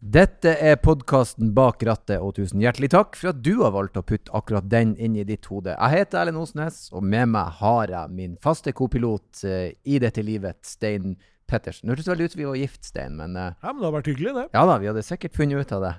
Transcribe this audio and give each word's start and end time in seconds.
Dette 0.00 0.54
er 0.64 0.78
podkasten 0.80 1.50
Bak 1.52 1.82
rattet, 1.84 2.22
og 2.24 2.32
tusen 2.38 2.62
hjertelig 2.64 2.88
takk 2.94 3.18
for 3.20 3.34
at 3.34 3.42
du 3.44 3.58
har 3.60 3.74
valgt 3.74 3.98
å 4.00 4.02
putte 4.08 4.32
akkurat 4.32 4.64
den 4.72 4.94
inn 4.96 5.12
i 5.20 5.26
ditt 5.28 5.44
hode. 5.52 5.74
Jeg 5.74 5.92
heter 5.92 6.22
Erlend 6.22 6.40
Osnes, 6.40 6.86
og 6.96 7.04
med 7.04 7.28
meg 7.34 7.50
har 7.58 7.90
jeg 7.92 8.14
min 8.16 8.38
faste 8.40 8.72
kopilot 8.72 9.42
eh, 9.44 9.74
i 9.84 9.98
dette 10.00 10.22
livet, 10.24 10.56
Stein 10.64 11.18
Pettersen. 11.44 11.90
Hørtes 11.92 12.08
veldig 12.08 12.30
ut 12.30 12.32
som 12.32 12.40
vi 12.40 12.46
var 12.48 12.56
gift, 12.62 12.80
Stein, 12.88 13.18
men 13.18 13.36
eh, 13.36 13.50
Ja, 13.60 13.74
men 13.74 13.82
det 13.82 13.88
har 13.90 13.96
vært 13.98 14.08
hyggelig, 14.08 14.32
det. 14.38 14.44
ja 14.56 14.62
da, 14.70 14.76
vi 14.80 14.88
hadde 14.88 15.02
sikkert 15.04 15.36
funnet 15.36 15.66
ut 15.68 15.74
av 15.76 15.84
det. 15.84 15.90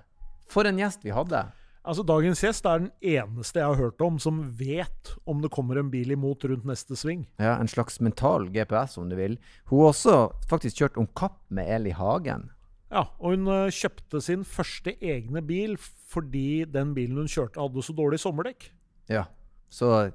For 0.50 0.66
en 0.66 0.80
gjest 0.82 1.06
vi 1.06 1.14
hadde. 1.14 1.42
Altså, 1.86 2.06
Dagens 2.10 2.42
gjest 2.42 2.66
er 2.72 2.82
den 2.82 2.90
eneste 3.12 3.62
jeg 3.62 3.70
har 3.70 3.78
hørt 3.84 4.02
om 4.06 4.18
som 4.22 4.40
vet 4.58 5.12
om 5.30 5.44
det 5.46 5.52
kommer 5.54 5.78
en 5.78 5.92
bil 5.94 6.10
imot 6.18 6.42
rundt 6.50 6.66
neste 6.70 6.98
sving. 6.98 7.28
Ja, 7.38 7.54
En 7.62 7.70
slags 7.70 8.02
mental 8.02 8.50
GPS, 8.50 8.98
om 8.98 9.14
du 9.14 9.16
vil. 9.22 9.38
Hun 9.70 9.84
har 9.84 9.94
også 9.94 10.18
faktisk 10.50 10.82
kjørt 10.82 10.98
om 11.02 11.10
kapp 11.18 11.38
med 11.54 11.70
Eli 11.70 11.94
Hagen. 11.94 12.50
Ja, 12.92 13.06
Og 13.24 13.38
hun 13.38 13.48
eh, 13.48 13.72
kjøpte 13.72 14.20
sin 14.24 14.44
første 14.48 14.94
egne 15.00 15.42
bil 15.48 15.78
fordi 16.12 16.66
den 16.68 16.92
bilen 16.96 17.22
hun 17.22 17.30
kjørte, 17.32 17.62
hadde 17.62 17.84
så 17.86 17.96
dårlig 17.96 18.20
sommerdekk. 18.20 18.68
Ja, 19.08 19.30
så 19.72 20.12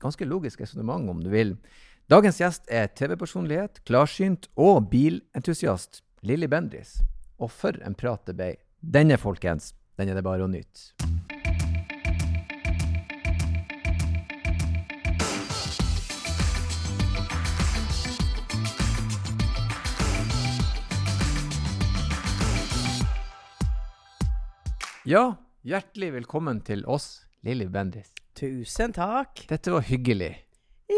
ganske 0.00 0.24
logisk 0.24 0.62
resonnement, 0.64 1.10
om 1.12 1.20
du 1.20 1.28
vil. 1.28 1.56
Dagens 2.08 2.40
gjest 2.40 2.70
er 2.72 2.88
TV-personlighet, 2.88 3.82
klarsynt 3.84 4.48
og 4.56 4.88
bilentusiast 4.92 6.00
Lilly 6.24 6.48
Bendris. 6.48 7.02
Og 7.36 7.52
for 7.52 7.76
en 7.84 7.98
prat 7.98 8.24
det 8.24 8.38
ble. 8.38 8.52
Denne, 8.80 9.20
folkens, 9.20 9.74
den 10.00 10.08
er 10.08 10.16
det 10.16 10.24
bare 10.24 10.46
å 10.46 10.50
nyte. 10.50 11.15
Ja, 25.06 25.36
hjertelig 25.66 26.12
velkommen 26.16 26.60
til 26.66 26.82
oss, 26.90 27.26
Lilly 27.46 27.68
Bendis. 27.70 28.08
Tusen 28.36 28.92
takk. 28.96 29.44
Dette 29.50 29.72
var 29.74 29.84
hyggelig. 29.86 30.34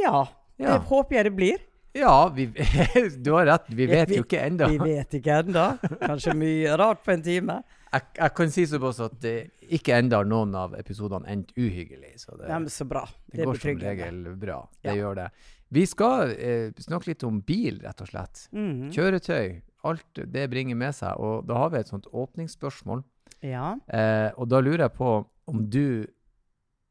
Ja, 0.02 0.26
Ja. 0.58 0.78
håper 0.78 1.14
jeg 1.16 1.24
det 1.28 1.34
blir. 1.36 1.58
Ja, 1.94 2.28
vi, 2.28 2.46
du 3.24 3.30
har 3.32 3.46
rett. 3.46 3.68
Vi 3.68 3.86
vet 3.86 4.10
jo 4.12 4.22
ikke 4.24 4.40
ennå. 4.46 4.68
Vi 4.70 4.78
vet 4.78 5.14
ikke 5.18 5.38
ennå. 5.42 5.66
Kanskje 6.02 6.34
mye 6.36 6.74
rart 6.78 7.02
på 7.04 7.12
en 7.14 7.22
time. 7.22 7.60
Jeg, 7.92 8.02
jeg 8.18 8.34
kan 8.36 8.50
si 8.52 8.64
såpass 8.68 8.98
at 9.00 9.14
det 9.22 9.34
ikke 9.78 9.96
enda 9.96 10.18
har 10.20 10.28
noen 10.28 10.52
av 10.58 10.74
episodene 10.78 11.28
endt 11.32 11.54
uhyggelig. 11.56 12.12
Så 12.20 12.36
det, 12.36 12.48
Ja, 12.50 12.58
så 12.68 12.84
bra. 12.88 13.04
det 13.30 13.38
Det 13.40 13.46
går 13.48 13.60
som 13.62 13.80
regel 13.80 14.20
bra. 14.36 14.58
Det 14.82 14.90
Ja. 14.92 14.94
gjør 15.00 15.14
det. 15.22 15.28
Vi 15.70 15.86
skal 15.86 16.30
eh, 16.36 16.70
snakke 16.80 17.08
litt 17.12 17.24
om 17.24 17.40
bil, 17.40 17.80
rett 17.84 18.00
og 18.00 18.08
slett. 18.08 18.48
Mhm. 18.52 18.90
Kjøretøy. 18.92 19.62
Alt 19.84 20.04
det 20.32 20.48
bringer 20.50 20.76
med 20.76 20.94
seg. 20.94 21.16
Og 21.18 21.46
da 21.46 21.54
har 21.54 21.70
vi 21.70 21.78
et 21.78 21.88
sånt 21.88 22.06
åpningsspørsmål. 22.12 23.04
Ja. 23.44 23.76
Eh, 23.86 24.30
og 24.34 24.48
da 24.50 24.60
lurer 24.60 24.88
jeg 24.88 24.94
på 24.98 25.12
om 25.48 25.64
du 25.70 26.06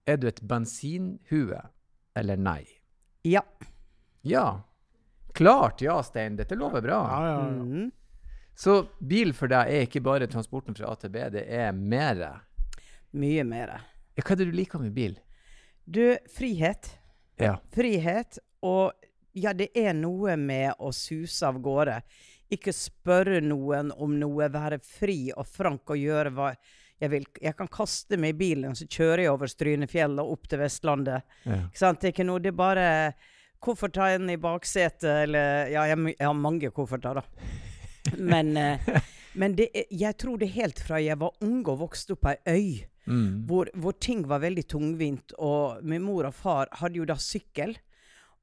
Er 0.08 0.18
du 0.18 0.28
et 0.30 0.40
bensinhue 0.42 1.60
eller 2.16 2.40
nei? 2.40 2.64
Ja. 3.28 3.42
Ja. 4.24 4.64
Klart 5.36 5.82
ja, 5.84 6.00
Stein. 6.02 6.38
Dette 6.40 6.56
lover 6.56 6.82
bra. 6.82 7.02
Ja, 7.12 7.18
ja, 7.28 7.34
ja. 7.44 7.64
Mm. 7.64 7.92
Så 8.58 8.88
bil 9.04 9.36
for 9.38 9.52
deg 9.52 9.70
er 9.70 9.84
ikke 9.86 10.02
bare 10.02 10.26
transporten 10.32 10.74
fra 10.74 10.90
A 10.90 10.96
til 10.98 11.12
B, 11.14 11.28
det 11.30 11.44
er 11.46 11.76
mer? 11.76 12.24
Mye 13.14 13.44
mer. 13.46 13.76
Hva 14.18 14.34
er 14.34 14.40
det 14.40 14.48
du 14.50 14.56
liker 14.58 14.82
med 14.82 14.96
bil? 14.96 15.20
Du, 15.86 16.18
frihet. 16.34 16.90
Ja. 17.38 17.60
Frihet. 17.76 18.40
Og 18.66 18.96
ja, 19.38 19.54
det 19.54 19.70
er 19.78 19.94
noe 19.94 20.34
med 20.42 20.74
å 20.82 20.90
suse 20.96 21.46
av 21.46 21.60
gårde. 21.62 22.00
Ikke 22.54 22.72
spørre 22.76 23.42
noen 23.44 23.90
om 23.98 24.14
noe, 24.20 24.48
være 24.54 24.78
fri 24.84 25.32
og 25.36 25.48
frank 25.52 25.90
og 25.92 25.98
gjøre 26.00 26.32
hva 26.36 26.52
jeg 27.02 27.12
vil. 27.12 27.26
Jeg 27.44 27.54
kan 27.60 27.68
kaste 27.70 28.18
meg 28.18 28.34
i 28.34 28.38
bilen, 28.40 28.74
så 28.76 28.88
kjører 28.90 29.26
jeg 29.26 29.34
over 29.34 29.52
Strynefjellet 29.52 30.24
og 30.24 30.32
opp 30.38 30.48
til 30.50 30.60
Vestlandet. 30.64 31.22
ja. 31.46 31.60
Ikke 31.68 31.78
sant? 31.82 32.00
Det 32.02 32.08
er 32.10 32.16
ikke 32.16 32.26
noe, 32.26 32.40
det 32.42 32.54
er 32.54 32.58
bare 32.58 32.88
kofferten 33.62 34.30
i 34.34 34.38
baksetet, 34.42 35.24
eller 35.28 35.68
Ja, 35.74 35.84
jeg, 35.92 36.16
jeg 36.18 36.26
har 36.28 36.34
mange 36.38 36.72
kofferter, 36.72 37.20
da. 37.22 37.24
Men, 38.18 38.56
eh, 38.58 38.80
men 39.36 39.54
det 39.58 39.68
jeg 39.92 40.16
tror 40.18 40.38
det 40.40 40.48
helt 40.56 40.80
fra 40.80 40.98
jeg 41.04 41.20
var 41.20 41.34
ung 41.44 41.60
og 41.68 41.82
vokste 41.84 42.16
opp 42.16 42.22
på 42.26 42.36
ei 42.48 42.54
øy, 42.56 42.86
Mm. 43.08 43.46
hvor, 43.48 43.70
hvor 43.80 43.94
ting 44.04 44.26
var 44.28 44.42
veldig 44.44 44.66
tungvint, 44.68 45.32
og 45.40 45.78
min 45.88 46.02
mor 46.04 46.26
og 46.28 46.34
far 46.36 46.68
hadde 46.76 46.98
jo 47.00 47.06
da 47.08 47.16
sykkel. 47.16 47.78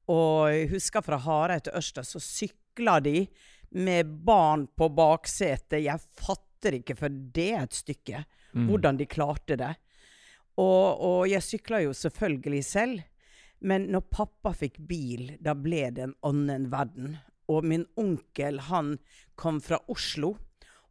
Og 0.09 0.47
jeg 0.49 0.69
husker 0.71 1.03
fra 1.05 1.19
Hareid 1.21 1.67
til 1.67 1.75
Ørsta, 1.77 2.01
så 2.01 2.17
sykla 2.17 2.95
de 3.05 3.27
med 3.71 4.11
barn 4.25 4.67
på 4.67 4.89
baksetet. 4.89 5.83
Jeg 5.83 5.99
fatter 6.17 6.79
ikke, 6.79 6.95
for 6.97 7.09
det 7.09 7.51
er 7.53 7.63
et 7.63 7.73
stykke, 7.81 8.25
Mm. 8.55 8.69
hvordan 8.69 8.97
de 8.97 9.05
klarte 9.05 9.57
det. 9.59 9.73
Og, 10.57 11.01
og 11.03 11.27
jeg 11.27 11.43
sykla 11.43 11.81
jo 11.83 11.91
selvfølgelig 11.91 12.63
selv, 12.63 13.01
men 13.59 13.89
når 13.91 14.05
pappa 14.09 14.53
fikk 14.55 14.77
bil, 14.87 15.33
da 15.43 15.51
ble 15.59 15.89
det 15.91 16.05
en 16.05 16.13
annen 16.23 16.69
verden. 16.71 17.17
Og 17.51 17.65
min 17.67 17.83
onkel, 17.99 18.61
han 18.69 18.97
kom 19.35 19.59
fra 19.59 19.81
Oslo, 19.91 20.37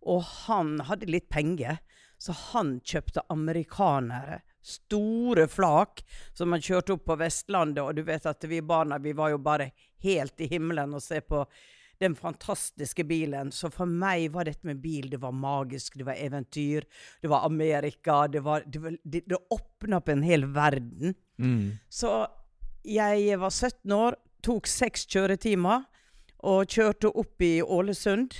og 0.04 0.22
han 0.44 0.80
hadde 0.84 1.08
litt 1.08 1.30
penger, 1.32 1.78
så 2.20 2.36
han 2.52 2.80
kjøpte 2.84 3.24
amerikanere. 3.32 4.42
Store 4.60 5.48
flak 5.48 6.02
som 6.32 6.52
man 6.52 6.60
kjørte 6.60 6.92
opp 6.98 7.04
på 7.08 7.16
Vestlandet, 7.20 7.80
og 7.80 7.96
du 7.96 8.02
vet 8.04 8.26
at 8.28 8.44
vi 8.48 8.60
barna, 8.60 8.98
vi 8.98 9.12
var 9.16 9.32
jo 9.32 9.38
bare 9.38 9.70
helt 10.04 10.40
i 10.40 10.48
himmelen 10.52 10.92
og 10.94 11.02
se 11.02 11.20
på 11.24 11.46
den 12.02 12.14
fantastiske 12.18 13.04
bilen. 13.04 13.52
Så 13.52 13.70
for 13.72 13.90
meg 13.90 14.30
var 14.34 14.48
dette 14.48 14.66
med 14.66 14.80
bil, 14.82 15.08
det 15.12 15.20
var 15.22 15.34
magisk, 15.36 15.98
det 15.98 16.06
var 16.08 16.20
eventyr, 16.20 16.86
det 17.22 17.30
var 17.32 17.46
Amerika, 17.46 18.26
det 18.28 18.44
var 18.44 18.64
Det, 18.66 18.78
var, 18.78 18.96
det, 19.02 19.24
det 19.26 19.38
åpna 19.50 20.00
opp 20.00 20.08
en 20.08 20.22
hel 20.22 20.46
verden. 20.54 21.14
Mm. 21.38 21.78
Så 21.88 22.26
jeg 22.84 23.38
var 23.40 23.50
17 23.50 23.92
år, 23.92 24.16
tok 24.44 24.68
seks 24.68 25.06
kjøretimer 25.08 25.86
og 26.44 26.68
kjørte 26.68 27.08
opp 27.08 27.40
i 27.42 27.62
Ålesund. 27.62 28.36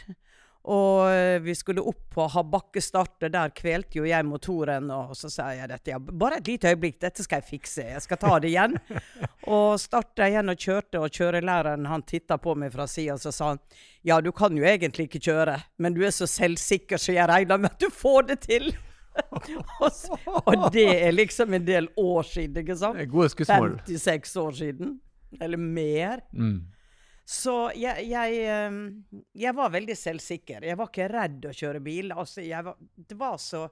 Og 0.64 1.10
eh, 1.12 1.38
vi 1.44 1.52
skulle 1.54 1.82
opp 1.84 2.14
på 2.14 2.25
ha 2.32 2.42
bakkestarter, 2.48 3.28
der 3.28 3.52
kvelte 3.52 3.98
jo 3.98 4.06
jeg 4.08 4.25
motoren. 4.25 4.88
Og 4.94 5.12
så 5.19 5.28
sa 5.32 5.50
jeg 5.52 5.69
dette, 5.69 5.92
ja, 5.92 5.98
bare 6.00 6.38
et 6.41 6.48
lite 6.48 6.72
øyeblikk, 6.72 6.97
dette 7.04 7.25
skal 7.26 7.42
jeg 7.42 7.50
fikse, 7.50 7.84
jeg 7.91 8.04
skal 8.04 8.20
ta 8.22 8.38
det 8.41 8.52
igjen. 8.54 8.78
og 9.56 9.76
starta 9.82 10.30
igjen 10.30 10.52
og 10.54 10.64
kjørte, 10.66 11.02
og 11.04 11.12
kjørelæreren 11.12 11.91
han 11.91 12.06
titta 12.08 12.41
på 12.41 12.56
meg 12.56 12.72
fra 12.72 12.88
sida, 12.88 13.19
og 13.19 13.25
så 13.26 13.34
sa 13.34 13.52
han 13.52 13.62
ja, 14.04 14.19
du 14.25 14.32
kan 14.36 14.56
jo 14.56 14.64
egentlig 14.69 15.08
ikke 15.08 15.22
kjøre, 15.28 15.58
men 15.80 15.97
du 15.97 16.02
er 16.04 16.12
så 16.12 16.28
selvsikker, 16.28 17.00
så 17.00 17.12
jeg 17.16 17.28
regner 17.28 17.60
med 17.60 17.72
at 17.72 17.84
du 17.84 17.92
får 17.92 18.28
det 18.32 18.41
til. 18.48 18.72
og, 19.84 19.91
så, 19.92 20.16
og 20.41 20.69
det 20.75 20.88
er 20.96 21.12
liksom 21.14 21.54
en 21.54 21.66
del 21.66 21.92
år 22.00 22.25
siden, 22.28 22.64
ikke 22.64 22.76
sant? 22.81 23.04
Gode 23.12 23.31
skussmål. 23.36 23.76
56 23.86 24.36
år 24.42 24.56
siden. 24.64 24.96
Eller 25.42 25.60
mer. 25.60 26.25
Mm. 26.32 26.62
Så 27.25 27.71
jeg, 27.73 28.05
jeg, 28.11 28.41
ehm, 28.53 28.81
jeg 29.33 29.57
var 29.57 29.71
veldig 29.73 29.95
selvsikker. 29.97 30.65
Jeg 30.69 30.77
var 30.77 30.91
ikke 30.91 31.07
redd 31.09 31.47
å 31.49 31.53
kjøre 31.57 31.81
bil. 31.81 32.12
Altså, 32.12 32.45
var, 32.45 32.77
det, 32.97 33.17
var 33.17 33.39
så, 33.41 33.62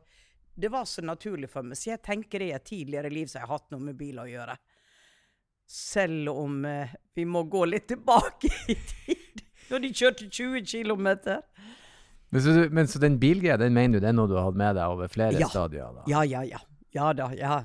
det 0.57 0.71
var 0.73 0.87
så 0.89 1.05
naturlig 1.05 1.51
for 1.53 1.67
meg. 1.69 1.77
Så 1.77 1.91
jeg 1.91 2.01
tenker 2.05 2.41
det 2.41 2.49
i 2.49 2.55
et 2.57 2.65
tidligere 2.65 3.11
liv 3.13 3.29
så 3.29 3.43
jeg 3.43 3.47
har 3.51 3.59
hatt 3.59 3.69
noe 3.75 3.85
med 3.91 3.99
bil 4.01 4.23
å 4.23 4.29
gjøre. 4.31 4.57
Selv 5.69 6.33
om 6.33 6.65
eh, 6.65 6.97
vi 7.15 7.27
må 7.29 7.45
gå 7.53 7.65
litt 7.69 7.91
tilbake 7.93 8.49
i 8.73 8.79
tid. 8.81 9.45
Når 9.69 9.85
de 9.85 9.93
kjørte 10.01 10.27
20 10.33 10.67
km. 10.73 11.07
Men, 12.33 12.43
så, 12.43 12.57
men 12.73 12.89
så 12.89 12.99
den 13.05 13.19
bilgreia, 13.21 13.59
den 13.61 13.77
mener 13.77 14.01
du 14.01 14.05
det 14.07 14.11
er 14.11 14.17
noe 14.17 14.29
du 14.33 14.37
har 14.39 14.49
hatt 14.49 14.59
med 14.59 14.77
deg 14.81 14.97
over 14.97 15.13
flere 15.13 15.37
Ja. 15.41 15.49
stadier? 15.53 15.93
da? 16.01 16.09
Ja, 16.09 16.25
ja, 16.25 16.43
ja. 16.49 16.61
Ja 16.93 17.13
da. 17.17 17.31
Ja. 17.37 17.63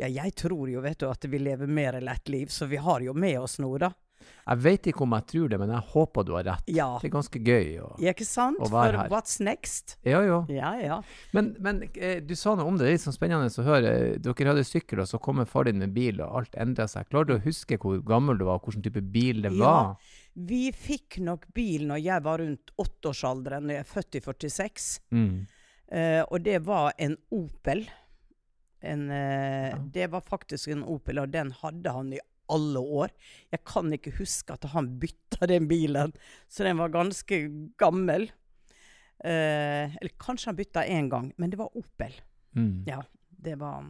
ja, 0.00 0.08
jeg 0.08 0.32
tror 0.36 0.68
jo, 0.68 0.80
vet 0.84 1.00
du, 1.00 1.08
at 1.10 1.24
vi 1.28 1.40
lever 1.40 1.68
mer 1.68 1.98
lett 2.04 2.28
liv, 2.32 2.52
så 2.52 2.68
vi 2.68 2.76
har 2.80 3.00
jo 3.04 3.12
med 3.16 3.40
oss 3.40 3.58
noe, 3.64 3.80
da. 3.80 3.90
Jeg 4.46 4.58
vet 4.62 4.86
ikke 4.92 5.02
om 5.02 5.14
jeg 5.16 5.26
tror 5.32 5.48
det, 5.50 5.58
men 5.58 5.70
jeg 5.74 5.82
håper 5.92 6.24
du 6.24 6.32
har 6.36 6.44
rett. 6.46 6.68
Ja. 6.70 6.86
Det 7.02 7.08
er 7.08 7.14
ganske 7.16 7.40
gøy. 7.42 7.70
å, 7.82 7.88
Ja, 7.98 8.12
ikke 8.14 8.26
sant? 8.28 8.60
Å 8.62 8.68
være 8.70 8.92
For 8.92 9.00
her. 9.02 9.08
what's 9.10 9.40
next? 9.42 9.96
Ja, 10.06 10.20
jo. 10.22 10.44
Ja, 10.48 10.74
ja. 10.78 11.00
Men, 11.34 11.56
men 11.58 11.82
eh, 11.94 12.20
du 12.20 12.34
sa 12.38 12.54
noe 12.54 12.66
om 12.70 12.76
det. 12.78 12.84
Det 12.86 12.92
er 12.92 12.96
litt 12.98 13.06
sånn 13.06 13.16
spennende 13.18 13.50
å 13.50 13.66
høre. 13.66 13.94
Dere 14.22 14.48
hadde 14.52 14.64
sykkel, 14.68 15.02
og 15.02 15.10
så 15.10 15.18
kommer 15.18 15.48
far 15.50 15.64
din 15.66 15.78
med 15.82 15.92
bil, 15.96 16.20
og 16.22 16.38
alt 16.42 16.54
endra 16.62 16.86
seg. 16.88 17.08
Klarer 17.10 17.26
du 17.32 17.34
å 17.38 17.42
huske 17.44 17.78
hvor 17.82 17.98
gammel 18.06 18.38
du 18.38 18.44
var, 18.46 18.60
og 18.60 18.68
hvilken 18.70 18.86
type 18.86 19.02
bil 19.02 19.42
det 19.42 19.52
var? 19.58 19.96
Ja. 19.96 20.22
Vi 20.36 20.70
fikk 20.76 21.16
nok 21.24 21.46
bil 21.56 21.86
når 21.88 22.02
jeg 22.04 22.22
var 22.22 22.38
rundt 22.44 22.72
åtteårsalderen, 22.76 23.66
når 23.66 23.78
jeg 23.80 23.84
er 23.86 23.92
født 23.92 24.18
i 24.18 24.20
46. 24.20 24.88
Mm. 25.16 25.36
Eh, 25.96 26.22
og 26.28 26.42
det 26.44 26.58
var 26.66 26.92
en 26.98 27.16
Opel. 27.32 27.86
En, 28.82 29.10
eh, 29.10 29.70
Ja. 29.70 29.78
Det 29.92 30.10
var 30.12 30.20
faktisk 30.20 30.68
en 30.70 30.82
Opel, 30.84 31.18
og 31.18 31.30
den 31.32 31.50
hadde 31.50 31.90
han 31.92 32.12
i 32.12 32.18
alle 32.52 32.80
år. 32.80 33.12
Jeg 33.52 33.62
kan 33.66 33.92
ikke 33.94 34.14
huske 34.18 34.56
at 34.56 34.66
han 34.72 34.92
bytta 35.02 35.48
den 35.50 35.68
bilen, 35.70 36.14
så 36.48 36.66
den 36.66 36.80
var 36.80 36.94
ganske 36.94 37.40
gammel. 37.80 38.28
Eh, 39.24 39.96
eller 39.96 40.12
kanskje 40.20 40.52
han 40.52 40.58
bytta 40.58 40.84
én 40.84 41.08
gang, 41.12 41.32
men 41.36 41.50
det 41.50 41.60
var 41.60 41.76
Opel. 41.76 42.14
Mm. 42.56 42.84
Ja, 42.88 43.02
det 43.28 43.56
var 43.60 43.84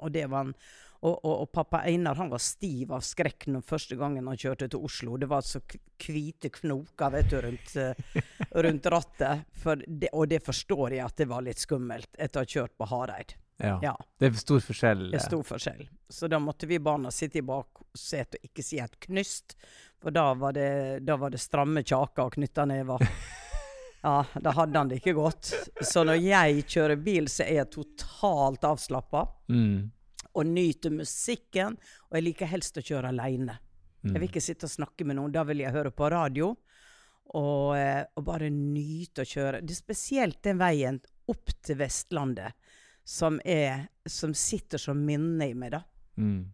Og 0.00 0.12
det 0.12 0.26
var 0.26 0.46
han. 0.46 0.54
Og, 1.00 1.24
og, 1.24 1.34
og 1.42 1.52
pappa 1.52 1.80
Einar 1.88 2.18
han 2.18 2.28
var 2.28 2.40
stiv 2.44 2.90
av 2.92 3.00
skrekk 3.04 3.46
når 3.48 3.64
første 3.64 3.96
gangen 3.96 4.26
han 4.28 4.36
kjørte 4.36 4.68
til 4.68 4.84
Oslo. 4.84 5.16
Det 5.16 5.28
var 5.30 5.44
så 5.44 5.62
hvite 5.64 6.50
knoker 6.52 7.14
vet 7.14 7.30
du, 7.32 7.38
rundt, 7.40 7.76
eh, 7.80 8.24
rundt 8.66 8.88
rattet. 8.92 9.46
Det, 9.86 10.10
og 10.12 10.28
det 10.28 10.42
forstår 10.44 10.98
jeg 10.98 11.04
at 11.06 11.16
det 11.16 11.28
var 11.30 11.44
litt 11.46 11.60
skummelt 11.60 12.10
etter 12.18 12.42
å 12.42 12.44
ha 12.44 12.52
kjørt 12.56 12.76
på 12.76 12.88
Hareid. 12.92 13.36
Ja. 13.60 13.78
Ja, 13.82 13.94
Det 14.18 14.30
er 14.30 14.38
stor 14.40 14.60
forskjell. 14.64 15.10
det 15.10 15.18
er 15.20 15.26
stor 15.26 15.42
forskjell. 15.44 15.88
Så 16.08 16.28
da 16.28 16.38
måtte 16.40 16.66
vi 16.66 16.78
barna 16.78 17.10
sitte 17.12 17.38
i 17.38 17.42
baksetet 17.46 18.38
og 18.40 18.48
ikke 18.50 18.64
si 18.64 18.78
et 18.80 18.96
knyst. 19.00 19.56
For 20.00 20.10
da 20.10 20.32
var 20.34 20.52
det, 20.56 21.04
da 21.04 21.16
var 21.20 21.30
det 21.30 21.40
stramme 21.40 21.82
kjaker 21.84 22.24
og 22.24 22.32
knytta 22.38 22.64
never. 22.66 22.98
Ja, 24.02 24.24
da 24.40 24.50
hadde 24.56 24.78
han 24.78 24.88
det 24.88 24.96
ikke 25.02 25.12
godt. 25.12 25.50
Så 25.84 26.06
når 26.08 26.22
jeg 26.24 26.62
kjører 26.72 26.96
bil, 27.04 27.26
så 27.28 27.42
er 27.44 27.58
jeg 27.58 27.70
totalt 27.74 28.62
avslappa 28.64 29.26
Mm. 29.52 29.90
og 30.34 30.46
nyter 30.46 30.90
musikken. 30.90 31.76
Og 32.08 32.16
jeg 32.16 32.24
liker 32.24 32.46
helst 32.48 32.78
å 32.80 32.80
kjøre 32.80 33.10
aleine. 33.12 33.58
Jeg 34.02 34.14
vil 34.16 34.28
ikke 34.30 34.40
sitte 34.40 34.64
og 34.64 34.72
snakke 34.72 35.04
med 35.04 35.16
noen. 35.18 35.30
Da 35.36 35.42
vil 35.44 35.58
jeg 35.60 35.74
høre 35.74 35.90
på 35.92 36.08
radio. 36.10 36.56
Og, 37.34 37.76
eh, 37.76 38.04
og 38.16 38.24
bare 38.24 38.48
nyte 38.48 39.20
å 39.20 39.28
kjøre. 39.28 39.60
Det 39.60 39.76
er 39.76 39.82
spesielt 39.84 40.40
den 40.48 40.56
veien 40.58 41.02
opp 41.28 41.52
til 41.62 41.76
Vestlandet 41.76 42.54
som, 43.10 43.40
er, 43.44 43.88
som 44.06 44.34
sitter 44.36 44.78
som 44.78 44.98
minne 45.02 45.50
i 45.50 45.54
meg, 45.58 45.74
da. 45.74 45.82
Mm. 46.20 46.44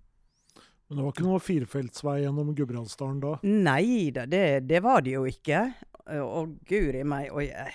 Men 0.86 0.98
det 0.98 1.02
var 1.02 1.12
ikke 1.12 1.26
noe 1.26 1.42
firefeltsvei 1.42 2.20
gjennom 2.22 2.54
Gudbrandsdalen 2.56 3.18
da? 3.20 3.32
Nei 3.44 4.12
da, 4.14 4.24
det, 4.30 4.68
det 4.70 4.80
var 4.84 5.02
det 5.04 5.16
jo 5.16 5.24
ikke. 5.28 5.64
Eh, 6.06 6.22
Og 6.22 6.56
guri 6.68 7.02
meg 7.04 7.32
og 7.34 7.42
jeg, 7.44 7.74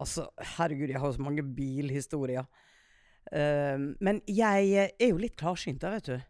Altså, 0.00 0.24
herregud, 0.56 0.88
jeg 0.88 1.00
har 1.02 1.12
så 1.12 1.20
mange 1.20 1.42
bilhistorier. 1.44 2.46
Uh, 3.28 3.92
men 4.00 4.22
jeg 4.24 4.70
eh, 4.72 4.94
er 4.96 5.10
jo 5.10 5.18
litt 5.20 5.34
klarsynt, 5.36 5.82
da, 5.82 5.90
vet 5.92 6.06
du. 6.08 6.22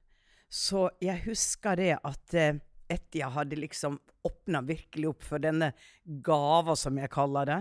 Så 0.51 0.89
jeg 0.99 1.23
husker 1.29 1.79
det 1.79 1.93
at 1.95 2.35
uh, 2.35 2.59
etter 2.91 3.21
jeg 3.21 3.31
hadde 3.31 3.61
liksom 3.63 4.01
åpna 4.27 4.65
virkelig 4.67 5.13
opp 5.13 5.23
for 5.23 5.39
denne 5.39 5.71
gava, 6.03 6.75
som 6.75 6.99
jeg 6.99 7.13
kaller 7.15 7.47
det, 7.47 7.61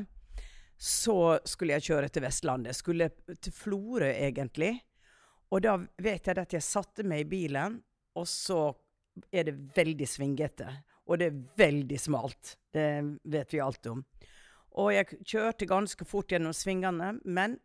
så 0.80 1.40
skulle 1.44 1.76
jeg 1.76 1.90
kjøre 1.90 2.10
til 2.10 2.24
Vestlandet. 2.24 2.78
Skulle 2.78 3.10
til 3.36 3.52
Florø, 3.52 4.08
egentlig. 4.14 4.78
Og 5.52 5.64
da 5.66 5.76
vet 6.00 6.30
jeg 6.30 6.40
at 6.40 6.54
jeg 6.56 6.64
satte 6.64 7.04
meg 7.04 7.26
i 7.26 7.30
bilen, 7.30 7.80
og 8.16 8.28
så 8.30 8.70
er 9.34 9.50
det 9.50 9.58
veldig 9.76 10.08
svingete. 10.08 10.70
Og 11.10 11.20
det 11.20 11.28
er 11.28 11.42
veldig 11.60 12.00
smalt. 12.00 12.56
Det 12.72 12.86
vet 13.28 13.54
vi 13.54 13.62
alt 13.64 13.90
om. 13.92 14.04
Og 14.80 14.94
jeg 14.94 15.20
kjørte 15.28 15.68
ganske 15.68 16.06
fort 16.08 16.32
gjennom 16.32 16.54
svingene, 16.56 17.16
men 17.26 17.58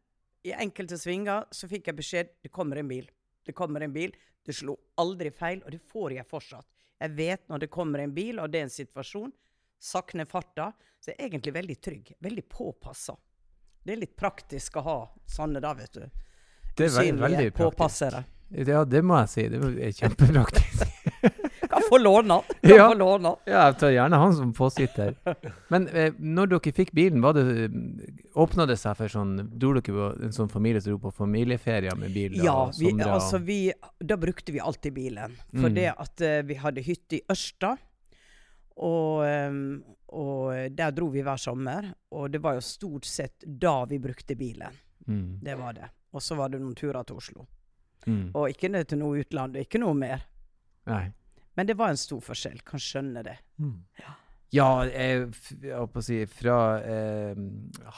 i 0.44 0.55
enkelte 0.56 0.99
svinger 1.00 1.46
så 1.55 1.69
fikk 1.70 1.88
jeg 1.88 1.99
beskjed 2.00 2.32
det 2.43 2.52
kommer 2.52 2.81
en 2.81 2.90
bil. 2.90 3.06
Det 3.44 3.55
kommer 3.56 3.84
en 3.84 3.94
bil. 3.94 4.14
Det 4.44 4.56
slo 4.56 4.75
aldri 5.00 5.31
feil, 5.32 5.62
og 5.64 5.72
det 5.72 5.81
får 5.93 6.17
jeg 6.19 6.28
fortsatt. 6.28 6.67
Jeg 7.00 7.14
vet 7.17 7.46
når 7.49 7.64
det 7.64 7.72
kommer 7.72 8.02
en 8.02 8.14
bil, 8.17 8.40
og 8.40 8.50
det 8.50 8.60
er 8.60 8.67
en 8.67 8.75
situasjon. 8.75 9.32
Sakk 9.80 10.14
ned 10.14 10.28
farta. 10.30 10.72
Så 11.00 11.10
jeg 11.12 11.18
er 11.20 11.28
egentlig 11.28 11.54
veldig 11.54 11.80
trygg. 11.84 12.12
Veldig 12.24 12.46
påpassa. 12.48 13.16
Det 13.84 13.92
er 13.92 14.00
litt 14.00 14.16
praktisk 14.16 14.76
å 14.80 14.82
ha 14.86 14.98
sånne 15.28 15.60
da, 15.60 15.74
vet 15.76 15.92
du. 15.92 16.06
Det 16.74 16.86
er 16.86 16.94
veldig, 16.96 17.20
veldig 17.20 17.50
praktisk. 17.52 17.76
påpassere. 17.76 18.24
Ja, 18.54 18.84
det 18.84 19.02
må 19.04 19.18
jeg 19.20 19.28
si. 19.32 19.44
Det 19.48 19.60
er 19.82 19.92
kjempepraktisk. 19.92 20.90
Kan 21.74 21.82
få 21.88 21.98
låne. 21.98 22.36
Kan 22.62 22.70
Ja. 22.70 22.88
få 22.90 22.94
låne. 22.96 23.30
Ja, 23.48 23.66
jeg 23.68 23.78
tar 23.80 23.90
gjerne 23.92 24.18
han 24.20 24.34
som 24.36 24.52
påsitter. 24.56 25.14
Men 25.72 25.88
eh, 25.88 26.12
når 26.18 26.52
dere 26.52 26.72
fikk 26.76 26.92
bilen, 26.96 27.20
var 27.24 27.34
det 27.36 27.68
åpna 28.38 28.66
det 28.68 28.76
seg 28.80 28.96
for 28.98 29.08
sånn 29.10 29.32
Dro 29.58 29.72
dere 29.76 29.82
på 29.96 30.08
en 30.28 30.32
sånn 30.36 30.50
familie 30.52 30.80
som 30.84 30.94
dro 30.94 31.00
på 31.08 31.12
familieferier 31.16 31.96
med 31.98 32.12
bil? 32.14 32.36
Ja, 32.44 32.70
vi, 32.78 32.92
altså 33.04 33.40
vi, 33.42 33.58
da 34.00 34.16
brukte 34.20 34.52
vi 34.54 34.60
alltid 34.62 34.94
bilen. 34.96 35.34
For 35.50 35.68
Mm. 35.68 35.74
det 35.74 35.88
at 35.96 36.20
eh, 36.24 36.42
vi 36.46 36.54
hadde 36.60 36.84
hytte 36.84 37.16
i 37.18 37.22
Ørsta. 37.32 37.76
Og, 38.82 39.22
ehm, 39.26 39.82
og 40.14 40.54
der 40.74 40.90
dro 40.96 41.06
vi 41.14 41.22
hver 41.22 41.38
sommer. 41.38 41.92
Og 42.10 42.30
det 42.32 42.40
var 42.42 42.54
jo 42.58 42.60
stort 42.64 43.04
sett 43.06 43.44
da 43.46 43.84
vi 43.90 43.98
brukte 44.02 44.34
bilen. 44.36 44.72
mm. 45.06 45.38
Det 45.42 45.54
var 45.58 45.72
det. 45.74 45.90
Og 46.14 46.22
så 46.22 46.34
var 46.38 46.48
det 46.48 46.60
noen 46.62 46.74
turer 46.78 47.02
til 47.04 47.16
Oslo. 47.16 47.46
Mm. 48.06 48.30
Og 48.34 48.48
ikke 48.50 48.68
ned 48.70 48.86
til 48.90 48.98
noe 49.00 49.18
utland, 49.22 49.56
ikke 49.56 49.78
noe 49.80 49.94
mer. 49.94 50.26
Nei. 50.86 51.06
Men 51.56 51.66
det 51.66 51.76
var 51.78 51.90
en 51.94 51.96
stor 51.96 52.20
forskjell. 52.20 52.60
Kan 52.66 52.80
skjønne 52.82 53.22
det. 53.24 53.36
Mm. 53.62 53.80
Ja, 54.54 54.68
jeg, 54.86 55.28
f- 55.34 55.54
jeg 55.62 55.74
holdt 55.74 55.92
på 55.94 55.98
å 56.02 56.04
si 56.06 56.18
fra 56.30 56.56
eh, 56.82 57.34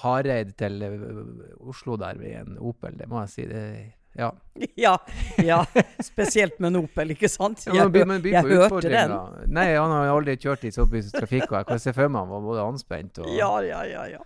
Hareid 0.03 0.55
til 0.57 0.83
eh, 0.87 1.57
Oslo 1.61 1.97
der 2.01 2.17
med 2.21 2.37
en 2.41 2.59
Opel, 2.59 2.97
det 2.97 3.09
må 3.11 3.21
jeg 3.25 3.33
si. 3.35 3.45
Det, 3.51 3.65
ja. 4.19 4.31
Ja, 4.77 4.95
ja. 5.45 5.59
Spesielt 6.01 6.59
med 6.61 6.71
en 6.73 6.79
Opel, 6.85 7.11
ikke 7.13 7.29
sant? 7.29 7.67
Ja, 7.69 7.75
Jeg, 7.83 7.91
blir- 7.93 8.07
hør- 8.07 8.09
man 8.09 8.23
jeg 8.25 8.45
hørte 8.49 8.89
den. 8.89 9.13
Nei, 9.53 9.67
han 9.77 9.91
har 9.93 10.09
aldri 10.15 10.37
kjørt 10.41 10.65
i 10.65 10.71
såpass 10.73 11.11
trafikk, 11.13 11.51
og 11.53 11.59
jeg 11.61 11.67
kan 11.73 11.83
se 11.85 11.93
for 11.97 12.09
meg 12.09 12.23
han 12.25 12.33
var 12.33 12.41
både 12.47 12.65
anspent 12.65 13.21
og 13.21 13.29
Ja, 13.37 13.51
ja, 13.67 13.83
ja. 13.85 14.07
ja. 14.17 14.23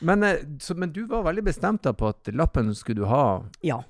men, 0.00 0.22
eh, 0.24 0.40
så, 0.64 0.74
men 0.78 0.92
du 0.96 1.02
var 1.10 1.22
veldig 1.28 1.44
bestemt 1.44 1.82
da 1.84 1.92
på 1.92 2.08
at 2.14 2.32
lappen 2.32 2.72
skulle 2.74 3.02
du 3.04 3.08
ha. 3.10 3.42
Ja, 3.66 3.82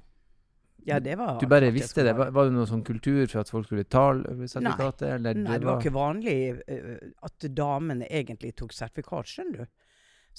ja 0.88 0.98
det 1.04 1.14
var 1.20 1.38
Du 1.38 1.46
bare 1.46 1.70
visste 1.74 2.02
det. 2.06 2.14
Var, 2.18 2.30
var 2.34 2.48
det 2.48 2.54
noe 2.56 2.66
sånn 2.66 2.82
kultur 2.86 3.26
for 3.28 3.42
at 3.44 3.50
folk 3.52 3.66
skulle 3.68 3.84
tale 3.84 4.24
sertifikatet? 4.48 5.08
Eller 5.18 5.34
Nei, 5.38 5.58
det 5.58 5.66
var 5.68 5.78
ikke 5.82 5.94
vanlig 5.94 6.38
eh, 6.66 6.96
at 7.22 7.48
damene 7.54 8.08
egentlig 8.10 8.54
tok 8.56 8.72
sertifikat, 8.74 9.26
skjønner 9.30 9.62
du. 9.66 9.66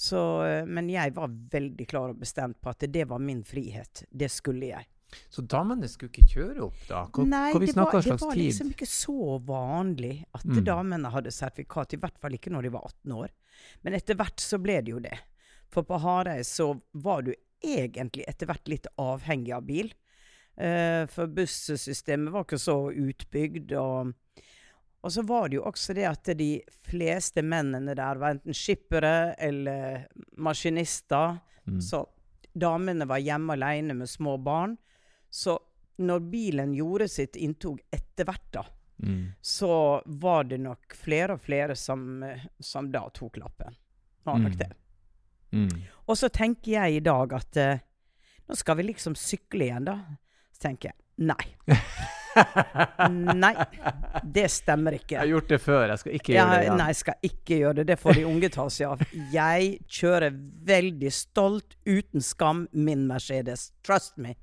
Så, 0.00 0.20
eh, 0.46 0.64
men 0.64 0.88
jeg 0.88 1.12
var 1.16 1.28
veldig 1.52 1.86
klar 1.90 2.12
og 2.14 2.20
bestemt 2.22 2.56
på 2.64 2.72
at 2.72 2.86
det 2.88 3.04
var 3.10 3.20
min 3.20 3.42
frihet. 3.44 4.04
Det 4.08 4.30
skulle 4.32 4.70
jeg. 4.72 4.86
Så 5.28 5.42
damene 5.42 5.88
skulle 5.90 6.12
ikke 6.14 6.30
kjøre 6.36 6.62
opp, 6.68 6.78
da? 6.86 7.00
Hva, 7.10 7.24
Nei, 7.26 7.48
vi 7.58 7.66
det 7.66 7.74
var, 7.76 7.96
det 7.98 8.14
var 8.14 8.32
tid? 8.32 8.44
liksom 8.46 8.68
ikke 8.72 8.86
så 8.88 9.38
vanlig 9.44 10.12
at 10.38 10.44
Mm. 10.46 10.60
damene 10.64 11.10
hadde 11.10 11.32
sertifikat. 11.34 11.94
I 11.94 12.00
hvert 12.00 12.18
fall 12.22 12.36
ikke 12.38 12.52
når 12.54 12.62
de 12.68 12.72
var 12.76 12.86
18 12.86 13.12
år. 13.18 13.28
Men 13.82 13.94
etter 13.98 14.14
hvert 14.16 14.38
så 14.40 14.60
ble 14.62 14.78
det 14.86 14.94
jo 14.94 15.00
det. 15.02 15.18
For 15.68 15.82
på 15.82 15.98
Hareid 16.00 16.46
så 16.46 16.80
var 16.94 17.22
du 17.26 17.34
egentlig 17.62 18.24
etter 18.30 18.46
hvert 18.46 18.68
litt 18.70 18.86
avhengig 18.96 19.52
av 19.52 19.66
bil. 19.66 19.92
Uh, 20.60 21.04
for 21.10 21.26
bussystemet 21.26 22.32
var 22.32 22.44
ikke 22.46 22.58
så 22.62 22.78
utbygd. 22.94 23.72
Og, 23.76 24.14
og 25.02 25.12
så 25.12 25.22
var 25.24 25.48
det 25.48 25.56
jo 25.56 25.64
også 25.68 25.94
det 25.96 26.04
at 26.08 26.30
de 26.36 26.50
fleste 26.86 27.42
mennene 27.42 27.94
der 27.96 28.18
var 28.20 28.34
enten 28.34 28.52
skippere 28.56 29.34
eller 29.38 30.06
maskinister. 30.36 31.38
Mm. 31.66 31.80
Så 31.80 32.02
damene 32.52 33.06
var 33.08 33.22
hjemme 33.22 33.54
alene 33.56 33.94
med 33.96 34.08
små 34.10 34.36
barn. 34.44 34.76
Så 35.30 35.58
når 36.00 36.20
bilen 36.30 36.74
gjorde 36.74 37.08
sitt 37.08 37.36
inntog 37.36 37.80
etter 37.92 38.24
hvert, 38.28 38.50
da, 38.52 38.64
Mm. 39.00 39.32
så 39.40 40.02
var 40.04 40.44
det 40.44 40.58
nok 40.60 40.92
flere 40.94 41.32
og 41.32 41.40
flere 41.40 41.72
som, 41.76 42.22
som 42.60 42.90
da 42.92 43.06
tok 43.16 43.38
lappen. 43.40 43.76
Var 44.24 44.38
nok 44.38 44.52
Mm. 44.52 44.58
det. 44.58 44.72
Mm. 45.52 45.82
Og 46.06 46.16
så 46.16 46.28
tenker 46.28 46.72
jeg 46.72 46.96
i 46.96 47.00
dag 47.00 47.32
at 47.32 47.56
uh, 47.56 47.78
nå 48.48 48.54
skal 48.56 48.76
vi 48.76 48.82
liksom 48.90 49.14
sykle 49.16 49.64
igjen, 49.70 49.84
da. 49.88 49.94
Så 50.52 50.60
tenker 50.68 50.90
jeg 50.92 51.26
nei. 51.26 51.46
Nei, 53.44 53.54
det 54.24 54.46
stemmer 54.52 54.98
ikke. 54.98 55.16
Jeg 55.16 55.22
har 55.22 55.32
gjort 55.34 55.54
det 55.54 55.60
før, 55.62 55.86
jeg 55.92 56.02
skal 56.02 56.18
ikke 56.18 56.34
gjøre 56.34 56.40
gjøre 56.40 56.58
det 56.58 56.66
igjen. 56.66 56.78
nei, 56.80 56.90
jeg 56.90 57.00
skal 57.00 57.30
ikke 57.30 57.58
gjøre 57.62 57.78
det. 57.80 57.86
Det 57.90 57.98
får 58.00 58.18
de 58.18 58.28
unge 58.34 58.52
ta 58.54 58.68
seg 58.74 58.92
av. 58.92 59.16
Jeg 59.32 59.72
kjører 60.00 60.38
veldig 60.70 61.14
stolt, 61.14 61.76
uten 61.88 62.24
skam, 62.24 62.66
min 62.72 63.08
Mercedes. 63.10 63.70
Trust 63.86 64.16
me. 64.20 64.36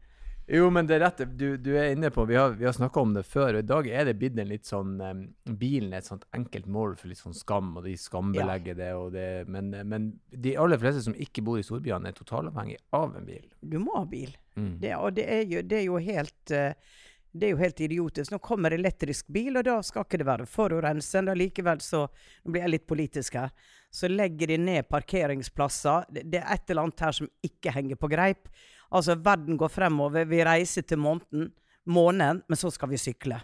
Jo, 0.47 0.69
men 0.71 0.87
det 0.87 0.95
er 0.95 1.01
rett. 1.03 1.21
Du, 1.35 1.57
du 1.59 1.73
er 1.75 1.91
inne 1.91 2.07
på 2.13 2.23
Vi 2.25 2.35
har, 2.39 2.53
vi 2.55 2.63
har 2.63 2.71
snakka 2.71 3.01
om 3.03 3.11
det 3.17 3.25
før, 3.27 3.57
og 3.57 3.65
i 3.65 3.67
dag 3.67 3.87
er 3.91 4.07
det 4.07 4.13
blitt 4.19 4.37
en 4.39 4.47
litt 4.47 4.67
sånn 4.67 4.93
um, 5.03 5.23
Bilen 5.59 5.91
er 5.91 5.99
et 5.99 6.07
sånt 6.07 6.23
enkelt 6.37 6.69
mål 6.71 6.95
for 6.99 7.11
litt 7.11 7.19
sånn 7.19 7.35
skam, 7.35 7.73
og 7.75 7.83
de 7.83 7.97
skambelegger 7.99 8.77
det, 8.79 8.93
og 8.95 9.11
det 9.15 9.27
men, 9.51 9.73
men 9.91 10.13
de 10.31 10.55
aller 10.55 10.79
fleste 10.79 11.03
som 11.03 11.17
ikke 11.19 11.43
bor 11.43 11.59
i 11.59 11.65
storbyene, 11.67 12.13
er 12.13 12.15
totalavhengig 12.15 12.79
av 12.95 13.17
en 13.19 13.27
bil. 13.27 13.43
Du 13.59 13.75
må 13.83 13.97
ha 13.99 14.05
bil. 14.07 14.31
Mm. 14.55 14.77
Det, 14.85 14.95
og 14.95 15.19
det 15.19 15.27
er, 15.35 15.43
jo, 15.51 15.65
det 15.67 15.81
er 15.81 15.85
jo 15.89 15.99
helt 16.07 16.55
eh, 16.55 16.95
det 17.33 17.47
er 17.47 17.51
jo 17.51 17.57
helt 17.57 17.79
idiotisk. 17.81 18.31
Nå 18.31 18.39
kommer 18.39 18.71
elektrisk 18.73 19.27
bil, 19.33 19.57
og 19.57 19.63
da 19.67 19.81
skal 19.85 20.03
ikke 20.05 20.17
det 20.21 20.25
være 20.27 20.45
forurensende. 20.49 21.35
Likevel 21.37 21.81
så 21.81 22.05
Nå 22.45 22.51
blir 22.53 22.61
jeg 22.65 22.71
litt 22.71 22.87
politisk 22.87 23.33
her. 23.35 23.51
Så 23.91 24.07
legger 24.09 24.47
de 24.47 24.57
ned 24.57 24.87
parkeringsplasser. 24.89 26.05
Det, 26.11 26.39
er 26.41 26.47
et 26.55 26.69
eller 26.69 26.87
annet 26.87 26.99
her 27.07 27.11
som 27.11 27.29
ikke 27.45 27.71
henger 27.75 27.95
på 27.99 28.09
greip. 28.11 28.47
Altså, 28.91 29.15
verden 29.19 29.57
går 29.59 29.69
fremover. 29.69 30.25
Vi 30.25 30.41
reiser 30.47 30.81
til 30.87 30.97
måneden, 31.03 31.51
månen, 31.87 32.41
men 32.47 32.57
så 32.59 32.71
skal 32.71 32.89
vi 32.89 32.97
sykle. 32.97 33.39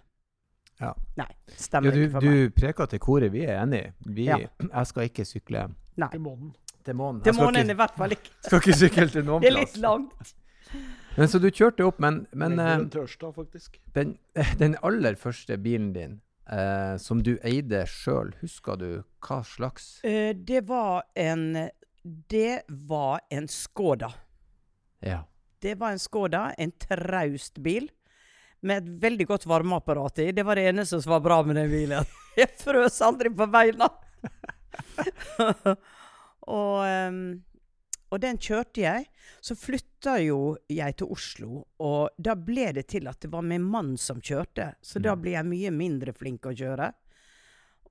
Ja. 0.82 0.94
Nei, 1.20 1.28
Ja, 1.30 1.54
stemmer 1.60 1.92
du, 1.94 2.02
ikke 2.08 2.12
for 2.16 2.26
meg. 2.26 2.34
du 2.34 2.62
preker 2.62 2.86
til 2.90 3.00
koret, 3.00 3.32
vi 3.32 3.44
er 3.46 3.62
enige. 3.62 3.94
Vi, 4.06 4.26
Ja. 4.26 4.38
Jeg 4.60 4.88
skal 4.88 5.04
ikke 5.10 5.26
sykle 5.26 5.68
Nei. 5.98 6.08
til 6.10 6.20
måneden. 6.22 6.54
til 6.84 6.96
månen. 6.96 7.22
Til 7.24 7.34
månen 7.34 7.62
ikke- 7.64 7.72
i 7.72 7.76
hvert 7.76 7.96
fall 7.98 8.12
ikke. 8.12 8.30
Skal 8.44 8.60
ikke 8.60 8.74
sykle 8.76 9.08
til 9.10 9.24
noen 9.24 9.42
plass. 9.42 9.54
Det 9.54 9.56
er 9.56 9.60
litt 9.60 9.74
plass. 9.74 9.82
langt. 9.82 10.34
Men 11.18 11.30
så 11.30 11.40
du 11.40 11.50
kjørte 11.52 11.86
opp, 11.86 12.00
men, 12.02 12.24
men 12.32 12.58
Lenger 12.58 13.02
eh, 13.04 13.32
faktisk. 13.36 13.82
den, 13.94 14.16
den 14.62 14.78
aller 14.82 15.18
første 15.20 15.58
bilen 15.62 15.92
din 15.94 16.22
eh, 16.50 16.96
som 16.98 17.22
du 17.24 17.36
eide 17.46 17.84
sjøl, 17.90 18.34
husker 18.42 18.80
du 18.80 18.88
hva 19.24 19.42
slags? 19.48 20.00
Eh, 20.08 20.34
det 20.36 20.66
var 20.68 21.06
en 21.16 21.70
Det 22.04 22.64
var 22.68 23.22
en 23.30 23.48
Skoda. 23.48 24.12
Ja. 25.00 25.24
Det 25.64 25.78
var 25.80 25.94
en 25.96 26.02
Skoda, 26.02 26.54
en 26.58 26.72
traust 26.72 27.60
bil. 27.60 27.90
med 28.64 28.78
et 28.78 29.02
veldig 29.04 29.26
godt 29.28 29.46
varmeapparat 29.46 30.20
i. 30.24 30.32
Det 30.32 30.44
var 30.48 30.56
det 30.56 30.70
eneste 30.70 31.02
som 31.02 31.12
var 31.12 31.20
bra 31.20 31.42
med 31.44 31.58
den 31.60 31.70
bilen. 31.72 32.06
Jeg 32.40 32.48
frøs 32.62 33.02
aldri 33.04 33.28
på 33.36 33.48
beina. 33.52 33.90
og, 36.48 36.78
um, 36.88 37.44
og 38.14 38.22
den 38.22 38.38
kjørte 38.38 38.84
jeg. 38.84 39.06
Så 39.42 39.58
flytta 39.58 40.20
jo 40.22 40.56
jeg 40.70 41.00
til 41.00 41.10
Oslo, 41.14 41.64
og 41.82 42.14
da 42.22 42.36
ble 42.38 42.70
det 42.78 42.86
til 42.94 43.10
at 43.10 43.24
det 43.24 43.32
var 43.34 43.46
min 43.48 43.66
mann 43.66 43.96
som 43.98 44.22
kjørte. 44.22 44.76
Så 44.86 45.02
da 45.02 45.16
ble 45.18 45.34
jeg 45.34 45.50
mye 45.50 45.74
mindre 45.74 46.14
flink 46.14 46.46
å 46.46 46.54
kjøre. 46.54 46.92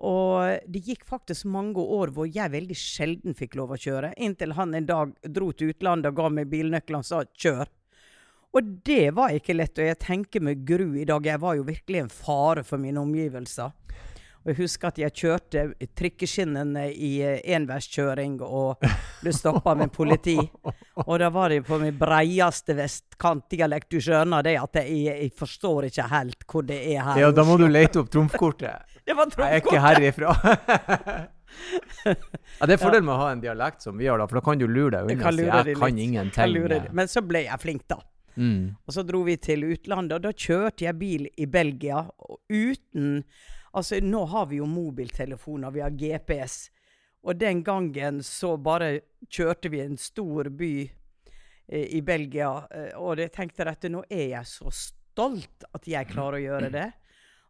Og 0.02 0.70
det 0.70 0.82
gikk 0.86 1.04
faktisk 1.06 1.46
mange 1.50 1.82
år 1.82 2.10
hvor 2.14 2.30
jeg 2.30 2.54
veldig 2.54 2.78
sjelden 2.78 3.36
fikk 3.38 3.54
lov 3.58 3.74
å 3.74 3.78
kjøre, 3.78 4.14
inntil 4.18 4.54
han 4.58 4.74
en 4.74 4.88
dag 4.88 5.12
dro 5.30 5.52
til 5.54 5.70
utlandet 5.74 6.10
og 6.10 6.18
ga 6.18 6.30
meg 6.38 6.50
bilnøklene 6.50 7.02
og 7.02 7.06
sa 7.06 7.22
'kjør'. 7.22 7.70
Og 8.52 8.72
det 8.84 9.14
var 9.16 9.32
ikke 9.32 9.54
lett, 9.56 9.78
og 9.78 9.86
jeg 9.86 9.98
tenker 10.02 10.42
med 10.44 10.66
gru 10.68 10.98
i 11.00 11.06
dag. 11.08 11.24
Jeg 11.24 11.40
var 11.40 11.54
jo 11.56 11.62
virkelig 11.64 12.02
en 12.02 12.12
fare 12.12 12.62
for 12.62 12.76
mine 12.76 13.00
omgivelser. 13.00 13.72
Og 14.42 14.50
jeg 14.50 14.58
husker 14.58 14.90
at 14.90 14.98
jeg 14.98 15.14
kjørte 15.14 15.64
trikkeskinnene 15.94 16.88
i 16.90 17.12
eh, 17.22 17.40
enveiskjøring 17.54 18.40
og 18.42 18.82
ble 19.22 19.34
stoppa 19.34 19.76
med 19.78 19.92
politi. 19.94 20.34
Og 21.06 21.14
da 21.22 21.28
var 21.30 21.54
det 21.54 21.60
på 21.68 21.78
min 21.78 21.94
breieste 21.98 22.74
vestkantdialekt. 22.78 23.90
Du 23.94 24.02
skjønner 24.02 24.42
det 24.42 24.56
at 24.58 24.80
jeg, 24.82 24.96
jeg 25.06 25.30
forstår 25.38 25.86
ikke 25.90 26.08
helt 26.10 26.48
hvor 26.48 26.66
det 26.66 26.80
er 26.94 27.06
her. 27.06 27.20
Ja, 27.22 27.30
da 27.34 27.46
må 27.46 27.54
du 27.60 27.68
lete 27.70 28.02
opp 28.02 28.10
trumfkortet. 28.12 28.88
Det 29.02 29.16
var 29.18 29.32
Jeg 29.34 29.50
er 29.50 29.56
ikke 29.58 29.80
herifra. 29.82 30.32
ja, 32.06 32.66
det 32.66 32.74
er 32.76 32.80
fordelen 32.84 33.08
med 33.08 33.16
å 33.16 33.18
ha 33.18 33.32
en 33.34 33.40
dialekt 33.42 33.82
som 33.82 33.96
vi 33.98 34.06
har, 34.06 34.20
da, 34.20 34.28
for 34.30 34.38
da 34.38 34.42
kan 34.46 34.60
du 34.60 34.68
lure 34.70 34.92
deg 34.94 35.10
Jeg 35.10 35.18
unna 35.18 35.24
kan 35.24 35.34
si 35.34 35.42
'jeg 35.42 35.76
kan 35.80 35.98
ingenting'. 35.98 36.86
Men 36.94 37.10
så 37.10 37.22
ble 37.26 37.42
jeg 37.48 37.60
flink, 37.60 37.82
da. 37.90 37.98
Mm. 38.36 38.76
Og 38.86 38.94
så 38.94 39.02
dro 39.02 39.22
vi 39.26 39.36
til 39.36 39.64
utlandet, 39.72 40.14
og 40.16 40.22
da 40.22 40.32
kjørte 40.32 40.86
jeg 40.86 40.98
bil 40.98 41.26
i 41.36 41.46
Belgia 41.46 42.04
uten 42.48 43.24
Altså, 43.74 44.00
nå 44.04 44.24
har 44.28 44.46
vi 44.50 44.58
jo 44.60 44.66
mobiltelefoner, 44.68 45.70
vi 45.72 45.80
har 45.80 45.90
GPS. 45.96 46.70
Og 47.22 47.36
den 47.38 47.62
gangen 47.64 48.18
så 48.26 48.56
bare 48.58 49.00
kjørte 49.30 49.70
vi 49.72 49.80
en 49.80 49.96
stor 49.96 50.50
by 50.50 50.72
eh, 51.68 51.86
i 51.96 52.00
Belgia, 52.02 52.50
eh, 52.74 52.90
og 52.98 53.22
jeg 53.22 53.32
tenkte 53.32 53.64
at 53.70 53.86
nå 53.88 54.02
er 54.10 54.26
jeg 54.34 54.50
så 54.50 54.72
stolt 54.74 55.64
at 55.72 55.86
jeg 55.88 56.10
klarer 56.10 56.40
å 56.40 56.42
gjøre 56.42 56.70
det. 56.74 56.88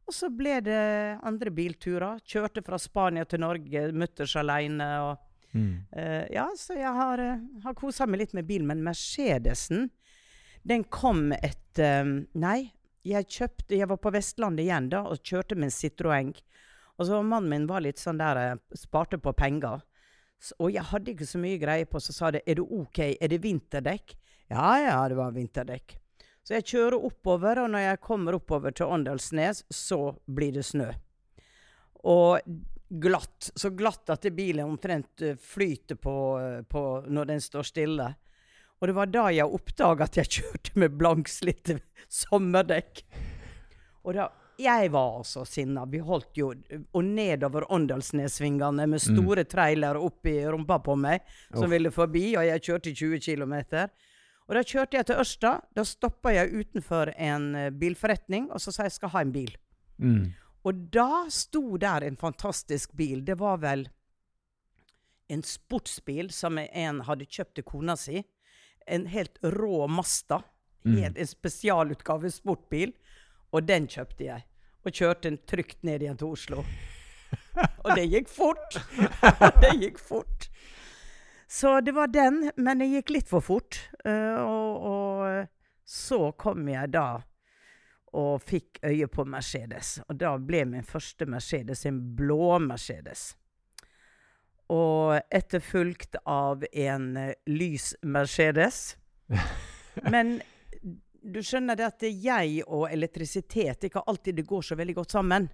Og 0.06 0.14
så 0.14 0.28
ble 0.34 0.58
det 0.66 0.78
andre 1.22 1.50
bilturer. 1.54 2.20
Kjørte 2.26 2.62
fra 2.66 2.78
Spania 2.82 3.24
til 3.24 3.40
Norge, 3.44 3.88
mutters 3.94 4.36
aleine. 4.36 4.88
Og, 5.08 5.28
Mm. 5.52 5.84
eh, 5.92 6.26
ja, 6.32 6.46
så 6.56 6.72
jeg 6.78 6.88
har, 6.96 7.20
uh, 7.20 7.40
har 7.62 7.74
kosa 7.76 8.06
meg 8.06 8.20
litt 8.22 8.32
med 8.32 8.46
bil. 8.48 8.62
Men 8.64 8.80
Mercedesen, 8.82 9.90
den 10.64 10.84
kom 10.84 11.30
etter 11.32 12.26
Nei, 12.32 12.72
jeg 13.02 13.28
kjøpte 13.28 13.78
Jeg 13.78 13.88
var 13.90 13.98
på 14.02 14.12
Vestlandet 14.14 14.66
igjen 14.66 14.90
da 14.92 15.02
og 15.10 15.22
kjørte 15.26 15.56
med 15.58 15.70
en 15.70 15.74
Citroën. 15.74 16.34
Og 16.98 17.08
så 17.08 17.22
mannen 17.24 17.50
min 17.50 17.68
var 17.70 17.82
litt 17.84 17.98
sånn 17.98 18.20
der 18.20 18.40
eh, 18.40 18.60
Sparte 18.78 19.18
på 19.18 19.34
penger. 19.36 19.82
Og 20.58 20.72
jeg 20.74 20.84
hadde 20.90 21.12
ikke 21.12 21.28
så 21.28 21.38
mye 21.38 21.60
greie 21.62 21.86
på, 21.86 22.00
så 22.02 22.14
sa 22.14 22.32
det 22.34 22.42
er 22.46 22.58
det 22.58 22.66
OK, 22.66 22.98
er 23.14 23.30
det 23.30 23.42
vinterdekk? 23.44 24.16
Ja 24.50 24.72
ja, 24.82 24.96
det 25.08 25.18
var 25.18 25.34
vinterdekk. 25.34 25.96
Så 26.42 26.56
jeg 26.56 26.66
kjører 26.72 27.06
oppover, 27.06 27.60
og 27.62 27.70
når 27.70 27.84
jeg 27.84 28.02
kommer 28.02 28.34
oppover 28.34 28.74
til 28.74 28.90
Åndalsnes, 28.90 29.62
så 29.70 30.16
blir 30.26 30.56
det 30.56 30.64
snø. 30.66 30.88
Og 32.10 32.42
glatt. 32.92 33.52
Så 33.54 33.70
glatt 33.70 34.10
at 34.10 34.26
bilen 34.34 34.66
omtrent 34.66 35.22
eh, 35.22 35.38
flyter 35.38 35.96
på, 36.02 36.16
eh, 36.40 36.60
på 36.62 36.82
når 37.06 37.30
den 37.30 37.40
står 37.40 37.70
stille. 37.70 38.08
Og 38.82 38.88
det 38.90 38.94
var 38.96 39.10
da 39.14 39.28
jeg 39.30 39.46
oppdaga 39.46 40.08
at 40.08 40.16
jeg 40.18 40.30
kjørte 40.40 40.72
med 40.82 40.96
blankslitte 40.98 41.78
sommerdekk. 42.10 43.04
Og 44.02 44.16
da 44.18 44.30
Jeg 44.58 44.90
var 44.92 45.16
altså 45.16 45.46
sinna. 45.48 45.86
Vi 45.88 45.98
holdt 45.98 46.36
jo 46.36 46.50
Og 46.92 47.04
nedover 47.04 47.64
Åndalsnesvingene 47.72 48.84
med 48.86 49.00
store 49.00 49.44
trailere 49.44 49.98
opp 49.98 50.26
i 50.26 50.42
rumpa 50.44 50.78
på 50.78 50.96
meg, 50.96 51.22
som 51.54 51.64
Uff. 51.64 51.70
ville 51.72 51.90
forbi, 51.90 52.36
og 52.36 52.44
jeg 52.44 52.62
kjørte 52.62 52.92
20 52.92 53.20
km. 53.22 53.54
Og 54.48 54.54
da 54.58 54.62
kjørte 54.66 54.98
jeg 54.98 55.06
til 55.06 55.22
Ørsta. 55.22 55.54
Da 55.72 55.84
stoppa 55.86 56.34
jeg 56.34 56.52
utenfor 56.52 57.14
en 57.16 57.54
eh, 57.54 57.70
bilforretning, 57.70 58.50
og 58.52 58.60
så 58.60 58.74
sa 58.74 58.84
jeg 58.84 58.98
skal 58.98 59.14
ha 59.14 59.22
en 59.22 59.32
bil. 59.32 59.54
Mm. 60.02 60.34
Og 60.66 60.84
da 60.92 61.24
sto 61.30 61.78
der 61.80 62.04
en 62.04 62.18
fantastisk 62.18 62.92
bil. 62.98 63.24
Det 63.24 63.38
var 63.38 63.62
vel 63.62 63.86
en 65.32 65.42
sportsbil 65.42 66.30
som 66.34 66.58
en 66.58 67.00
hadde 67.06 67.30
kjøpt 67.30 67.56
til 67.56 67.66
kona 67.66 67.96
si. 67.96 68.20
En 68.86 69.06
helt 69.06 69.38
rå 69.42 69.86
Masta. 69.88 70.42
Helt, 70.84 71.18
en 71.18 71.26
spesialutgave 71.26 72.30
sportbil. 72.30 72.92
Og 73.52 73.66
den 73.68 73.86
kjøpte 73.90 74.26
jeg. 74.26 74.46
Og 74.82 74.94
kjørte 74.96 75.28
den 75.28 75.38
trygt 75.46 75.82
ned 75.86 76.02
igjen 76.02 76.18
til 76.18 76.34
Oslo. 76.34 76.64
Og 77.84 77.92
det 77.96 78.08
gikk 78.10 78.30
fort. 78.32 78.78
det 79.62 79.74
gikk 79.78 80.00
fort. 80.02 80.48
Så 81.52 81.80
det 81.84 81.92
var 81.92 82.08
den, 82.08 82.46
men 82.56 82.80
det 82.80 82.88
gikk 82.94 83.12
litt 83.12 83.28
for 83.28 83.44
fort. 83.44 83.78
Eh, 84.04 84.40
og, 84.40 84.86
og 84.88 85.46
så 85.84 86.32
kom 86.40 86.64
jeg 86.72 86.94
da 86.94 87.20
og 88.12 88.42
fikk 88.44 88.80
øye 88.84 89.08
på 89.08 89.24
Mercedes. 89.28 89.98
Og 90.08 90.16
da 90.20 90.34
ble 90.40 90.64
min 90.68 90.84
første 90.84 91.28
Mercedes 91.28 91.86
en 91.88 92.00
blå 92.16 92.58
Mercedes. 92.60 93.32
Og 94.72 95.18
etterfulgt 95.28 96.16
av 96.24 96.64
en 96.72 97.10
eh, 97.20 97.34
lys 97.50 97.92
Mercedes. 98.08 98.96
Men 100.14 100.38
du 101.22 101.38
skjønner 101.44 101.78
det 101.78 101.86
at 101.86 102.06
jeg 102.08 102.62
og 102.66 102.88
elektrisitet 102.90 103.86
ikke 103.88 104.02
alltid 104.06 104.40
det 104.40 104.48
går 104.48 104.64
så 104.66 104.78
veldig 104.78 104.96
godt 104.96 105.18
sammen. 105.18 105.48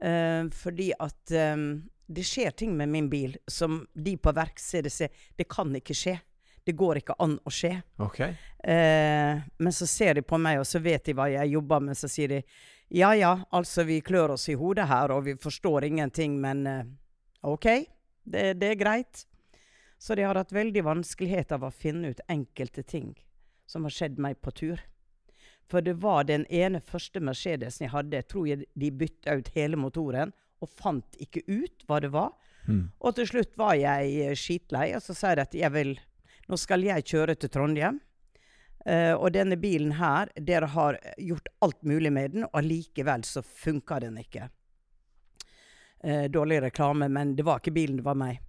Uh, 0.00 0.48
fordi 0.56 0.88
at 0.96 1.32
um, 1.52 1.82
det 2.08 2.24
skjer 2.24 2.54
ting 2.56 2.72
med 2.76 2.88
min 2.88 3.10
bil 3.10 3.36
som 3.46 3.82
de 3.92 4.16
på 4.16 4.32
verkstedet 4.32 4.92
ser 4.92 5.26
det 5.36 5.46
kan 5.50 5.74
ikke 5.76 5.94
skje. 5.94 6.16
Det 6.64 6.74
går 6.76 7.00
ikke 7.00 7.16
an 7.22 7.36
å 7.44 7.52
skje. 7.52 7.74
Okay. 8.02 8.34
Uh, 8.64 9.40
men 9.60 9.76
så 9.76 9.86
ser 9.88 10.18
de 10.18 10.24
på 10.26 10.38
meg, 10.40 10.60
og 10.60 10.66
så 10.68 10.80
vet 10.82 11.04
de 11.06 11.14
hva 11.16 11.28
jeg 11.30 11.52
jobber 11.54 11.84
med. 11.84 11.98
Så 11.98 12.10
sier 12.10 12.32
de 12.32 12.42
ja 12.90 13.12
ja, 13.14 13.36
altså 13.54 13.84
vi 13.86 14.00
klør 14.02 14.34
oss 14.34 14.48
i 14.50 14.58
hodet 14.58 14.88
her, 14.90 15.12
og 15.14 15.28
vi 15.28 15.36
forstår 15.38 15.86
ingenting, 15.86 16.40
men 16.42 16.66
uh, 16.66 16.82
OK, 17.52 17.68
det, 18.32 18.46
det 18.62 18.72
er 18.72 18.80
greit. 18.80 19.24
Så 20.00 20.16
de 20.16 20.24
har 20.24 20.38
hatt 20.38 20.54
veldig 20.54 20.84
vanskeligheter 20.86 21.58
av 21.58 21.68
å 21.68 21.74
finne 21.74 22.14
ut 22.14 22.22
enkelte 22.32 22.82
ting 22.82 23.12
som 23.68 23.84
har 23.84 23.94
skjedd 23.94 24.18
meg 24.22 24.40
på 24.40 24.52
tur. 24.56 24.80
For 25.70 25.84
det 25.84 25.98
var 26.02 26.24
den 26.26 26.46
ene 26.50 26.80
første 26.82 27.20
Mercedesen 27.22 27.86
jeg 27.86 27.94
hadde, 27.94 28.22
tror 28.26 28.48
jeg 28.48 28.66
de 28.74 28.90
bytta 28.90 29.36
ut 29.38 29.50
hele 29.54 29.78
motoren, 29.78 30.32
og 30.60 30.72
fant 30.72 31.18
ikke 31.22 31.44
ut 31.46 31.84
hva 31.88 32.00
det 32.02 32.10
var. 32.14 32.32
Mm. 32.66 32.90
Og 32.98 33.16
til 33.16 33.28
slutt 33.30 33.54
var 33.60 33.76
jeg 33.78 34.16
eh, 34.24 34.36
skitlei, 34.36 34.90
og 34.96 35.04
så 35.04 35.16
sa 35.16 35.34
jeg 35.34 35.44
at 35.46 35.58
jeg 35.64 35.76
vil 35.76 35.98
Nå 36.50 36.56
skal 36.58 36.82
jeg 36.82 37.04
kjøre 37.06 37.36
til 37.38 37.50
Trondheim. 37.54 38.00
Uh, 38.82 39.12
og 39.12 39.28
denne 39.36 39.54
bilen 39.60 39.92
her, 40.00 40.32
dere 40.34 40.66
har 40.72 40.96
gjort 41.20 41.46
alt 41.62 41.84
mulig 41.86 42.10
med 42.10 42.32
den, 42.34 42.46
og 42.48 42.56
allikevel 42.58 43.22
så 43.28 43.42
funka 43.46 44.00
den 44.02 44.16
ikke. 44.18 44.48
Eh, 46.04 46.24
dårlig 46.32 46.62
reklame, 46.62 47.08
men 47.08 47.34
det 47.36 47.44
var 47.44 47.60
ikke 47.60 47.74
bilen, 47.76 47.98
det 48.00 48.06
var 48.06 48.16
meg. 48.16 48.40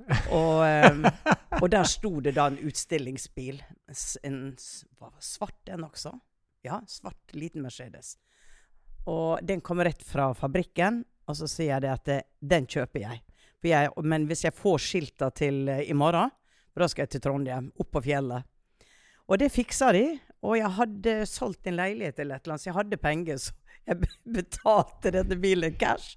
Og, 0.36 0.62
eh, 0.64 1.36
og 1.60 1.66
der 1.72 1.84
sto 1.88 2.12
det 2.24 2.34
da 2.36 2.46
en 2.48 2.58
utstillingsbil. 2.64 3.58
En 4.24 4.38
var 5.00 5.14
svart 5.20 5.58
den 5.68 5.84
også? 5.84 6.12
Ja, 6.64 6.80
svart 6.88 7.34
liten 7.36 7.64
Mercedes. 7.64 8.14
Og 9.08 9.40
den 9.44 9.60
kom 9.64 9.80
rett 9.84 10.02
fra 10.04 10.30
fabrikken, 10.36 11.02
og 11.28 11.36
så 11.36 11.48
sier 11.48 11.74
jeg 11.74 11.84
det 11.84 11.92
at 11.92 12.06
det, 12.08 12.20
den 12.40 12.68
kjøper 12.68 13.04
jeg. 13.04 13.22
Jeg. 13.60 13.90
Men 14.08 14.24
hvis 14.28 14.46
jeg 14.46 14.56
får 14.56 14.78
skilta 14.80 15.28
til 15.36 15.68
eh, 15.68 15.84
i 15.88 15.96
morgen, 15.96 16.32
da 16.80 16.88
skal 16.88 17.04
jeg 17.04 17.16
til 17.16 17.24
Trondheim, 17.26 17.68
opp 17.76 17.90
på 17.92 18.04
fjellet. 18.06 18.46
Og 19.28 19.40
det 19.40 19.50
fiksa 19.52 19.90
de. 19.92 20.04
Og 20.40 20.56
jeg 20.56 20.72
hadde 20.78 21.18
solgt 21.28 21.68
en 21.68 21.76
leilighet 21.76 22.22
eller 22.22 22.38
et 22.38 22.46
eller 22.46 22.54
annet, 22.54 22.62
så 22.62 22.70
jeg 22.70 22.78
hadde 22.78 23.00
penger, 23.00 23.40
så 23.40 23.52
jeg 23.90 24.08
betalte 24.38 25.12
denne 25.12 25.36
bilen 25.40 25.76
cash. 25.80 26.16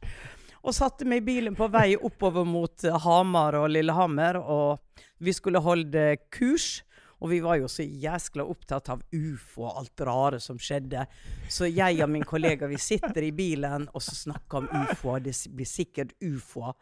Og 0.64 0.76
satte 0.76 1.04
meg 1.08 1.24
i 1.24 1.28
bilen 1.28 1.56
på 1.60 1.68
vei 1.68 1.94
oppover 1.98 2.48
mot 2.48 2.86
eh, 2.88 3.00
Hamar 3.04 3.58
og 3.60 3.70
Lillehammer, 3.74 4.40
og 4.40 5.04
vi 5.24 5.34
skulle 5.36 5.64
holde 5.64 6.16
kurs. 6.32 6.84
Og 7.24 7.30
vi 7.32 7.40
var 7.40 7.56
jo 7.56 7.70
så 7.72 7.84
jæskla 7.84 8.44
opptatt 8.44 8.90
av 8.92 9.04
ufo 9.16 9.64
og 9.64 9.78
alt 9.80 10.02
rare 10.04 10.40
som 10.44 10.58
skjedde. 10.60 11.06
Så 11.48 11.70
jeg 11.72 12.02
og 12.04 12.12
min 12.12 12.26
kollega 12.28 12.68
vi 12.68 12.80
sitter 12.80 13.24
i 13.24 13.32
bilen 13.32 13.86
og 13.94 14.04
så 14.04 14.16
snakker 14.18 14.60
om 14.60 14.68
ufo. 14.84 15.16
Det 15.24 15.32
blir 15.56 15.70
sikkert 15.70 16.12
ufo. 16.20 16.74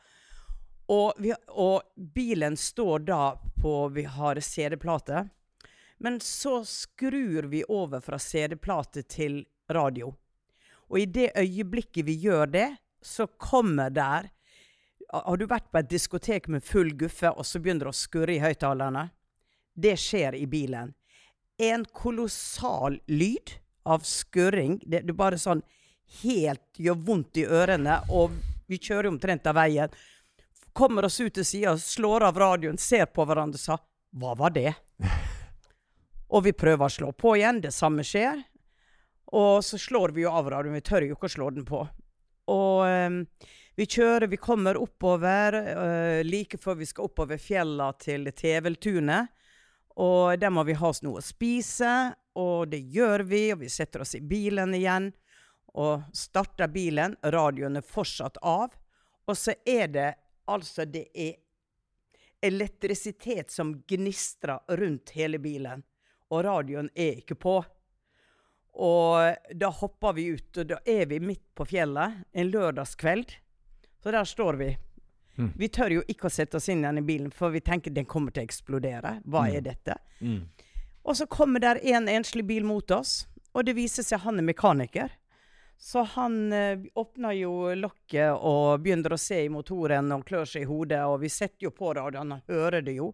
Og, 0.90 1.14
vi, 1.22 1.30
og 1.54 1.86
bilen 2.16 2.58
står 2.58 3.06
da 3.06 3.22
på 3.62 3.76
Vi 3.94 4.08
har 4.10 4.42
CD-plate. 4.42 5.28
Men 6.02 6.18
så 6.26 6.64
skrur 6.66 7.46
vi 7.54 7.62
over 7.70 8.02
fra 8.02 8.18
CD-plate 8.18 9.06
til 9.06 9.44
radio. 9.70 10.10
Og 10.90 11.00
i 11.00 11.06
det 11.06 11.30
øyeblikket 11.38 12.06
vi 12.10 12.18
gjør 12.26 12.50
det, 12.50 12.70
så 13.01 13.27
kommer 13.27 13.89
der 13.89 14.29
Har 15.12 15.38
du 15.38 15.43
vært 15.46 15.72
på 15.72 15.79
et 15.81 15.89
diskotek 15.91 16.48
med 16.48 16.63
full 16.63 16.93
guffe, 16.96 17.27
og 17.29 17.46
så 17.46 17.60
begynner 17.60 17.89
det 17.89 17.91
å 17.91 18.00
skurre 18.00 18.31
i 18.31 18.39
høyttalerne? 18.39 19.10
Det 19.75 19.98
skjer 20.00 20.38
i 20.39 20.46
bilen. 20.48 20.93
En 21.60 21.84
kolossal 21.86 23.01
lyd. 23.08 23.58
av 23.84 24.00
skurring. 24.05 24.79
Det, 24.86 25.00
det 25.01 25.13
bare 25.17 25.39
sånn 25.41 25.63
helt 26.22 26.77
gjør 26.77 27.00
vondt 27.01 27.39
i 27.41 27.46
ørene, 27.50 27.96
og 28.13 28.36
vi 28.70 28.77
kjører 28.77 29.10
omtrent 29.10 29.48
av 29.50 29.58
veien. 29.58 29.89
Kommer 30.74 31.08
oss 31.08 31.20
ut 31.20 31.34
til 31.34 31.46
sida, 31.46 31.74
slår 31.77 32.27
av 32.29 32.38
radioen, 32.38 32.77
ser 32.77 33.08
på 33.10 33.25
hverandre 33.25 33.58
og 33.58 33.63
sa 33.63 33.77
'Hva 34.13 34.36
var 34.38 34.53
det?' 34.53 34.75
og 36.34 36.43
vi 36.43 36.53
prøver 36.53 36.86
å 36.86 36.89
slå 36.89 37.12
på 37.12 37.36
igjen. 37.36 37.62
Det 37.62 37.74
samme 37.74 38.03
skjer. 38.03 38.43
Og 39.31 39.63
så 39.63 39.77
slår 39.77 40.13
vi 40.15 40.22
jo 40.22 40.31
av 40.31 40.50
radioen. 40.50 40.75
Vi 40.75 40.81
tør 40.81 41.08
jo 41.08 41.15
ikke 41.15 41.27
å 41.27 41.36
slå 41.36 41.50
den 41.50 41.65
på. 41.65 41.88
Og 42.51 42.84
um, 42.86 43.22
vi 43.79 43.88
kjører, 43.88 44.27
vi 44.27 44.39
kommer 44.41 44.79
oppover 44.79 45.55
uh, 45.55 46.20
like 46.27 46.60
før 46.60 46.81
vi 46.81 46.89
skal 46.89 47.08
oppover 47.08 47.39
fjella 47.41 47.91
til 48.01 48.27
Teveltunet. 48.36 49.31
Og 50.01 50.39
der 50.39 50.51
må 50.53 50.63
vi 50.67 50.75
ha 50.79 50.91
oss 50.91 51.01
noe 51.03 51.20
å 51.20 51.25
spise, 51.25 52.13
og 52.39 52.72
det 52.72 52.79
gjør 52.93 53.25
vi. 53.27 53.43
Og 53.53 53.63
vi 53.63 53.72
setter 53.72 54.03
oss 54.05 54.15
i 54.15 54.24
bilen 54.24 54.75
igjen 54.77 55.12
og 55.77 56.08
starter 56.15 56.72
bilen. 56.72 57.15
Radioen 57.24 57.79
er 57.79 57.88
fortsatt 57.88 58.39
av. 58.43 58.75
Og 59.27 59.38
så 59.38 59.55
er 59.65 59.88
det 59.91 60.10
altså 60.51 60.86
Det 60.86 61.05
er 61.13 61.38
elektrisitet 62.41 63.51
som 63.51 63.75
gnistrer 63.88 64.60
rundt 64.79 65.13
hele 65.15 65.39
bilen. 65.39 65.84
Og 66.31 66.43
radioen 66.48 66.89
er 66.96 67.22
ikke 67.22 67.38
på. 67.39 67.60
Og 68.74 69.36
da 69.60 69.70
hopper 69.70 70.13
vi 70.16 70.25
ut, 70.38 70.58
og 70.58 70.68
da 70.70 70.78
er 70.88 71.06
vi 71.12 71.20
midt 71.20 71.44
på 71.56 71.66
fjellet 71.68 72.22
en 72.34 72.51
lørdagskveld. 72.51 73.34
Så 74.04 74.12
der 74.16 74.24
står 74.25 74.58
vi. 74.62 74.70
Mm. 75.38 75.51
Vi 75.58 75.68
tør 75.70 75.90
jo 75.98 76.04
ikke 76.12 76.28
å 76.28 76.32
sette 76.34 76.58
oss 76.58 76.70
inn 76.70 76.84
igjen 76.84 76.98
i 77.01 77.06
bilen, 77.08 77.32
for 77.32 77.51
vi 77.54 77.62
tenker 77.62 77.92
den 77.94 78.06
kommer 78.10 78.32
til 78.32 78.44
å 78.44 78.48
eksplodere. 78.48 79.22
Hva 79.25 79.46
Mm. 79.48 79.56
er 79.58 79.62
dette? 79.62 79.98
Mm. 80.22 80.48
Og 81.06 81.16
så 81.16 81.25
kommer 81.28 81.60
der 81.60 81.80
en 81.84 82.08
enslig 82.08 82.46
bil 82.46 82.63
mot 82.63 82.90
oss, 82.92 83.28
og 83.54 83.66
det 83.66 83.75
viser 83.75 84.04
seg 84.04 84.20
han 84.20 84.40
er 84.40 84.44
mekaniker. 84.44 85.10
Så 85.82 86.04
han 86.06 86.54
eh, 86.54 86.78
åpner 86.96 87.34
jo 87.40 87.74
lokket 87.75 88.38
og 88.38 88.84
begynner 88.84 89.13
å 89.16 89.20
se 89.20 89.46
i 89.46 89.50
motoren 89.50 90.12
og 90.13 90.25
klør 90.25 90.46
seg 90.46 90.62
i 90.62 90.70
hodet, 90.70 91.00
og 91.10 91.20
vi 91.22 91.30
setter 91.30 91.66
jo 91.66 91.72
på 91.72 91.94
radioen, 91.96 92.32
han 92.32 92.44
hører 92.48 92.82
det 92.86 92.94
jo. 93.00 93.13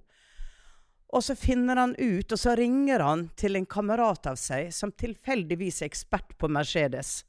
Og 1.16 1.24
så 1.24 1.36
finner 1.40 1.80
han 1.80 1.96
ut, 1.98 2.32
og 2.32 2.40
så 2.40 2.56
ringer 2.60 3.00
han 3.00 3.28
til 3.40 3.56
en 3.56 3.68
kamerat 3.70 4.28
av 4.28 4.40
seg 4.40 4.74
som 4.76 4.92
tilfeldigvis 4.92 5.82
er 5.82 5.92
ekspert 5.92 6.36
på 6.40 6.50
Mercedes, 6.52 7.22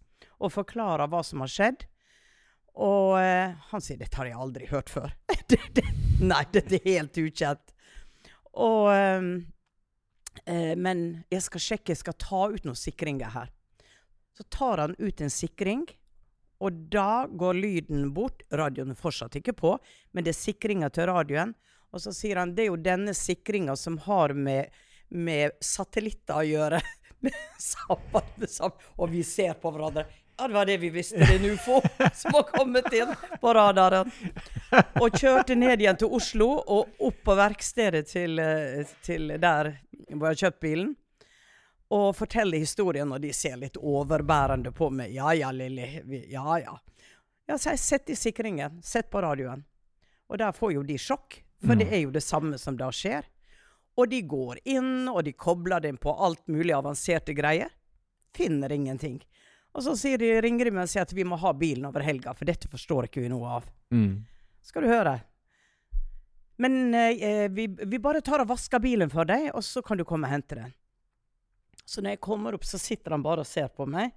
og 0.43 0.55
forklarer 0.55 1.11
hva 1.11 1.23
som 1.27 1.45
har 1.45 1.53
skjedd. 1.53 1.85
Og 2.79 3.19
eh, 3.19 3.55
han 3.71 3.83
sier 3.83 3.99
'dette 3.99 4.19
har 4.19 4.27
jeg 4.27 4.39
aldri 4.39 4.67
hørt 4.71 4.91
før'. 4.91 5.15
det, 5.51 5.61
det, 5.75 5.87
nei, 6.23 6.45
dette 6.53 6.79
er 6.79 6.91
helt 6.99 7.19
ukjent. 7.19 7.75
Og 8.55 8.91
eh, 8.95 9.31
eh, 10.47 10.75
Men 10.79 11.25
jeg 11.31 11.43
skal 11.47 11.65
sjekke, 11.69 11.95
jeg 11.95 12.03
skal 12.03 12.19
ta 12.19 12.43
ut 12.51 12.67
noen 12.67 12.79
sikringer 12.79 13.35
her. 13.35 13.51
Så 14.35 14.47
tar 14.55 14.79
han 14.79 14.95
ut 14.99 15.21
en 15.21 15.35
sikring, 15.35 15.87
og 16.63 16.87
da 16.91 17.27
går 17.27 17.59
lyden 17.59 18.13
bort. 18.15 18.43
Radioen 18.55 18.95
er 18.95 18.99
fortsatt 18.99 19.39
ikke 19.39 19.55
på, 19.59 19.73
men 20.15 20.27
det 20.27 20.35
er 20.35 20.39
sikringa 20.39 20.91
til 20.95 21.11
radioen. 21.11 21.55
Og 21.93 22.03
så 22.03 22.13
sier 22.13 22.41
han 22.41 22.55
det 22.55 22.67
er 22.67 22.73
jo 22.73 22.81
denne 22.81 23.15
sikringa 23.17 23.77
som 23.77 23.99
har 24.05 24.35
med, 24.37 24.73
med 25.09 25.57
satellitter 25.61 26.43
å 26.43 26.47
gjøre. 26.47 26.81
Og 28.97 29.11
vi 29.11 29.25
ser 29.27 29.57
på 29.59 29.73
hverandre. 29.75 30.07
Ja, 30.39 30.47
det 30.47 30.55
var 30.55 30.67
det 30.67 30.77
vi 30.79 30.91
visste. 30.95 31.19
Det 31.19 31.35
er 31.35 31.41
en 31.41 31.51
ufo 31.51 31.81
som 32.15 32.37
har 32.37 32.45
kommet 32.47 32.93
inn 32.95 33.11
på 33.41 33.55
radaren. 33.55 34.13
Og 35.01 35.17
kjørte 35.19 35.57
ned 35.59 35.83
igjen 35.83 35.99
til 35.99 36.13
Oslo 36.15 36.53
og 36.61 37.01
opp 37.09 37.25
på 37.27 37.35
verkstedet 37.35 38.07
til, 38.07 38.39
eh, 38.39 38.87
til 39.03 39.33
der 39.35 39.73
hvor 40.13 40.29
jeg 40.29 40.37
har 40.37 40.43
kjøpt 40.45 40.61
bilen. 40.63 40.93
Og 41.91 42.13
forteller 42.15 42.63
historien, 42.63 43.11
og 43.11 43.21
de 43.25 43.33
ser 43.33 43.57
litt 43.57 43.81
overbærende 43.81 44.71
på 44.77 44.91
meg. 44.95 45.11
Ja 45.17 45.33
ja, 45.35 45.51
Lilly. 45.51 46.05
Ja 46.31 46.59
ja. 46.63 46.77
Ja, 47.49 47.59
så 47.59 47.73
jeg 47.73 47.83
sett 47.83 48.11
i 48.13 48.17
sikringen. 48.17 48.79
Sett 48.85 49.11
på 49.11 49.23
radioen. 49.25 49.65
Og 50.29 50.39
der 50.39 50.53
får 50.53 50.77
jo 50.77 50.87
de 50.87 50.99
sjokk, 51.01 51.41
for 51.65 51.79
det 51.79 51.89
er 51.91 52.05
jo 52.05 52.15
det 52.15 52.23
samme 52.23 52.59
som 52.59 52.77
da 52.79 52.91
skjer. 52.95 53.27
Og 53.99 54.11
de 54.13 54.21
går 54.31 54.61
inn, 54.71 55.09
og 55.11 55.25
de 55.27 55.33
kobler 55.35 55.83
den 55.83 55.97
på 55.99 56.13
alt 56.15 56.45
mulig 56.47 56.75
avanserte 56.77 57.35
greier. 57.35 57.73
Finner 58.37 58.73
ingenting. 58.73 59.19
Og 59.75 59.83
så 59.85 59.97
sier 59.99 60.21
de, 60.23 60.31
ringer 60.43 60.69
de 60.69 60.75
meg 60.77 60.87
og 60.87 60.93
sier 60.93 61.07
at 61.07 61.15
vi 61.15 61.27
må 61.27 61.39
ha 61.41 61.53
bilen 61.55 61.89
over 61.89 62.05
helga, 62.07 62.35
for 62.35 62.49
dette 62.49 62.71
forstår 62.71 63.09
ikke 63.09 63.25
vi 63.25 63.33
noe 63.33 63.59
av. 63.59 63.67
Mm. 63.95 64.23
Skal 64.63 64.87
du 64.87 64.91
høre. 64.93 65.19
Men 66.63 66.95
eh, 66.95 67.49
vi, 67.51 67.67
vi 67.67 67.99
bare 68.03 68.23
tar 68.25 68.43
og 68.43 68.51
vasker 68.51 68.83
bilen 68.83 69.11
for 69.11 69.29
deg, 69.29 69.51
og 69.55 69.63
så 69.67 69.83
kan 69.83 69.99
du 69.99 70.07
komme 70.07 70.27
og 70.27 70.35
hente 70.35 70.59
den. 70.59 70.73
Så 71.85 72.03
når 72.03 72.17
jeg 72.17 72.25
kommer 72.27 72.55
opp, 72.55 72.67
så 72.69 72.79
sitter 72.81 73.15
han 73.15 73.25
bare 73.25 73.45
og 73.45 73.49
ser 73.49 73.71
på 73.73 73.87
meg. 73.89 74.11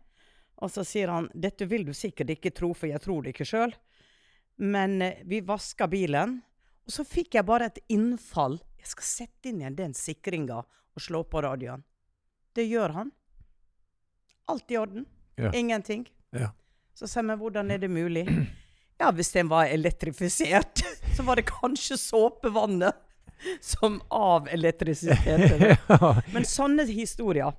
Og 0.62 0.70
så 0.74 0.84
sier 0.86 1.10
han 1.14 1.30
dette 1.34 1.66
vil 1.70 1.86
du 1.88 1.94
sikkert 1.98 2.34
ikke 2.36 2.54
tro, 2.54 2.72
for 2.78 2.90
jeg 2.90 3.02
tror 3.02 3.24
det 3.24 3.36
ikke 3.36 3.48
sjøl. 3.50 3.76
Men 4.62 4.98
eh, 5.02 5.22
vi 5.30 5.44
vasker 5.46 5.90
bilen, 5.90 6.40
og 6.92 6.96
så 6.98 7.06
fikk 7.08 7.38
jeg 7.38 7.48
bare 7.48 7.70
et 7.72 7.78
innfall. 7.88 8.58
Jeg 8.76 8.90
skal 8.92 9.06
sette 9.08 9.48
inn 9.48 9.62
igjen 9.62 9.78
den 9.78 9.94
sikringa 9.96 10.58
og 10.60 11.00
slå 11.00 11.22
på 11.24 11.40
radioen. 11.46 11.86
Det 12.52 12.66
gjør 12.68 12.92
han. 12.98 13.14
Alt 14.52 14.74
i 14.76 14.78
orden. 14.82 15.06
Ja. 15.40 15.54
Ingenting. 15.56 16.04
Ja. 16.36 16.50
Så 16.92 17.08
sier 17.08 17.24
jeg, 17.24 17.40
hvordan 17.40 17.72
er 17.72 17.80
det 17.80 17.88
mulig? 17.88 18.26
Ja, 19.00 19.08
hvis 19.16 19.32
den 19.32 19.48
var 19.48 19.72
elektrifisert, 19.72 20.84
så 21.16 21.24
var 21.24 21.40
det 21.40 21.48
kanskje 21.48 21.96
såpevannet 21.96 23.00
som 23.64 24.02
avelektrifiserte 24.12 25.72
ja. 25.88 26.12
Men 26.36 26.44
sånne 26.46 26.84
historier 26.92 27.56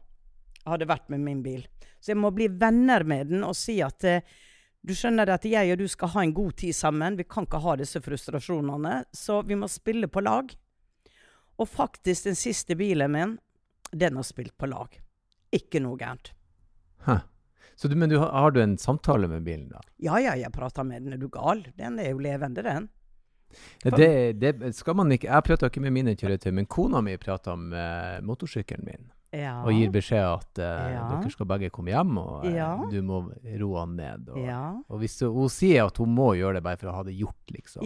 har 0.68 0.78
det 0.78 0.92
vært 0.92 1.08
med 1.08 1.24
min 1.24 1.40
bil. 1.42 1.64
Så 2.04 2.12
jeg 2.12 2.20
må 2.20 2.34
bli 2.36 2.52
venner 2.52 3.08
med 3.08 3.32
den 3.32 3.48
og 3.48 3.56
si 3.56 3.80
at 3.80 4.04
eh, 4.04 4.28
du 4.82 4.94
skjønner 4.98 5.30
at 5.30 5.44
jeg 5.46 5.72
og 5.72 5.78
du 5.78 5.86
skal 5.88 6.10
ha 6.14 6.22
en 6.26 6.32
god 6.34 6.56
tid 6.58 6.74
sammen. 6.74 7.16
Vi 7.18 7.24
kan 7.30 7.46
ikke 7.46 7.60
ha 7.62 7.76
disse 7.78 8.00
frustrasjonene. 8.02 9.04
Så 9.14 9.42
vi 9.46 9.54
må 9.58 9.68
spille 9.70 10.08
på 10.10 10.20
lag. 10.24 10.50
Og 11.60 11.68
faktisk, 11.68 12.24
den 12.26 12.34
siste 12.38 12.74
bilen 12.76 13.12
min, 13.14 13.36
den 13.92 14.16
har 14.18 14.26
spilt 14.26 14.56
på 14.58 14.66
lag. 14.66 14.96
Ikke 15.54 15.82
noe 15.84 15.98
gærent. 16.00 16.32
Så 17.76 17.88
du, 17.88 17.94
men 17.96 18.10
du, 18.10 18.18
har- 18.18 18.50
du 18.52 18.60
en 18.62 18.76
samtale 18.78 19.28
med 19.28 19.42
bilen, 19.46 19.68
da? 19.72 19.80
Ja 19.98 20.18
ja, 20.20 20.34
jeg 20.36 20.52
prater 20.52 20.84
med 20.84 21.02
den. 21.02 21.12
Er 21.14 21.18
du 21.22 21.28
gal? 21.32 21.64
Den 21.78 21.98
er 21.98 22.10
jo 22.12 22.18
levende, 22.22 22.62
den. 22.62 22.88
Ja, 23.84 23.90
det, 23.90 24.38
det 24.40 24.74
skal 24.76 24.94
man 24.96 25.12
ikke 25.12 25.26
Jeg 25.28 25.44
prater 25.44 25.68
ikke 25.68 25.80
med 25.84 25.92
mine 25.92 26.14
kjøretøy, 26.16 26.52
men 26.56 26.66
kona 26.66 27.02
mi 27.04 27.16
prater 27.20 27.56
med 27.56 28.24
motorsykkelen 28.24 28.86
min. 28.86 29.11
Ja. 29.32 29.62
Og 29.64 29.72
gir 29.72 29.90
beskjed 29.90 30.24
at 30.26 30.58
uh, 30.60 30.92
Ja. 30.92 31.04
dere 31.08 31.30
skal 31.32 31.46
begge 31.48 31.70
komme 31.72 31.88
hjem, 31.94 32.18
og 32.20 32.44
uh, 32.44 32.50
Ja. 32.52 32.72
du 32.90 32.98
må 33.02 33.22
roe 33.60 33.78
han 33.80 33.96
ned. 33.96 34.28
Og, 34.28 34.84
og 34.88 34.98
hvis 35.00 35.18
hun, 35.24 35.48
sier 35.48 35.86
at 35.86 35.96
hun 35.96 36.12
må 36.14 36.34
gjøre 36.36 36.58
det 36.58 36.62
bare 36.66 36.76
for 36.76 36.88
å 36.92 36.96
ha 36.98 37.02
det 37.08 37.14
gjort, 37.16 37.54
liksom. 37.54 37.82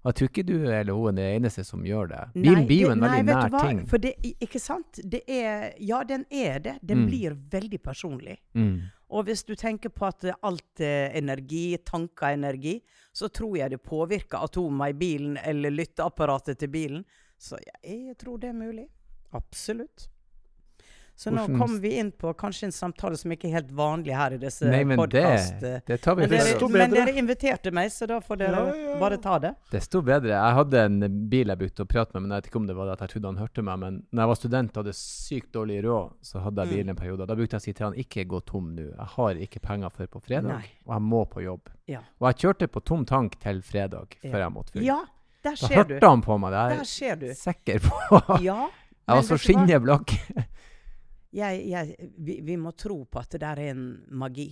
Og 0.00 0.08
jeg 0.12 0.14
tror 0.16 0.28
ikke 0.30 0.44
du 0.48 0.54
eller 0.72 0.92
hun 0.96 1.08
er 1.08 1.12
den 1.20 1.42
eneste 1.42 1.64
som 1.64 1.82
gjør 1.84 2.08
det. 2.08 2.20
Bilen 2.34 2.66
blir 2.68 2.82
jo 2.86 2.90
en 2.94 3.00
veldig 3.04 3.24
nei, 3.24 3.34
nær 3.36 3.56
ting. 3.60 3.80
For 3.88 3.98
det, 4.00 4.14
ikke 4.40 4.60
sant? 4.60 5.00
Det 5.04 5.20
er, 5.28 5.74
ja, 5.78 6.02
den 6.04 6.24
er 6.30 6.58
det. 6.58 6.78
Den 6.82 7.02
Mm. 7.02 7.06
blir 7.10 7.34
veldig 7.52 7.80
personlig. 7.82 8.38
Mm. 8.54 8.80
Og 9.10 9.24
hvis 9.26 9.42
du 9.44 9.54
tenker 9.54 9.90
på 9.90 10.06
at 10.06 10.24
alt 10.42 10.80
er 10.80 11.10
energi, 11.18 11.76
tanker 11.84 12.28
er 12.30 12.32
energi, 12.38 12.80
så 13.12 13.28
tror 13.28 13.56
jeg 13.58 13.70
det 13.70 13.82
påvirker 13.82 14.40
atomer 14.44 14.88
i 14.88 14.92
bilen 14.96 15.36
eller 15.44 15.70
lytteapparatet 15.70 16.58
til 16.58 16.68
bilen. 16.68 17.04
Så 17.38 17.58
jeg, 17.58 18.06
jeg 18.06 18.16
tror 18.18 18.38
det 18.38 18.48
er 18.50 18.56
mulig. 18.56 18.86
Absolutt. 19.34 20.08
Så 21.20 21.28
nå 21.30 21.42
Hvordan- 21.42 21.58
kommer 21.60 21.80
vi 21.82 21.90
inn 22.00 22.10
på 22.16 22.30
kanskje 22.32 22.64
en 22.64 22.72
samtale 22.72 23.16
som 23.20 23.30
ikke 23.34 23.44
er 23.50 23.58
helt 23.58 23.72
vanlig 23.76 24.14
her 24.16 24.32
i 24.32 24.38
disse 24.40 24.64
Nei, 24.64 24.78
men 24.88 24.96
det, 25.12 25.82
det 25.84 25.98
tar 26.00 26.14
vi 26.16 26.22
Men, 26.24 26.30
dere, 26.32 26.68
men 26.72 26.94
dere 26.94 27.12
inviterte 27.20 27.72
meg, 27.76 27.90
så 27.92 28.06
da 28.08 28.20
får 28.24 28.38
dere 28.40 28.54
Ja, 28.56 28.62
ja, 28.72 28.86
ja. 28.94 28.98
bare 29.02 29.18
ta 29.20 29.34
det. 29.38 29.50
Desto 29.70 30.00
bedre. 30.00 30.30
Jeg 30.32 30.54
hadde 30.56 30.80
en 30.86 31.28
bil 31.28 31.52
jeg 31.52 31.58
brukte 31.60 31.84
å 31.84 31.88
prate 31.92 32.14
med, 32.16 32.22
men 32.22 32.30
jeg 32.32 32.40
vet 32.40 32.48
ikke 32.50 32.56
om 32.62 32.66
det 32.70 32.76
var 32.78 32.86
det 32.88 32.92
at 32.96 33.00
jeg 33.04 33.12
trodde 33.12 33.28
han 33.34 33.36
hørte 33.42 33.62
meg. 33.68 33.78
Men 33.82 33.98
når 34.14 34.22
jeg 34.24 34.28
var 34.32 34.34
student 34.40 34.70
og 34.78 34.80
hadde 34.86 34.94
sykt 34.96 35.52
dårlig 35.52 35.78
råd, 35.84 36.10
så 36.22 36.40
hadde 36.46 36.56
jeg 36.64 36.68
Mm. 36.70 36.74
bilen 36.78 36.88
en 36.88 36.96
periode. 37.02 37.26
Da 37.28 37.34
brukte 37.36 37.52
jeg 37.52 37.60
å 37.60 37.66
si 37.68 37.72
til 37.76 37.84
han 37.90 37.94
ikke 38.00 38.24
gå 38.32 38.40
tom 38.46 38.74
nå. 38.74 38.86
Jeg 38.96 39.06
har 39.18 39.34
ikke 39.34 39.60
penger 39.60 39.90
før 39.90 40.06
på 40.16 40.22
fredag, 40.24 40.48
Nei. 40.56 40.64
og 40.86 40.94
jeg 40.96 41.02
må 41.02 41.24
på 41.28 41.42
jobb. 41.44 41.68
Ja. 41.86 42.00
Og 42.18 42.32
jeg 42.32 42.36
kjørte 42.46 42.66
på 42.72 42.80
tom 42.82 43.04
tank 43.04 43.38
til 43.38 43.60
fredag 43.60 44.16
Ja. 44.24 44.30
før 44.32 44.38
jeg 44.46 44.52
måtte 44.56 44.72
fylle. 44.72 44.86
Ja, 44.88 45.00
der 45.44 45.50
da 45.50 45.54
ser 45.68 45.84
du. 45.84 45.94
hørte 46.00 46.08
han 46.08 46.22
på 46.22 46.40
meg. 46.40 46.50
Det 46.50 47.02
er 47.02 47.18
jeg 47.28 47.36
sikker 47.36 47.78
på. 47.84 48.40
Ja. 48.40 48.70
jeg 49.08 49.16
var 49.16 49.20
så 49.20 49.28
vet 49.28 49.28
du 49.28 49.34
hva? 49.34 49.38
skinnet 49.44 49.82
blakk. 49.84 50.46
Jeg, 51.30 51.62
jeg, 51.70 52.10
vi, 52.18 52.40
vi 52.42 52.56
må 52.58 52.72
tro 52.74 53.04
på 53.06 53.20
at 53.20 53.36
det 53.36 53.42
der 53.44 53.60
er 53.62 53.74
en 53.74 53.84
magi. 54.08 54.50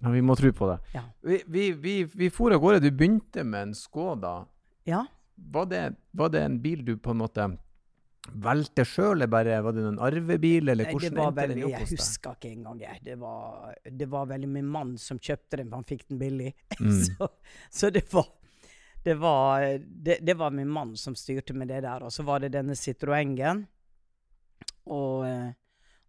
Ja, 0.00 0.10
vi 0.10 0.22
må 0.24 0.36
tro 0.36 0.50
på 0.52 0.68
det. 0.70 0.78
Ja. 0.94 1.02
Vi, 1.20 1.42
vi, 1.46 1.66
vi, 1.72 1.98
vi 2.04 2.30
for 2.32 2.54
av 2.54 2.62
gårde. 2.62 2.80
Du 2.84 2.90
begynte 2.90 3.44
med 3.44 3.70
en 3.70 3.76
Skoda. 3.76 4.38
Ja. 4.88 5.04
Var 5.34 5.68
det, 5.70 5.84
var 6.16 6.32
det 6.32 6.42
en 6.44 6.58
bil 6.62 6.84
du 6.84 6.96
på 6.96 7.12
en 7.14 7.22
måte 7.22 7.46
valgte 8.32 8.84
sjøl, 8.88 9.18
eller 9.18 9.28
bare 9.28 9.58
var 9.64 9.74
det 9.76 9.82
en 9.84 9.98
arvebil, 10.00 10.70
eller 10.72 10.88
Nei, 10.88 10.92
hvordan 10.94 11.12
det 11.12 11.20
var 11.20 11.34
veldig, 11.36 11.64
jeg 11.74 11.88
husker 11.90 12.38
ikke 12.38 12.52
engang. 12.54 12.78
Jeg. 12.80 13.02
Det, 13.04 13.16
var, 13.20 13.74
det 13.84 14.08
var 14.12 14.30
veldig 14.30 14.48
min 14.48 14.70
mann 14.76 14.94
som 15.00 15.20
kjøpte 15.20 15.60
den, 15.60 15.68
for 15.68 15.82
han 15.82 15.88
fikk 15.88 16.08
den 16.08 16.22
billig. 16.22 16.54
Mm. 16.80 16.96
så, 17.06 17.28
så 17.70 17.88
det 17.94 18.08
var 18.12 18.26
det 19.04 19.14
var, 19.20 19.62
det, 19.84 20.16
det 20.24 20.34
var 20.34 20.50
min 20.50 20.68
mann 20.68 20.96
som 20.96 21.14
styrte 21.14 21.52
med 21.52 21.68
det 21.68 21.82
der. 21.84 22.02
Og 22.02 22.12
så 22.12 22.24
var 22.24 22.40
det 22.40 22.54
denne 22.54 22.72
Citroengen. 22.76 23.66
Og, 24.88 25.26
eh, 25.28 25.52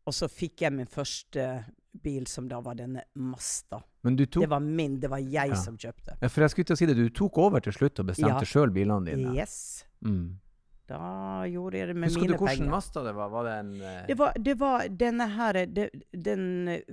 og 0.05 0.13
så 0.13 0.29
fikk 0.29 0.61
jeg 0.65 0.73
min 0.73 0.87
første 0.89 1.65
bil 2.03 2.25
som 2.27 2.47
da 2.51 2.59
var 2.61 2.75
denne 2.75 3.05
Masta. 3.15 3.79
Men 4.03 4.17
du 4.19 4.25
tok 4.25 4.43
Det 4.43 4.49
var 4.51 4.59
min, 4.63 4.99
det 4.99 5.09
var 5.09 5.19
jeg 5.23 5.49
Ja. 5.49 5.55
som 5.55 5.77
kjøpte. 5.77 6.17
Ja, 6.21 6.27
For 6.27 6.41
jeg 6.43 6.49
skulle 6.51 6.65
til 6.65 6.75
å 6.75 6.77
si 6.77 6.85
det, 6.85 6.95
du 6.97 7.09
tok 7.09 7.37
over 7.37 7.59
til 7.63 7.73
slutt 7.73 7.99
og 7.99 8.09
bestemte 8.11 8.43
Ja. 8.43 8.49
sjøl 8.51 8.73
bilene 8.75 9.05
dine. 9.05 9.33
Yes. 9.35 9.85
Mm. 10.03 10.39
Da 10.87 11.45
gjorde 11.49 11.79
jeg 11.79 11.87
det 11.87 11.95
med 11.95 12.09
Husker 12.11 12.21
du 12.21 12.27
mine 12.27 12.37
hvilken 12.37 12.59
penger. 12.59 12.69
Mazda 12.75 13.03
det 13.07 13.13
var? 13.15 13.29
Var 13.33 13.43
det 13.47 13.53
en 13.59 13.71
uh... 13.81 14.05
Det 14.05 14.17
var, 14.19 14.33
det 14.37 14.55
var 14.59 14.87
denne 14.89 15.27
her 15.33 15.53
det, 15.65 15.89
Den 16.13 16.43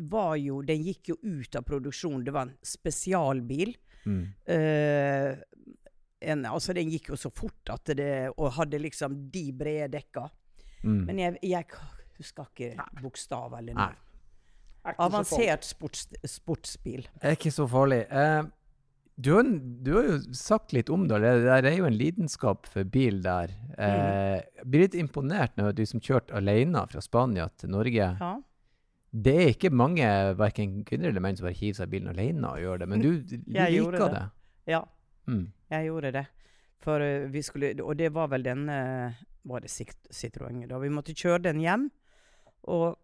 var 0.09 0.37
jo 0.41 0.63
Den 0.63 0.83
gikk 0.87 1.09
jo 1.13 1.17
ut 1.23 1.57
av 1.57 1.63
produksjon. 1.69 2.25
Det 2.25 2.33
var 2.33 2.47
en 2.49 2.55
spesialbil. 2.63 3.75
mm. 4.07 4.23
Uh, 4.49 5.37
en, 6.23 6.45
altså, 6.47 6.73
den 6.73 6.89
gikk 6.89 7.09
jo 7.11 7.17
så 7.19 7.33
fort 7.35 7.69
at 7.75 7.91
det 7.99 8.31
Og 8.39 8.53
hadde 8.55 8.79
liksom 8.79 9.29
de 9.35 9.53
brede 9.53 9.91
dekka. 9.99 10.29
Mm. 10.85 11.05
Men 11.07 11.19
jeg, 11.19 11.39
jeg 11.43 11.67
husker 12.23 12.49
ikke 12.49 12.89
bokstav 13.03 13.59
eller 13.59 13.77
noe. 13.77 13.93
Er. 13.93 14.97
Avansert 14.99 15.67
sports, 15.67 16.09
sportsbil. 16.27 17.07
Det 17.21 17.31
er 17.31 17.37
ikke 17.37 17.53
så 17.55 17.69
farlig. 17.71 18.01
Eh, 18.11 18.43
du, 19.15 19.29
har, 19.37 19.51
du 19.87 19.91
har 19.95 20.09
jo 20.09 20.17
sagt 20.35 20.73
litt 20.75 20.91
om 20.91 21.05
det. 21.11 21.21
Det 21.23 21.59
er 21.71 21.77
jo 21.77 21.87
en 21.87 21.99
lidenskap 21.99 22.67
for 22.71 22.89
bil 22.89 23.21
der. 23.23 23.53
Eh, 23.77 24.41
jeg 24.41 24.67
blir 24.67 24.87
litt 24.87 24.99
imponert 24.99 25.55
når 25.61 25.77
du 25.79 25.85
som 25.87 26.03
kjørte 26.03 26.35
alene 26.39 26.83
fra 26.91 27.05
Spania 27.05 27.47
til 27.61 27.75
Norge. 27.77 28.09
Ja. 28.19 28.33
Det 29.13 29.35
er 29.37 29.51
ikke 29.53 29.71
mange 29.77 30.09
verken 30.41 30.81
kvinner 30.89 31.13
eller 31.13 31.23
menn 31.23 31.37
som 31.37 31.47
bare 31.47 31.59
hiver 31.59 31.83
seg 31.83 31.91
i 31.91 31.95
bilen 31.99 32.15
alene 32.15 32.49
og 32.49 32.63
gjør 32.63 32.83
det, 32.83 32.87
men 32.89 33.03
du, 33.05 33.11
du 33.29 33.59
liker 33.59 33.99
det. 34.01 34.13
det. 34.17 34.29
ja. 34.75 34.87
Mm. 35.31 35.53
Jeg 35.71 35.87
gjorde 35.87 36.11
det. 36.17 36.25
For 36.83 37.05
eh, 37.05 37.29
vi 37.31 37.43
skulle 37.47 37.77
Og 37.79 37.95
det 37.95 38.09
var 38.11 38.27
vel 38.33 38.43
denne 38.43 38.79
Var 39.47 39.63
det 39.63 39.71
Citroën 39.71 40.65
da? 40.67 40.81
Vi 40.83 40.91
måtte 40.91 41.15
kjøre 41.15 41.45
den 41.47 41.61
hjem. 41.63 41.85
Og 42.71 42.99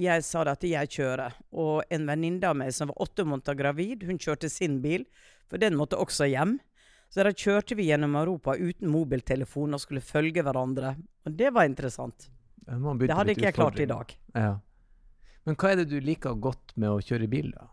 jeg 0.00 0.24
sa 0.26 0.42
at 0.50 0.64
jeg 0.66 0.90
kjører. 0.96 1.36
Og 1.52 1.84
en 1.92 2.06
venninne 2.08 2.48
av 2.48 2.56
meg 2.58 2.72
som 2.74 2.90
var 2.90 3.04
åtte 3.06 3.26
måneder 3.28 3.58
gravid, 3.58 4.06
hun 4.08 4.18
kjørte 4.18 4.50
sin 4.50 4.80
bil. 4.84 5.06
For 5.50 5.60
den 5.60 5.76
måtte 5.78 6.00
også 6.00 6.28
hjem. 6.30 6.58
Så 7.12 7.22
da 7.22 7.30
kjørte 7.30 7.76
vi 7.78 7.86
gjennom 7.90 8.16
Europa 8.18 8.56
uten 8.58 8.90
mobiltelefon 8.90 9.76
og 9.76 9.82
skulle 9.82 10.02
følge 10.02 10.42
hverandre. 10.42 10.96
Og 11.28 11.36
det 11.38 11.52
var 11.54 11.68
interessant. 11.68 12.30
Det 12.64 13.12
hadde 13.12 13.36
ikke 13.36 13.50
jeg 13.50 13.54
klart 13.54 13.78
i 13.78 13.86
dag. 13.86 14.16
Ja. 14.34 14.54
Men 15.44 15.58
hva 15.60 15.70
er 15.70 15.82
det 15.82 15.90
du 15.92 15.98
liker 16.00 16.34
godt 16.40 16.72
med 16.80 16.90
å 16.90 17.02
kjøre 17.04 17.28
bil, 17.30 17.52
da? 17.52 17.68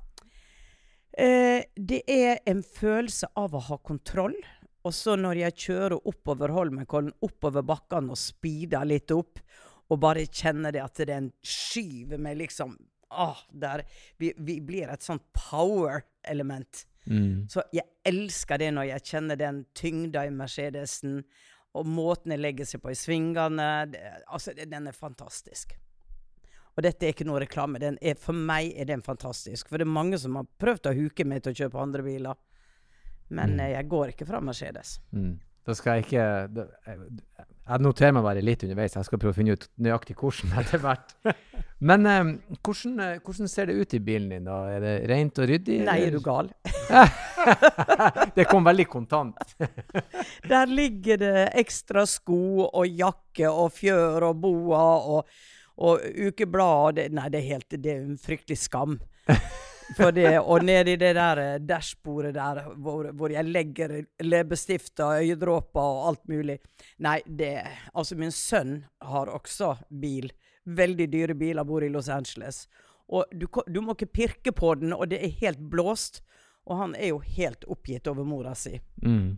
Eh, 1.12 1.64
det 1.76 2.04
er 2.12 2.42
en 2.48 2.62
følelse 2.64 3.32
av 3.40 3.56
å 3.56 3.64
ha 3.72 3.78
kontroll. 3.84 4.36
Og 4.86 4.94
så 4.96 5.16
når 5.20 5.44
jeg 5.46 5.58
kjører 5.66 6.08
oppover 6.10 6.54
Holmenkollen, 6.54 7.14
oppover 7.24 7.66
bakkene 7.66 8.14
og 8.14 8.20
speeder 8.20 8.88
litt 8.88 9.14
opp, 9.14 9.40
og 9.92 10.00
bare 10.00 10.24
kjenner 10.32 10.72
det 10.72 10.82
at 10.86 11.02
den 11.10 11.32
skyver 11.44 12.18
meg 12.24 12.38
liksom 12.40 12.78
åh, 13.12 13.42
der, 13.52 13.82
vi, 14.22 14.30
vi 14.40 14.54
blir 14.64 14.88
et 14.94 15.04
sånt 15.04 15.26
power-element. 15.36 16.86
Mm. 17.12 17.48
Så 17.52 17.64
jeg 17.76 17.84
elsker 18.08 18.62
det 18.62 18.70
når 18.76 18.88
jeg 18.94 19.04
kjenner 19.10 19.40
den 19.40 19.64
tyngda 19.76 20.24
i 20.28 20.32
Mercedesen, 20.32 21.22
og 21.76 21.88
måten 21.88 22.32
jeg 22.36 22.40
legger 22.44 22.68
seg 22.68 22.82
på 22.84 22.92
i 22.92 22.98
svingene. 23.00 23.68
Det, 23.92 24.00
altså, 24.32 24.54
det, 24.56 24.70
den 24.72 24.88
er 24.92 24.96
fantastisk. 24.96 25.76
Og 26.76 26.84
dette 26.86 27.04
er 27.08 27.12
ikke 27.14 27.28
noe 27.28 27.42
reklame. 27.44 27.80
Den 27.84 27.98
er, 28.00 28.16
for 28.20 28.36
meg 28.36 28.72
er 28.80 28.88
den 28.88 29.04
fantastisk. 29.04 29.68
For 29.72 29.80
det 29.80 29.88
er 29.88 29.92
mange 29.92 30.20
som 30.20 30.36
har 30.40 30.48
prøvd 30.60 30.88
å 30.92 30.96
huke 30.96 31.26
meg 31.28 31.44
til 31.44 31.52
å 31.56 31.60
kjøpe 31.66 31.80
andre 31.84 32.04
biler. 32.08 32.40
Men 33.32 33.54
Mm. 33.56 33.60
eh, 33.64 33.72
jeg 33.76 33.88
går 33.92 34.12
ikke 34.14 34.28
fra 34.28 34.40
Mercedes. 34.44 34.98
Mm. 35.12 35.34
Da 35.68 35.74
skal 35.78 36.00
jeg 36.00 36.06
ikke 36.08 36.24
da, 36.56 36.66
jeg, 37.72 37.84
noterer 37.86 38.16
meg 38.16 38.26
bare 38.26 38.44
litt 38.44 38.64
underveis. 38.66 38.96
Jeg 38.98 39.08
skal 39.08 39.22
prøve 39.22 39.34
å 39.34 39.38
finne 39.38 39.56
ut 39.56 39.68
nøyaktig 39.82 40.16
hvordan 40.20 40.56
etter 40.62 40.82
hvert. 40.84 41.16
Men 41.82 42.10
eh, 42.10 42.32
hvordan, 42.60 42.98
eh, 43.06 43.22
hvordan 43.26 43.50
ser 43.50 43.72
det 43.72 43.78
ut 43.80 43.96
i 43.98 44.02
bilen 44.04 44.30
din? 44.34 44.50
da? 44.50 44.60
Er 44.70 44.84
det 44.84 44.94
rent 45.10 45.42
og 45.42 45.50
ryddig? 45.50 45.80
Nei, 45.88 45.98
er 46.06 46.14
du 46.14 46.20
gal? 46.26 46.52
det 48.38 48.46
kom 48.52 48.68
veldig 48.68 48.88
kontant. 48.92 49.56
Der 50.52 50.70
ligger 50.70 51.22
det 51.22 51.48
ekstra 51.64 52.06
sko 52.10 52.68
og 52.68 52.86
jakke 52.86 53.50
og 53.50 53.74
fjør 53.80 54.30
og 54.30 54.46
boa 54.46 54.86
og, 55.16 55.42
og 55.82 56.06
ukeblad. 56.28 57.02
nei, 57.16 57.28
det 57.34 57.42
er 57.42 57.50
helt 57.56 57.78
Det 57.78 57.96
er 57.96 58.06
en 58.06 58.22
fryktelig 58.22 58.62
skam. 58.68 59.00
For 59.98 60.14
det, 60.16 60.38
og 60.40 60.64
nedi 60.64 60.96
det 61.00 61.14
der 61.18 61.40
eh, 61.42 61.58
dashbordet 61.60 62.36
der 62.36 62.62
hvor, 62.84 63.10
hvor 63.18 63.34
jeg 63.34 63.50
legger 63.50 63.98
leppestifter, 64.24 65.20
øyedråper 65.22 65.82
og 65.82 66.08
alt 66.12 66.28
mulig. 66.32 66.60
Nei, 67.04 67.20
det 67.26 67.58
Altså, 67.94 68.16
min 68.16 68.32
sønn 68.32 68.84
har 69.02 69.32
også 69.32 69.76
bil. 69.90 70.32
Veldig 70.66 71.10
dyre 71.12 71.36
biler, 71.36 71.66
bor 71.68 71.84
i 71.84 71.90
Los 71.90 72.10
Angeles. 72.10 72.68
Og 73.12 73.26
du, 73.36 73.48
du 73.68 73.82
må 73.82 73.98
ikke 73.98 74.14
pirke 74.14 74.52
på 74.56 74.76
den, 74.80 74.94
og 74.94 75.10
det 75.12 75.20
er 75.20 75.40
helt 75.42 75.60
blåst. 75.72 76.22
Og 76.70 76.78
han 76.78 76.96
er 76.96 77.12
jo 77.12 77.20
helt 77.26 77.66
oppgitt 77.68 78.08
over 78.08 78.24
mora 78.24 78.54
si. 78.56 78.78
Mm. 79.02 79.38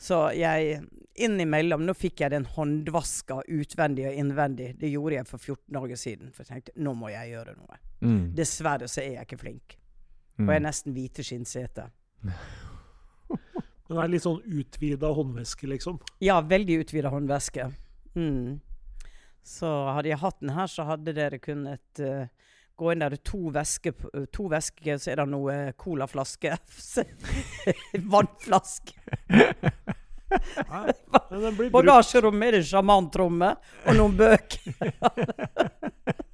Så 0.00 0.30
jeg 0.32 0.78
innimellom 1.20 1.82
Nå 1.84 1.92
fikk 1.98 2.22
jeg 2.22 2.32
den 2.32 2.46
håndvaska 2.48 3.42
utvendig 3.52 4.06
og 4.08 4.16
innvendig. 4.22 4.70
Det 4.80 4.88
gjorde 4.88 5.18
jeg 5.18 5.28
for 5.28 5.42
14 5.42 5.76
dager 5.76 6.00
siden. 6.00 6.32
For 6.32 6.46
jeg 6.46 6.54
tenkte 6.54 6.80
nå 6.80 6.94
må 6.96 7.10
jeg 7.12 7.34
gjøre 7.34 7.56
noe. 7.58 7.80
Mm. 8.00 8.22
Dessverre 8.38 8.88
så 8.88 9.02
er 9.02 9.18
jeg 9.18 9.28
ikke 9.28 9.42
flink. 9.42 9.79
Mm. 10.40 10.48
Og 10.48 10.54
er 10.54 10.64
nesten 10.64 10.96
hvite 10.96 11.24
skinnsete. 11.26 11.86
Den 13.90 13.98
er 13.98 14.10
litt 14.10 14.24
sånn 14.24 14.40
utvida 14.40 15.10
håndveske, 15.12 15.68
liksom. 15.68 15.98
Ja, 16.22 16.38
veldig 16.40 16.80
utvida 16.84 17.10
håndveske. 17.12 17.66
Mm. 18.14 18.60
Så 19.44 19.68
hadde 19.96 20.12
jeg 20.12 20.20
hatt 20.22 20.38
den 20.40 20.54
her, 20.54 20.70
så 20.70 20.86
hadde 20.88 21.14
dere 21.16 21.40
kunnet 21.42 22.02
uh, 22.04 22.30
gå 22.78 22.92
inn 22.92 23.04
der. 23.04 23.18
To 23.32 23.50
vesker, 23.52 23.96
to 24.32 24.48
vesker, 24.52 25.00
så 25.02 25.12
er 25.12 25.22
det 25.22 25.28
noe 25.32 25.58
colaflaske. 25.80 26.56
Vannflaske. 28.14 28.96
Men. 30.70 30.94
Bagasjerommet 31.74 32.52
er 32.52 32.60
det 32.60 32.66
sjamantromme 32.70 33.50
og 33.90 33.96
noen 33.98 34.14
bøker. 34.18 34.70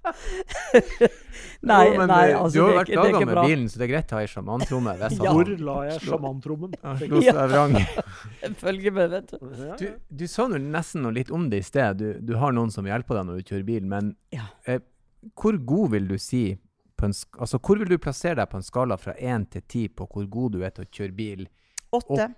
nei, 1.70 1.78
Jo, 1.86 1.96
men, 1.98 2.08
nei, 2.08 2.32
altså 2.34 2.54
du 2.54 2.60
har 2.64 2.76
vært 2.80 2.92
laga 2.96 3.20
med 3.20 3.32
bra. 3.34 3.42
bilen, 3.46 3.66
så 3.70 3.80
det 3.80 3.86
er 3.86 3.90
greit 3.92 4.12
å 4.14 4.18
ha 4.18 4.22
ei 4.24 4.30
sjamantromme. 4.32 4.94
Ja. 5.00 5.10
Hvor 5.34 5.50
la 5.68 5.76
jeg 5.90 6.00
sjamantrommen? 6.06 6.76
Slo 7.02 7.20
seg 7.26 7.40
vrang. 7.52 7.76
Følge 8.62 8.92
med, 8.96 9.12
vet 9.12 9.34
du. 9.34 9.52
Du, 9.80 9.86
du 10.22 10.26
sa 10.30 10.46
nå 10.50 10.60
nesten 10.62 11.04
noe 11.04 11.14
litt 11.16 11.32
om 11.34 11.48
det 11.52 11.60
i 11.62 11.66
sted. 11.66 12.00
Du, 12.00 12.08
du 12.32 12.34
har 12.40 12.54
noen 12.56 12.72
som 12.74 12.88
hjelper 12.88 13.20
deg 13.20 13.28
når 13.30 13.40
du 13.42 13.52
kjører 13.52 13.66
bil, 13.68 13.86
men 13.92 14.14
Ja. 14.34 14.48
eh, 14.66 14.80
hvor 15.36 15.58
god 15.68 15.90
vil 15.96 16.08
du 16.08 16.16
si 16.20 16.44
på 17.00 17.08
en, 17.08 17.14
altså, 17.40 17.58
Hvor 17.64 17.78
vil 17.80 17.88
du 17.92 17.98
plassere 18.00 18.36
deg 18.40 18.48
på 18.52 18.58
en 18.60 18.64
skala 18.64 18.96
fra 19.00 19.14
én 19.16 19.44
til 19.52 19.62
ti 19.68 19.86
på 19.88 20.04
hvor 20.08 20.26
god 20.32 20.56
du 20.56 20.62
er 20.64 20.72
til 20.76 20.84
å 20.84 20.90
kjøre 20.92 21.16
bil? 21.16 21.46
Åtte. 21.96 22.30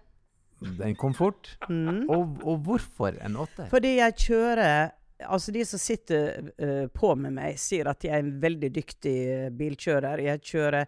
Den 0.79 0.95
kom 0.95 1.15
fort. 1.19 1.57
Mm. 1.69 2.05
Og, 2.11 2.37
og 2.47 2.61
hvorfor 2.69 3.17
en 3.27 3.35
åtter? 3.43 3.67
Fordi 3.73 3.97
jeg 3.99 4.15
kjører 4.23 4.93
Altså, 5.29 5.53
de 5.55 5.65
som 5.67 5.81
sitter 5.81 6.51
uh, 6.59 6.87
på 6.93 7.15
med 7.19 7.35
meg, 7.37 7.59
sier 7.61 7.91
at 7.91 8.05
jeg 8.05 8.15
er 8.17 8.25
en 8.25 8.35
veldig 8.43 8.71
dyktig 8.75 9.17
eh, 9.33 9.49
bilkjører. 9.55 10.25
Jeg 10.27 10.43
kjører 10.53 10.87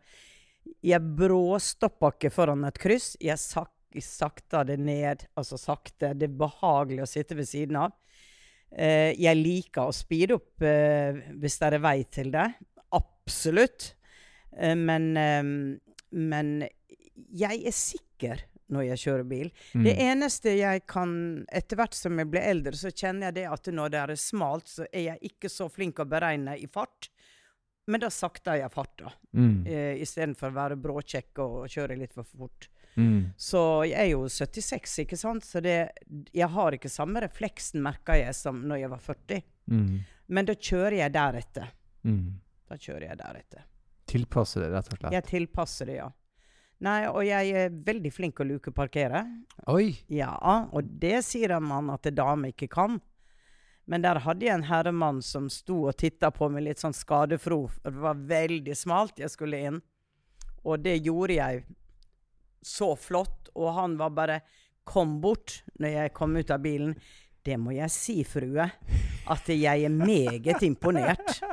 Jeg 0.85 1.14
bråstopper 1.18 2.16
ikke 2.16 2.33
foran 2.33 2.64
et 2.68 2.81
kryss. 2.81 3.14
Jeg 3.20 3.38
sak, 3.40 3.73
sakter 4.01 4.64
det 4.66 4.79
ned, 4.83 5.27
altså 5.38 5.59
sakte. 5.61 6.14
Det 6.14 6.31
er 6.31 6.38
behagelig 6.40 7.05
å 7.05 7.11
sitte 7.11 7.37
ved 7.38 7.49
siden 7.51 7.81
av. 7.83 7.94
Uh, 8.75 9.12
jeg 9.14 9.40
liker 9.40 9.90
å 9.90 9.94
speede 9.94 10.38
opp 10.40 10.64
hvis 10.64 11.61
det 11.61 11.68
er 11.70 11.83
vei 11.85 11.99
til 12.11 12.33
det. 12.35 12.49
Absolutt. 12.94 13.92
Men, 14.55 15.09
men 16.14 16.51
jeg 17.35 17.64
er 17.66 17.75
sikker 17.75 18.44
når 18.72 18.87
jeg 18.88 18.98
kjører 19.05 19.27
bil. 19.29 19.50
Mm. 19.74 19.83
Det 19.85 19.94
eneste 20.00 20.55
jeg 20.57 20.87
kan 20.88 21.44
Etter 21.53 21.77
hvert 21.77 21.94
som 21.94 22.18
jeg 22.18 22.31
blir 22.33 22.40
eldre, 22.48 22.72
så 22.79 22.90
kjenner 22.90 23.29
jeg 23.29 23.35
det 23.35 23.46
at 23.53 23.66
når 23.72 23.90
det 23.92 24.00
er 24.05 24.14
smalt, 24.16 24.68
så 24.68 24.87
er 24.92 25.09
jeg 25.11 25.33
ikke 25.35 25.50
så 25.53 25.68
flink 25.70 26.00
å 26.00 26.07
beregne 26.09 26.57
i 26.59 26.66
fart. 26.66 27.11
Men 27.87 28.00
da 28.00 28.09
sakter 28.09 28.57
jeg 28.62 28.72
farta, 28.72 29.11
Mm. 29.37 29.66
eh, 29.66 30.00
istedenfor 30.00 30.48
å 30.48 30.55
være 30.57 30.77
bråkjekk 30.81 31.38
og 31.44 31.68
kjøre 31.68 31.98
litt 31.98 32.14
for 32.14 32.24
fort. 32.24 32.68
Mm. 32.96 33.35
Så 33.37 33.61
jeg 33.90 33.98
er 34.00 34.11
jo 34.14 34.24
76, 34.29 34.98
ikke 35.05 35.18
sant? 35.18 35.44
Så 35.44 35.61
det, 35.61 35.90
jeg 36.33 36.48
har 36.48 36.72
ikke 36.72 36.88
samme 36.88 37.20
refleksen, 37.20 37.83
merka 37.83 38.16
jeg, 38.16 38.33
som 38.35 38.62
når 38.64 38.81
jeg 38.81 38.90
var 38.90 38.98
40. 39.05 39.42
Mm. 39.68 40.00
Men 40.29 40.44
da 40.46 40.55
kjører 40.55 40.96
jeg 41.03 41.12
deretter. 41.12 41.68
Mm. 42.07 42.38
Da 42.70 42.77
kjører 42.81 43.09
jeg 43.11 43.18
deretter. 43.18 43.64
Tilpasser 44.07 44.61
det, 44.62 44.70
rett 44.72 44.88
og 44.92 44.98
slett. 44.98 45.12
Jeg 45.12 45.24
tilpasser 45.29 45.87
det, 45.90 45.96
ja. 45.98 46.09
Nei, 46.83 47.05
og 47.09 47.23
jeg 47.25 47.53
er 47.55 47.75
veldig 47.87 48.11
flink 48.13 48.41
å 48.43 48.47
lukeparkere. 48.49 49.23
Oi! 49.71 49.95
Ja, 50.11 50.35
og 50.75 50.89
det 51.01 51.23
sier 51.25 51.55
man 51.63 51.93
at 51.95 52.07
en 52.11 52.19
dame 52.19 52.51
ikke 52.51 52.69
kan. 52.73 52.99
Men 53.87 54.05
der 54.05 54.23
hadde 54.25 54.47
jeg 54.47 54.57
en 54.57 54.67
herremann 54.69 55.21
som 55.23 55.51
sto 55.53 55.85
og 55.91 55.97
titta 56.01 56.31
på 56.35 56.49
meg 56.53 56.65
litt 56.67 56.81
sånn 56.81 56.97
skadefro. 56.97 57.67
Det 57.85 57.93
var 58.01 58.21
veldig 58.31 58.77
smalt 58.77 59.21
jeg 59.21 59.33
skulle 59.33 59.61
inn. 59.61 59.81
Og 60.65 60.81
det 60.85 60.99
gjorde 61.05 61.37
jeg 61.37 61.65
så 62.65 62.95
flott. 62.97 63.53
Og 63.55 63.75
han 63.77 63.99
var 64.01 64.15
bare 64.17 64.43
Kom 64.85 65.15
bort 65.23 65.63
når 65.81 65.95
jeg 65.95 66.13
kom 66.13 66.35
ut 66.37 66.51
av 66.53 66.61
bilen. 66.61 66.91
Det 67.45 67.57
må 67.57 67.73
jeg 67.73 67.89
si, 67.93 68.19
frue. 68.29 68.67
At 69.33 69.49
jeg 69.49 69.87
er 69.87 69.93
meget 69.93 70.65
imponert. 70.67 71.39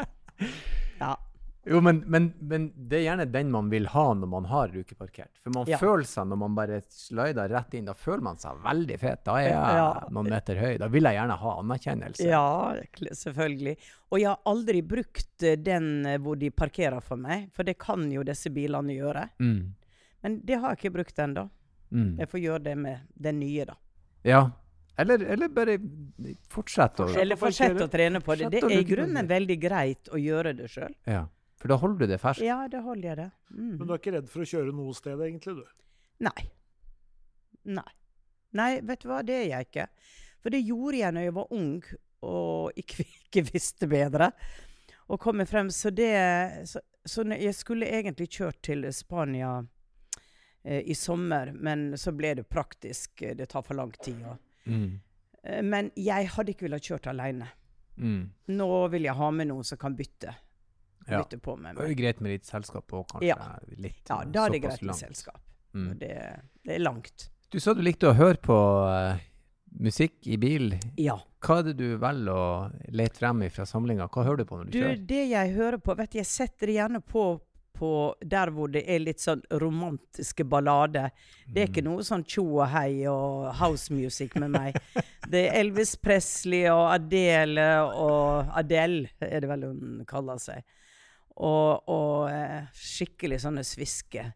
Ja. 1.02 1.16
Jo, 1.70 1.78
men, 1.86 2.00
men, 2.10 2.32
men 2.42 2.64
det 2.90 2.98
er 2.98 3.04
gjerne 3.06 3.26
den 3.30 3.52
man 3.54 3.68
vil 3.70 3.86
ha 3.94 4.06
når 4.18 4.30
man 4.32 4.46
har 4.50 4.72
rukeparkert. 4.74 5.30
For 5.44 5.54
man 5.54 5.68
Ja. 5.70 5.78
føler 5.78 6.08
seg, 6.10 6.26
når 6.32 6.40
man 6.42 6.56
bare 6.58 6.80
slider 6.90 7.52
rett 7.54 7.76
inn, 7.78 7.86
da 7.86 7.94
føler 7.94 8.24
man 8.26 8.40
seg 8.42 8.58
veldig 8.64 8.98
fet. 9.00 9.22
Da 9.28 9.36
er 9.38 9.50
jeg 9.50 9.76
Ja. 9.78 10.08
noen 10.10 10.30
meter 10.32 10.56
høy. 10.58 10.78
Da 10.82 10.88
vil 10.88 11.04
jeg 11.06 11.20
gjerne 11.20 11.38
ha 11.38 11.52
anerkjennelse. 11.62 12.26
Ja, 12.26 12.74
selvfølgelig. 13.14 13.76
Og 14.12 14.20
jeg 14.20 14.28
har 14.32 14.40
aldri 14.50 14.82
brukt 14.82 15.44
eh, 15.44 15.56
den 15.56 16.06
eh, 16.06 16.18
hvor 16.18 16.36
de 16.42 16.50
parkerer 16.50 17.00
for 17.06 17.16
meg, 17.22 17.52
for 17.54 17.64
det 17.64 17.78
kan 17.78 18.10
jo 18.12 18.24
disse 18.24 18.50
bilene 18.50 18.96
gjøre. 18.98 19.28
Mm. 19.40 19.74
Men 20.24 20.40
det 20.44 20.58
har 20.60 20.74
jeg 20.74 20.80
ikke 20.86 20.94
brukt 20.98 21.16
ennå. 21.20 21.50
Mm. 21.92 22.18
Jeg 22.24 22.28
får 22.32 22.40
gjøre 22.42 22.64
det 22.64 22.78
med 22.78 23.00
den 23.22 23.40
nye, 23.40 23.66
da. 23.66 23.76
Ja. 24.24 24.42
Eller, 24.98 25.22
eller 25.34 25.48
bare 25.50 25.78
fortsette 26.52 27.06
å 27.06 27.14
Eller 27.22 27.38
fortsett 27.40 27.78
å 27.82 27.88
trene 27.92 28.20
på 28.24 28.36
det. 28.38 28.50
Det 28.54 28.64
er 28.64 28.80
i 28.80 28.84
grunnen 28.88 29.28
veldig 29.30 29.58
greit 29.62 30.10
å 30.14 30.18
gjøre 30.20 30.56
det 30.58 30.68
sjøl. 30.72 30.94
Ja. 31.08 31.28
For 31.62 31.70
da 31.70 31.78
holder 31.78 32.00
du 32.08 32.12
det 32.12 32.20
ferskt. 32.22 32.44
Ja, 32.46 32.64
det 32.68 32.82
holder 32.82 33.08
jeg 33.12 33.18
det. 33.22 33.30
Men 33.54 33.78
Mm. 33.78 33.88
du 33.88 33.94
er 33.94 34.00
ikke 34.00 34.14
redd 34.18 34.30
for 34.30 34.42
å 34.42 34.50
kjøre 34.50 34.74
noe 34.74 34.94
sted, 34.98 35.20
egentlig, 35.22 35.56
du? 35.56 35.66
Nei. 36.26 36.48
Nei. 37.66 37.92
Nei, 38.58 38.72
vet 38.82 39.04
du 39.04 39.08
hva, 39.12 39.22
det 39.24 39.36
er 39.38 39.48
jeg 39.52 39.68
ikke. 39.70 39.86
For 40.42 40.50
det 40.54 40.64
gjorde 40.66 40.98
jeg 40.98 41.14
når 41.16 41.28
jeg 41.28 41.36
var 41.38 41.52
ung 41.54 41.84
og 42.24 42.72
ikke, 42.82 43.06
ikke 43.28 43.44
visste 43.54 43.88
bedre. 43.92 44.32
Og 45.12 45.20
komme 45.22 45.46
frem, 45.46 45.70
så 45.70 45.92
det 45.94 46.12
Så, 46.70 46.80
så 47.06 47.24
jeg 47.38 47.54
skulle 47.58 47.86
egentlig 47.90 48.30
kjørt 48.30 48.62
til 48.64 48.86
Spania 48.94 49.60
eh, 50.64 50.82
i 50.86 50.94
sommer, 50.94 51.52
men 51.54 51.92
så 51.98 52.12
ble 52.16 52.36
det 52.42 52.48
praktisk. 52.50 53.24
Det 53.38 53.48
tar 53.50 53.62
for 53.66 53.74
lang 53.76 53.92
tid. 54.02 54.24
Og, 54.26 54.38
Mm. 54.68 55.00
eh, 55.44 55.62
men 55.66 55.92
jeg 55.98 56.28
hadde 56.30 56.52
ikke 56.54 56.68
villet 56.68 56.84
kjørt 56.86 57.08
alene. 57.10 57.48
Mm. 57.98 58.30
Nå 58.50 58.68
vil 58.94 59.04
jeg 59.08 59.16
ha 59.18 59.32
med 59.32 59.48
noen 59.50 59.64
som 59.66 59.78
kan 59.78 59.96
bytte. 59.98 60.36
Ja. 61.08 61.24
Bytte 61.24 61.40
på 61.42 61.56
med 61.58 61.76
Det 61.76 61.90
er 61.90 61.94
greit 61.98 62.20
med 62.22 62.32
litt 62.36 62.46
selskap 62.46 62.88
òg, 62.94 63.08
kanskje. 63.10 63.28
Ja. 63.32 63.38
Litt, 63.78 64.02
Ja, 64.10 64.20
da 64.26 64.46
er 64.46 64.50
det 64.54 64.62
greit 64.62 64.82
med 64.82 64.92
langt. 64.92 65.00
selskap. 65.02 65.42
Mm. 65.74 65.98
Det, 66.00 66.12
det 66.66 66.76
er 66.76 66.80
langt. 66.80 67.30
Du 67.52 67.60
sa 67.60 67.74
du 67.74 67.82
likte 67.82 68.08
å 68.12 68.14
høre 68.16 68.38
på 68.38 68.56
uh, 68.86 69.18
musikk 69.80 70.28
i 70.28 70.38
bil. 70.38 70.76
Ja. 71.02 71.18
Hva 71.42 71.60
er 71.60 71.64
det 71.72 71.78
du 71.80 71.98
velger 71.98 72.32
å 72.36 72.72
lete 72.94 73.18
frem 73.24 73.42
fra 73.50 73.66
samlinga? 73.66 74.08
Hva 74.14 74.24
hører 74.28 74.38
du 74.44 74.46
på 74.46 74.58
når 74.60 74.66
du, 74.70 74.72
Du, 74.72 74.80
kjører? 74.84 75.06
det 75.10 75.24
jeg 75.32 75.54
hører 75.56 75.78
på 75.82 75.96
vet 75.98 76.12
du, 76.12 76.18
Jeg 76.22 76.30
setter 76.30 76.68
gjerne 76.76 77.02
på, 77.02 77.24
på 77.82 77.92
der 78.22 78.52
hvor 78.54 78.70
det 78.72 78.84
er 78.88 79.00
litt 79.02 79.20
sånn 79.24 79.42
romantiske 79.50 80.46
ballader. 80.46 81.10
Det 81.48 81.64
er 81.64 81.68
Mm. 81.68 81.72
ikke 81.74 81.84
noe 81.88 82.04
sånn 82.06 82.24
tjo 82.28 82.44
og 82.62 82.68
hei 82.70 83.08
og 83.10 83.50
house 83.58 83.90
music 83.92 84.36
med 84.36 84.52
meg. 84.52 84.78
Det 85.28 85.48
er 85.50 85.60
Elvis 85.64 85.96
Presley 85.98 86.68
og 86.70 86.92
Adele 86.94 87.66
og 87.96 88.52
Adele 88.56 89.10
er 89.20 89.40
det 89.42 89.50
vel 89.50 89.64
hun 89.66 90.06
kaller 90.06 90.38
seg. 90.38 90.62
Og, 91.38 91.84
og 91.90 92.30
eh, 92.32 92.66
skikkelig 92.74 93.40
sånne 93.46 93.64
sviske. 93.66 94.34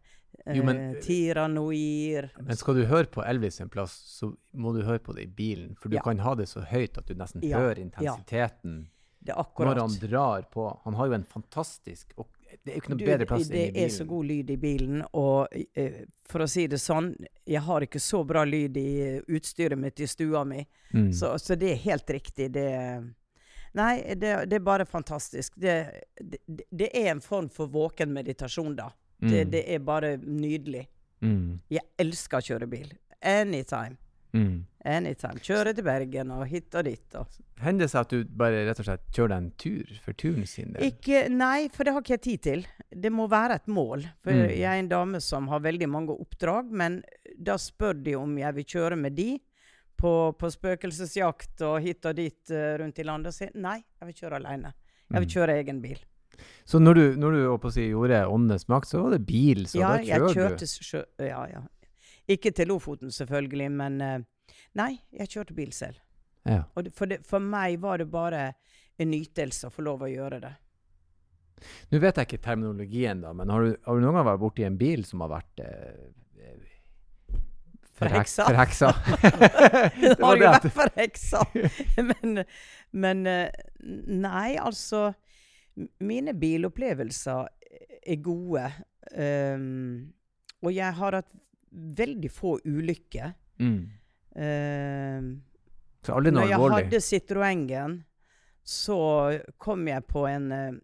Jo, 0.54 0.62
men- 0.62 0.94
Eh, 0.96 1.00
Tiranoir. 1.02 2.30
Men 2.40 2.56
skal 2.56 2.74
du 2.74 2.84
høre 2.86 3.06
på 3.10 3.24
Elvis 3.26 3.60
en 3.60 3.68
plass, 3.68 3.92
så 4.20 4.32
må 4.54 4.72
du 4.76 4.82
høre 4.86 4.98
på 5.02 5.14
det 5.14 5.22
i 5.24 5.26
bilen. 5.26 5.74
For 5.80 5.88
du 5.88 5.96
Ja. 5.96 6.02
kan 6.02 6.18
ha 6.18 6.34
det 6.34 6.46
så 6.48 6.60
høyt 6.64 6.98
at 6.98 7.06
du 7.06 7.14
nesten 7.14 7.42
Ja, 7.42 7.58
hører 7.58 7.78
ja. 7.78 7.84
intensiteten 7.84 8.88
Det 9.24 9.34
er 9.34 9.42
når 9.58 9.80
han 9.80 10.10
drar 10.10 10.42
på. 10.50 10.78
Han 10.84 10.94
har 10.94 11.06
jo 11.08 11.12
en 11.14 11.24
fantastisk 11.24 12.12
og 12.16 12.26
Det 12.64 12.72
er 12.72 12.76
jo 12.76 12.80
ikke 12.80 12.90
noe 12.90 12.98
Du, 12.98 13.04
bedre 13.04 13.26
plass 13.26 13.48
enn 13.50 13.56
i 13.56 13.58
bilen. 13.58 13.74
Det 13.74 13.82
er 13.84 13.88
så 13.88 14.06
god 14.06 14.24
lyd 14.26 14.50
i 14.50 14.56
bilen, 14.56 15.02
og 15.14 15.48
eh, 15.74 16.04
for 16.24 16.38
å 16.40 16.48
si 16.48 16.66
det 16.66 16.78
sånn, 16.78 17.16
jeg 17.44 17.60
har 17.60 17.80
ikke 17.80 18.00
så 18.00 18.24
bra 18.26 18.44
lyd 18.44 18.76
i 18.76 19.20
utstyret 19.28 19.76
mitt 19.78 19.98
i 20.00 20.06
stua 20.06 20.44
mi, 20.46 20.66
Mm. 20.94 21.12
så, 21.12 21.34
så 21.38 21.58
det 21.58 21.72
er 21.72 21.76
helt 21.76 22.06
riktig. 22.06 22.52
Det 22.52 23.04
Nei, 23.76 24.14
det, 24.16 24.30
det 24.50 24.56
er 24.60 24.64
bare 24.64 24.86
fantastisk. 24.88 25.52
Det, 25.60 25.74
det, 26.20 26.40
det 26.72 26.90
er 26.96 27.10
en 27.12 27.20
form 27.24 27.48
for 27.52 27.68
våken 27.72 28.12
meditasjon, 28.16 28.76
da. 28.78 28.90
Det, 29.20 29.46
Mm. 29.46 29.50
det 29.50 29.62
er 29.72 29.78
bare 29.80 30.16
nydelig. 30.20 30.86
Mm. 31.24 31.60
Jeg 31.72 31.82
elsker 31.98 32.38
å 32.42 32.44
kjøre 32.44 32.66
bil. 32.68 32.90
Anytime. 33.24 33.96
Mm. 34.36 34.66
Anytime. 34.84 35.40
Kjøre 35.40 35.72
til 35.74 35.84
Bergen 35.86 36.30
og 36.34 36.42
hit 36.50 36.74
og 36.76 36.84
dit. 36.84 37.14
Og. 37.16 37.38
Hender 37.64 37.86
det 37.86 37.90
seg 37.94 38.02
at 38.04 38.12
du 38.12 38.34
bare 38.38 38.60
rett 38.68 38.82
og 38.82 38.86
slett 38.90 39.06
kjører 39.16 39.32
deg 39.32 39.38
en 39.40 39.48
tur 39.62 39.94
for 40.04 40.12
turen 40.20 40.44
sin 40.46 40.74
del? 40.74 40.84
Ikke, 40.90 41.22
nei, 41.32 41.68
for 41.72 41.88
det 41.88 41.94
har 41.96 42.04
ikke 42.04 42.18
jeg 42.18 42.24
tid 42.26 42.42
til. 42.44 42.66
Det 42.92 43.10
må 43.16 43.24
være 43.32 43.56
et 43.62 43.66
mål. 43.72 44.04
For 44.22 44.32
Mm. 44.36 44.44
jeg 44.52 44.68
er 44.68 44.78
en 44.82 44.88
dame 44.92 45.20
som 45.24 45.48
har 45.48 45.60
veldig 45.64 45.88
mange 45.88 46.12
oppdrag, 46.20 46.70
men 46.70 47.02
da 47.38 47.56
spør 47.56 47.96
de 48.04 48.14
om 48.20 48.36
jeg 48.38 48.54
vil 48.60 48.64
kjøre 48.76 48.96
med 49.00 49.16
de 49.16 49.30
på, 49.98 50.12
på 50.38 50.50
spøkelsesjakt 50.52 51.62
og 51.66 51.78
hit 51.84 52.06
og 52.08 52.18
dit 52.18 52.52
uh, 52.52 52.74
rundt 52.82 52.98
i 53.00 53.06
landet. 53.06 53.32
Og 53.32 53.38
sier 53.38 53.54
nei, 53.54 53.78
jeg 54.00 54.10
vil 54.10 54.18
kjøre 54.22 54.42
alene. 54.42 54.74
Jeg 55.06 55.20
vil 55.20 55.26
Mm. 55.26 55.32
kjøre 55.36 55.56
egen 55.62 55.80
bil. 55.82 55.98
Så 56.68 56.78
når 56.82 56.94
du, 56.94 57.04
når 57.16 57.36
du 57.36 57.70
si, 57.70 57.88
gjorde 57.88 58.26
Åndenes 58.28 58.66
makt, 58.68 58.88
så 58.90 59.02
var 59.04 59.14
det 59.14 59.22
bil, 59.26 59.66
så 59.70 59.78
ja, 59.78 59.92
da 59.96 60.28
kjører 60.28 60.58
du? 60.58 60.66
sjø... 60.66 61.02
Ja, 61.22 61.46
ja. 61.48 61.62
Ikke 62.28 62.50
til 62.50 62.68
Lofoten, 62.68 63.12
selvfølgelig, 63.14 63.70
men 63.72 64.00
uh, 64.02 64.18
Nei, 64.76 64.98
jeg 65.14 65.30
kjørte 65.32 65.54
bil 65.56 65.72
selv. 65.72 65.96
Ja. 66.46 66.64
Og 66.76 66.90
for, 66.94 67.06
det, 67.10 67.22
for 67.26 67.42
meg 67.42 67.78
var 67.82 67.98
det 68.02 68.10
bare 68.12 68.42
en 68.98 69.10
nytelse 69.10 69.68
å 69.68 69.72
få 69.72 69.84
lov 69.86 70.04
å 70.06 70.10
gjøre 70.10 70.40
det. 70.44 70.52
Nå 71.90 72.00
vet 72.02 72.18
jeg 72.20 72.28
ikke 72.28 72.42
terminologien, 72.44 73.22
da, 73.24 73.32
men 73.32 73.48
har 73.52 73.64
du, 73.64 73.76
har 73.86 73.96
du 73.96 74.04
noen 74.04 74.18
gang 74.18 74.28
vært 74.28 74.42
borti 74.42 74.66
en 74.66 74.76
bil 74.80 75.04
som 75.08 75.22
har 75.24 75.32
vært 75.32 75.62
eh, 75.64 76.10
Forheksa. 77.96 78.44
Forheksa. 78.50 78.90
Det 80.02 80.16
har 80.20 80.36
jo 80.36 80.50
vært 80.50 80.68
for 80.74 80.92
heksa. 80.98 81.40
men, 82.10 82.42
men 82.92 83.22
eh, 83.30 83.62
Nei, 83.86 84.56
altså 84.60 85.08
Mine 86.04 86.32
bilopplevelser 86.36 87.48
er 88.06 88.20
gode. 88.24 88.64
Um, 89.12 90.12
og 90.64 90.72
jeg 90.72 90.92
har 90.98 91.16
hatt 91.18 91.28
veldig 91.70 92.30
få 92.32 92.56
ulykker. 92.64 93.34
mm. 93.60 93.78
Um, 94.36 95.28
Så 96.04 96.12
noe 96.20 96.32
når 96.32 96.44
jeg 96.50 96.56
alvorlig? 96.58 96.84
hadde 96.84 96.98
Citroengen, 97.00 97.94
så 98.68 98.98
kom 99.56 99.86
jeg 99.88 100.04
på 100.10 100.26
en 100.28 100.50
eh, 100.52 100.74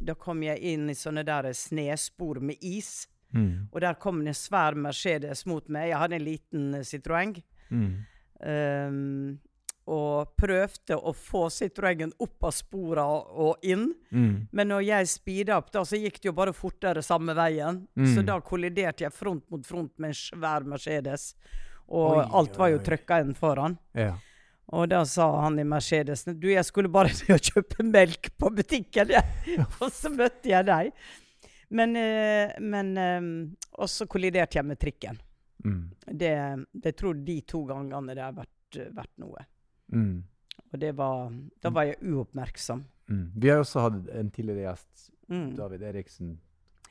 Da 0.00 0.14
kom 0.16 0.40
jeg 0.42 0.56
inn 0.72 0.88
i 0.88 0.94
sånne 0.96 1.22
der 1.28 1.50
snespor 1.54 2.40
med 2.40 2.56
is. 2.64 3.04
Mm. 3.34 3.66
Og 3.72 3.80
der 3.82 3.98
kom 4.00 4.22
en 4.22 4.36
svær 4.36 4.76
Mercedes 4.78 5.44
mot 5.50 5.66
meg. 5.72 5.90
Jeg 5.90 6.02
hadde 6.02 6.18
en 6.20 6.28
liten 6.28 6.68
eh, 6.78 6.86
Citroën. 6.86 7.34
Mm. 7.74 7.90
Um, 8.44 9.40
og 9.84 10.32
prøvde 10.40 10.96
å 10.96 11.12
få 11.12 11.42
Citroengen 11.52 12.14
opp 12.24 12.46
av 12.48 12.54
sporene 12.56 13.40
og 13.44 13.66
inn. 13.66 13.90
Mm. 14.08 14.46
Men 14.56 14.70
når 14.72 14.86
jeg 14.86 15.10
speeda 15.12 15.58
opp, 15.60 15.68
da, 15.74 15.82
så 15.84 16.00
gikk 16.00 16.22
det 16.22 16.30
jo 16.30 16.36
bare 16.36 16.54
fortere 16.56 17.04
samme 17.04 17.34
veien. 17.36 17.82
Mm. 17.98 18.06
Så 18.14 18.24
da 18.24 18.38
kolliderte 18.44 19.04
jeg 19.04 19.12
front 19.12 19.44
mot 19.52 19.66
front 19.66 19.92
med 19.98 20.14
en 20.14 20.20
svær 20.20 20.64
Mercedes. 20.68 21.32
Og 21.92 22.22
Oi, 22.22 22.28
alt 22.40 22.56
var 22.56 22.72
jo 22.72 22.80
trykka 22.86 23.20
inn 23.20 23.34
foran. 23.36 23.76
Ja. 23.98 24.14
Og 24.72 24.88
da 24.88 25.02
sa 25.04 25.26
han 25.42 25.58
i 25.60 25.64
Mercedesen 25.68 26.38
Du, 26.40 26.46
jeg 26.48 26.64
skulle 26.64 26.88
bare 26.92 27.12
til 27.18 27.36
å 27.36 27.42
kjøpe 27.50 27.84
melk 27.84 28.32
på 28.40 28.52
butikken, 28.54 29.12
jeg. 29.12 29.58
og 29.82 29.90
så 29.92 30.12
møtte 30.12 30.48
jeg 30.48 30.68
deg. 30.70 30.94
Men, 31.70 31.96
eh, 31.96 32.52
men 32.60 32.96
eh, 32.98 33.20
Og 33.78 33.88
så 33.88 34.06
kolliderte 34.06 34.58
jeg 34.58 34.64
med 34.64 34.78
trikken. 34.78 35.18
Mm. 35.64 35.90
Det, 36.06 36.32
det 36.72 36.96
tror 36.96 37.14
de 37.24 37.40
to 37.48 37.64
gangene 37.64 38.14
det 38.14 38.22
har 38.22 38.32
vært, 38.36 38.78
vært 38.94 39.12
noe. 39.18 39.44
Mm. 39.92 40.22
Og 40.72 40.78
det 40.80 40.92
var 40.96 41.30
Da 41.62 41.70
var 41.70 41.84
jeg 41.88 41.96
uoppmerksom. 42.02 42.84
Mm. 43.08 43.30
Vi 43.36 43.48
har 43.48 43.58
også 43.62 43.80
hatt 43.88 44.08
en 44.14 44.30
tidligere 44.30 44.70
gjest, 44.70 45.10
Mm. 45.28 45.54
David 45.56 45.82
Eriksen, 45.82 46.38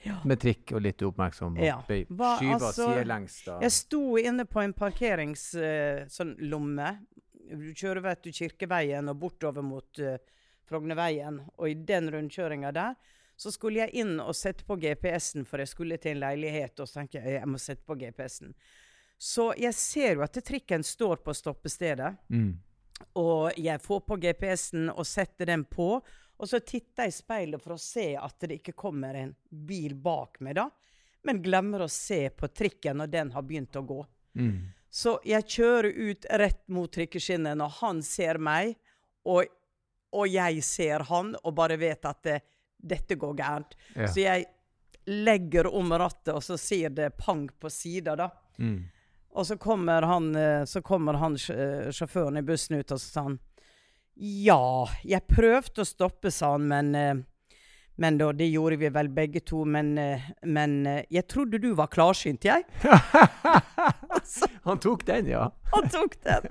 Ja. 0.04 0.16
med 0.26 0.40
trikk 0.42 0.72
og 0.74 0.82
litt 0.82 0.98
uoppmerksom. 1.06 1.56
Ja. 1.62 1.76
Hva- 1.88 2.38
skyva 2.40 2.56
altså, 2.58 2.88
sidelengs. 2.90 3.36
Jeg 3.62 3.72
sto 3.72 4.18
inne 4.18 4.46
på 4.46 4.64
en 4.64 4.74
parkeringslomme. 4.74 6.08
sånn 6.10 7.06
du 7.54 7.74
kjører 7.74 8.02
vet 8.02 8.24
du, 8.24 8.32
Kirkeveien 8.32 9.10
og 9.10 9.20
bortover 9.20 9.62
mot 9.64 10.00
uh, 10.00 10.18
Frognerveien. 10.66 11.42
Og 11.60 11.70
i 11.70 11.74
den 11.76 12.10
rundkjøringa 12.10 12.72
der 12.74 12.96
så 13.36 13.52
skulle 13.52 13.84
jeg 13.84 14.04
inn 14.04 14.20
og 14.22 14.36
sette 14.38 14.66
på 14.68 14.78
GPS-en, 14.80 15.46
for 15.48 15.62
jeg 15.64 15.72
skulle 15.72 15.98
til 16.02 16.18
en 16.18 16.24
leilighet. 16.26 16.78
Og 16.80 16.90
så 16.90 17.00
tenkte 17.00 17.22
jeg 17.22 17.40
jeg 17.40 17.50
må 17.50 17.62
sette 17.62 17.86
på 17.88 17.98
GPS-en. 18.00 18.54
Så 19.18 19.50
jeg 19.58 19.74
ser 19.78 20.18
jo 20.18 20.26
at 20.26 20.38
trikken 20.46 20.84
står 20.86 21.22
på 21.26 21.34
stoppestedet. 21.36 22.14
Mm. 22.30 22.54
Og 23.20 23.58
jeg 23.60 23.82
får 23.82 24.04
på 24.08 24.20
GPS-en 24.22 24.92
og 24.94 25.08
setter 25.08 25.50
den 25.50 25.66
på. 25.70 25.98
Og 26.38 26.50
så 26.50 26.60
titter 26.60 27.06
jeg 27.08 27.14
i 27.14 27.18
speilet 27.18 27.64
for 27.64 27.76
å 27.76 27.82
se 27.82 28.14
at 28.20 28.46
det 28.46 28.60
ikke 28.62 28.76
kommer 28.78 29.18
en 29.18 29.34
bil 29.50 29.96
bak 29.96 30.40
meg, 30.44 30.58
da. 30.60 30.70
Men 31.24 31.42
glemmer 31.44 31.86
å 31.86 31.92
se 31.92 32.26
på 32.36 32.50
trikken 32.52 33.00
når 33.00 33.12
den 33.12 33.32
har 33.32 33.46
begynt 33.48 33.78
å 33.80 33.86
gå. 33.88 34.00
Mm. 34.40 34.58
Så 34.94 35.16
jeg 35.26 35.48
kjører 35.50 35.90
ut 35.90 36.26
rett 36.38 36.64
mot 36.70 36.92
trikkeskinnet 36.92 37.62
og 37.64 37.78
han 37.80 38.02
ser 38.06 38.38
meg, 38.44 38.76
og, 39.26 39.48
og 40.14 40.28
jeg 40.30 40.62
ser 40.68 41.06
han, 41.08 41.32
og 41.42 41.56
bare 41.58 41.80
vet 41.82 42.06
at 42.06 42.20
det, 42.28 42.36
dette 42.84 43.16
går 43.16 43.38
gærent. 43.40 43.78
Ja. 43.96 44.08
Så 44.12 44.26
jeg 44.26 44.46
legger 45.06 45.68
om 45.76 45.92
rattet, 46.00 46.34
og 46.36 46.44
så 46.44 46.58
sier 46.60 46.92
det 46.94 47.16
pang 47.20 47.48
på 47.60 47.72
sida, 47.72 48.16
da. 48.20 48.30
Mm. 48.60 48.84
Og 49.34 49.48
så 49.48 49.58
kommer 49.58 50.02
han, 50.02 50.36
eh, 50.36 50.64
så 50.66 50.82
kommer 50.82 51.18
han 51.20 51.34
eh, 51.34 51.90
sjåføren 51.92 52.38
i 52.38 52.46
bussen 52.46 52.78
ut, 52.78 52.92
og 52.92 53.02
så 53.02 53.08
sa 53.08 53.28
han 53.30 53.40
Ja, 54.14 54.88
jeg 55.02 55.26
prøvde 55.26 55.82
å 55.82 55.88
stoppe, 55.90 56.32
sa 56.32 56.54
han, 56.54 56.68
men, 56.70 56.96
eh, 56.96 57.16
Men 57.96 58.18
da, 58.18 58.32
det 58.34 58.48
gjorde 58.50 58.78
vi 58.82 58.90
vel 58.90 59.10
begge 59.14 59.40
to. 59.46 59.60
Men, 59.70 59.94
men 60.42 60.72
jeg 61.14 61.28
trodde 61.30 61.60
du 61.62 61.76
var 61.78 61.92
klarsynt, 61.94 62.42
jeg. 62.42 62.66
Han 64.64 64.80
tok 64.80 65.06
den, 65.06 65.28
ja. 65.28 65.52
Han 65.74 65.90
tok 65.92 66.16
den! 66.24 66.48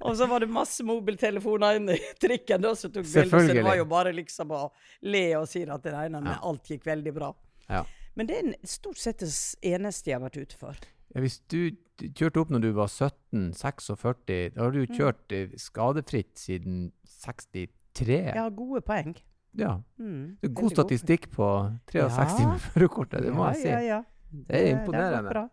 Og 0.00 0.16
så 0.16 0.26
var 0.30 0.40
det 0.40 0.48
masse 0.52 0.84
mobiltelefoner 0.86 1.76
inne 1.80 1.96
i 1.98 2.02
trikken 2.22 2.62
da, 2.64 2.74
som 2.78 2.90
tok 2.94 3.04
bilder. 3.04 3.30
Så 3.48 3.54
det 3.54 3.64
var 3.66 3.76
jo 3.76 3.84
bare 3.90 4.12
liksom 4.16 4.50
å 4.56 4.62
le 5.02 5.24
og 5.40 5.48
si 5.50 5.62
at 5.66 5.82
det 5.84 5.92
regna 5.92 6.20
men 6.22 6.32
Ja. 6.32 6.38
alt 6.48 6.64
gikk 6.72 6.86
veldig 6.88 7.12
bra. 7.16 7.32
Ja. 7.68 7.84
Men 8.16 8.26
det 8.30 8.36
er 8.40 8.52
stort 8.64 8.96
sett 9.02 9.18
det 9.20 9.28
eneste 9.68 10.10
jeg 10.10 10.16
har 10.20 10.24
vært 10.28 10.38
ute 10.40 10.56
for. 10.56 10.76
Ja, 11.14 11.20
hvis 11.20 11.40
du 11.52 11.70
kjørte 12.16 12.40
opp 12.40 12.50
når 12.52 12.60
du 12.64 12.70
var 12.76 12.88
17-46, 12.88 14.54
da 14.56 14.62
har 14.64 14.72
du 14.74 14.82
kjørt 14.86 15.32
eh, 15.36 15.52
skadefritt 15.60 16.36
siden 16.40 16.90
63. 17.24 17.68
Jeg 18.08 18.36
har 18.40 18.50
gode 18.56 18.80
poeng. 18.86 19.14
Ja. 19.56 19.78
Mm, 20.00 20.36
Det 20.42 20.50
er 20.50 20.54
god 20.58 20.72
statistikk 20.74 21.28
god. 21.30 21.36
på 21.36 21.46
63 21.92 22.40
Ja. 22.42 22.48
med 22.52 22.60
førerkortet, 22.60 23.22
det 23.24 23.32
må 23.32 23.46
ja, 23.46 23.52
jeg 23.54 23.62
si. 23.62 23.68
Ja, 23.68 23.80
ja. 23.80 24.02
Det 24.32 24.56
er 24.58 24.66
imponerende. 24.74 25.50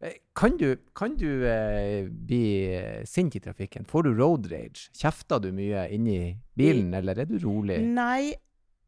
Eh, 0.00 0.12
Kan 0.38 0.56
du, 0.56 0.76
kan 0.94 1.16
du 1.18 1.46
eh, 1.50 2.06
bli 2.08 2.42
eh, 2.76 3.04
sint 3.08 3.34
i 3.36 3.40
trafikken? 3.42 3.84
Får 3.88 4.02
du 4.06 4.12
road 4.14 4.46
rage? 4.52 4.88
Kjefter 4.94 5.40
du 5.42 5.48
mye 5.52 5.88
inni 5.94 6.36
bilen, 6.54 6.92
eller 6.94 7.18
er 7.18 7.26
du 7.26 7.38
rolig? 7.42 7.80
Nei, 7.82 8.30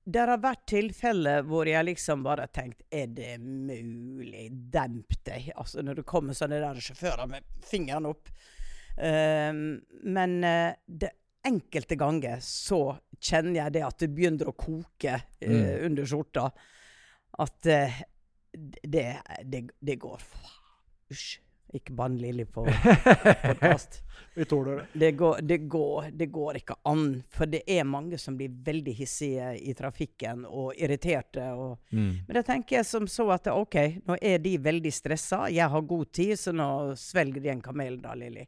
det 0.06 0.22
har 0.22 0.38
vært 0.42 0.62
tilfeller 0.70 1.42
hvor 1.46 1.66
jeg 1.68 1.84
liksom 1.86 2.22
bare 2.24 2.46
har 2.46 2.52
tenkt 2.54 2.80
Er 2.90 3.10
det 3.14 3.34
mulig? 3.42 4.46
Demp 4.72 5.18
deg. 5.26 5.50
Altså 5.58 5.82
når 5.84 6.00
det 6.00 6.06
kommer 6.08 6.34
sånne 6.38 6.60
der 6.62 6.78
sjåfører 6.82 7.26
med 7.30 7.44
fingeren 7.66 8.06
opp. 8.10 8.30
Um, 9.00 9.80
men 10.04 10.38
uh, 10.44 10.72
det 10.86 11.10
enkelte 11.46 11.96
ganger 11.96 12.40
så 12.44 12.80
kjenner 13.22 13.62
jeg 13.64 13.74
det 13.78 13.84
at 13.86 13.98
det 14.02 14.10
begynner 14.12 14.50
å 14.50 14.56
koke 14.58 15.14
uh, 15.18 15.46
Mm. 15.50 15.86
under 15.90 16.08
skjorta. 16.10 16.48
At 17.40 17.70
uh, 17.70 18.00
det, 18.82 19.06
det, 19.46 19.62
det 19.80 19.98
går 20.02 20.20
Usj. 21.10 21.38
Ikke 21.72 21.92
bann 21.94 22.16
Lilly 22.18 22.44
på 22.50 22.64
podkast. 23.46 24.00
Vi 24.34 24.44
tåler 24.44 24.76
det. 24.76 24.86
Det 24.92 25.10
går, 25.12 25.36
det, 25.42 25.58
går, 25.70 26.08
det 26.18 26.26
går 26.34 26.56
ikke 26.58 26.74
an. 26.90 27.04
For 27.30 27.46
det 27.46 27.60
er 27.70 27.84
mange 27.86 28.18
som 28.18 28.34
blir 28.38 28.50
veldig 28.66 28.94
hissige 28.98 29.52
i 29.70 29.74
trafikken 29.78 30.42
og 30.48 30.72
irriterte. 30.74 31.44
Og, 31.54 31.76
Mm. 31.94 32.08
men 32.26 32.34
da 32.34 32.42
tenker 32.46 32.76
jeg 32.80 32.86
som 32.90 33.06
så 33.10 33.28
at 33.34 33.46
OK, 33.54 33.76
nå 34.06 34.16
er 34.22 34.38
de 34.42 34.56
veldig 34.58 34.92
stressa. 34.92 35.44
Jeg 35.50 35.70
har 35.70 35.86
god 35.94 36.10
tid, 36.12 36.34
så 36.38 36.52
nå 36.54 36.66
svelger 36.98 37.40
de 37.46 37.52
en 37.54 37.62
kamel 37.62 38.00
da, 38.02 38.14
Lilly. 38.18 38.46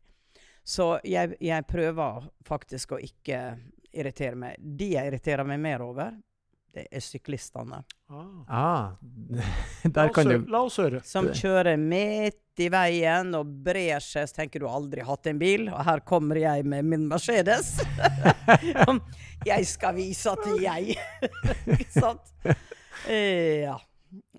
Så 0.64 0.96
jeg, 1.06 1.36
jeg 1.42 1.66
prøver 1.70 2.26
faktisk 2.46 2.92
å 2.96 3.00
ikke 3.02 3.38
irritere 3.92 4.34
meg. 4.38 4.58
De 4.58 4.92
jeg 4.96 5.10
irriterer 5.12 5.46
meg 5.46 5.62
mer 5.62 5.82
over, 5.86 6.10
det 6.72 6.86
er 6.90 7.00
syklistene. 7.04 7.82
Ah. 8.08 8.44
Ah, 8.48 8.90
La, 9.32 9.90
der 9.90 10.08
oss 10.08 10.14
kan 10.16 10.28
du 10.30 10.46
la 10.52 10.62
oss 10.66 10.78
høre. 10.80 11.02
Som 11.04 11.28
kjører 11.36 11.76
midt 11.80 12.38
i 12.60 12.68
veien 12.72 13.32
og 13.36 13.48
brer 13.64 14.00
seg. 14.04 14.28
Så 14.28 14.36
tenker 14.42 14.60
du 14.60 14.66
aldri 14.68 15.04
hatt 15.04 15.26
en 15.30 15.38
bil, 15.40 15.68
og 15.72 15.80
her 15.88 16.00
kommer 16.08 16.36
jeg 16.40 16.64
med 16.68 16.84
min 16.88 17.06
Mercedes. 17.10 17.74
jeg 19.52 19.66
skal 19.68 19.96
vise 19.96 20.32
at 20.32 20.48
jeg 20.62 20.96
Ikke 21.78 21.92
sant? 21.94 22.34
Eh, 23.08 23.62
Ja. 23.66 23.78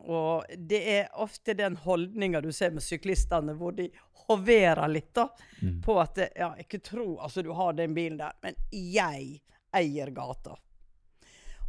Og 0.04 0.43
det 0.60 0.80
er 1.00 1.06
ofte 1.24 1.54
den 1.58 1.78
holdninga 1.80 2.41
du 2.43 2.52
ser 2.54 2.74
med 2.76 2.84
syklistene, 2.84 3.54
hvor 3.58 3.72
de 3.78 3.88
hoverer 4.28 4.89
litt 4.91 5.13
da, 5.15 5.30
Mm. 5.63 5.78
på 5.86 5.96
at 6.02 6.17
Ja, 6.36 6.50
ikke 6.60 6.82
tro 6.84 7.13
altså 7.24 7.41
du 7.41 7.54
har 7.56 7.72
den 7.74 7.93
bilen 7.96 8.17
der, 8.19 8.34
men 8.43 8.58
jeg 8.69 9.39
eier 9.74 10.12
gata. 10.12 10.58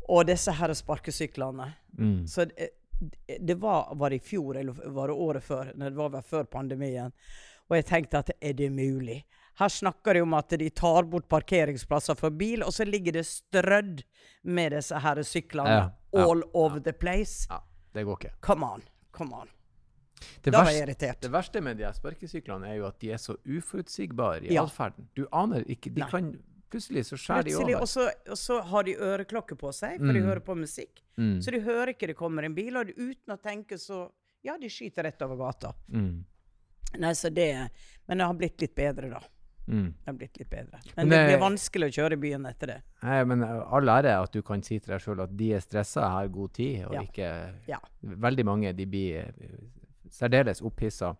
Og 0.08 0.26
disse 0.26 0.52
her 0.52 0.72
sparkesyklene. 0.74 1.70
mm. 1.98 2.26
Så 2.26 2.44
det, 2.44 2.70
det 3.40 3.54
var, 3.60 3.94
var 3.94 4.10
det 4.10 4.16
i 4.16 4.26
fjor, 4.28 4.56
eller 4.56 4.72
var 4.92 5.08
det 5.08 5.14
året 5.14 5.42
før? 5.42 5.72
Det 5.74 5.94
var 5.96 6.10
vel 6.10 6.22
før 6.22 6.44
pandemien. 6.44 7.12
Og 7.70 7.76
jeg 7.76 7.84
tenkte 7.88 8.18
at 8.18 8.30
er 8.40 8.52
det 8.52 8.70
mulig? 8.72 9.24
Her 9.58 9.68
snakker 9.68 10.14
de 10.14 10.20
om 10.20 10.34
at 10.34 10.48
de 10.58 10.68
tar 10.70 11.02
bort 11.08 11.28
parkeringsplasser 11.28 12.14
for 12.18 12.30
bil, 12.30 12.62
og 12.62 12.72
så 12.74 12.84
ligger 12.84 13.12
det 13.12 13.24
strødd 13.26 14.02
med 14.42 14.72
disse 14.76 14.98
her 14.98 15.22
syklene 15.22 15.70
Ja, 15.70 15.84
ja, 16.12 16.24
all 16.28 16.42
over 16.52 16.80
the 16.80 16.92
place. 16.92 17.46
Ja, 17.50 17.60
det 17.94 18.04
går 18.04 18.18
ikke. 18.20 18.32
Come 18.40 18.66
on. 18.66 18.82
Come 19.12 19.34
on. 19.34 19.48
Det, 20.44 20.50
Da 20.52 20.62
var 20.64 20.70
jeg 20.70 20.82
irritert. 20.88 21.20
det 21.22 21.30
verste 21.32 21.60
med 21.60 21.76
de 21.78 21.90
sparkesyklene 21.94 22.68
er 22.68 22.74
jo 22.80 22.86
at 22.86 22.98
de 23.00 23.10
er 23.12 23.16
så 23.22 23.36
uforutsigbare 23.46 24.44
i 24.50 24.56
atferden. 24.56 25.08
Du 25.16 25.26
aner 25.32 25.64
ikke 25.70 25.90
De 25.94 26.00
Nei. 26.00 26.10
kan 26.10 26.32
Plutselig 26.74 27.04
så 27.06 27.16
skjærer 27.20 27.44
de 27.48 27.54
over. 27.60 27.80
og 27.80 27.88
så, 27.88 28.08
og 28.34 28.38
så 28.40 28.60
har 28.72 28.82
de 28.88 28.94
øreklokke 28.98 29.56
på 29.60 29.70
seg, 29.72 29.98
for 30.02 30.12
de 30.12 30.20
Mm. 30.20 30.26
hører 30.28 30.40
på 30.44 30.56
musikk. 30.58 31.02
Mm. 31.16 31.36
Så 31.40 31.50
de 31.54 31.60
hører 31.62 31.94
ikke 31.94 32.06
det 32.10 32.16
kommer 32.18 32.42
en 32.44 32.54
bil, 32.54 32.76
og 32.76 32.90
uten 32.90 33.30
å 33.36 33.40
tenke 33.40 33.78
så 33.78 34.10
Ja, 34.44 34.58
de 34.60 34.68
skyter 34.68 35.04
rett 35.06 35.22
over 35.24 35.36
gata. 35.40 35.70
Mm. 35.90 36.24
Nei, 36.98 37.12
så 37.16 37.30
det 37.32 37.70
Men 38.08 38.18
det 38.18 38.26
har 38.26 38.34
blitt 38.34 38.60
litt 38.60 38.74
bedre, 38.74 39.08
da. 39.10 39.20
Mm. 39.66 39.86
Det 39.96 40.06
har 40.06 40.12
blitt 40.18 40.38
litt 40.38 40.50
bedre. 40.50 40.78
Men 40.96 41.08
Men 41.08 41.08
det 41.08 41.20
blir 41.30 41.40
vanskelig 41.40 41.86
å 41.88 41.94
kjøre 41.96 42.12
i 42.12 42.16
byen 42.20 42.44
etter 42.50 42.66
det. 42.66 42.82
Nei, 43.02 43.24
men 43.24 43.42
all 43.42 43.88
ære 43.88 44.12
at 44.22 44.32
du 44.32 44.42
kan 44.42 44.62
si 44.62 44.78
til 44.78 44.92
deg 44.92 45.00
sjøl 45.00 45.22
at 45.24 45.34
de 45.34 45.52
er 45.54 45.60
stressa, 45.60 46.02
har 46.10 46.28
god 46.28 46.52
tid, 46.52 46.84
og 46.84 46.92
Ja. 46.92 47.00
ikke 47.00 47.54
Ja. 47.68 47.78
Veldig 48.04 48.44
mange 48.44 48.76
de 48.76 48.84
blir 48.84 49.32
særdeles 50.10 50.60
opphissa 50.60 51.16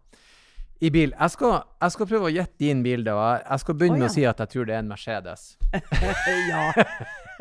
i 0.80 0.90
bil. 0.90 1.12
Jeg 1.18 1.30
skal, 1.30 1.62
jeg 1.80 1.90
skal 1.94 2.06
prøve 2.10 2.28
å 2.28 2.32
gjette 2.34 2.58
din 2.58 2.82
bil, 2.82 3.04
da. 3.04 3.12
jeg- 3.37 3.44
Jeg 3.50 3.60
skal 3.60 3.74
begynne 3.74 3.96
Å, 3.96 3.98
med 3.98 4.06
ja. 4.08 4.10
å 4.10 4.14
si 4.14 4.24
at 4.26 4.38
jeg 4.38 4.48
tror 4.48 4.66
det 4.66 4.74
er 4.74 4.78
en 4.78 4.88
Mercedes. 4.88 5.56
ja. 6.50 6.72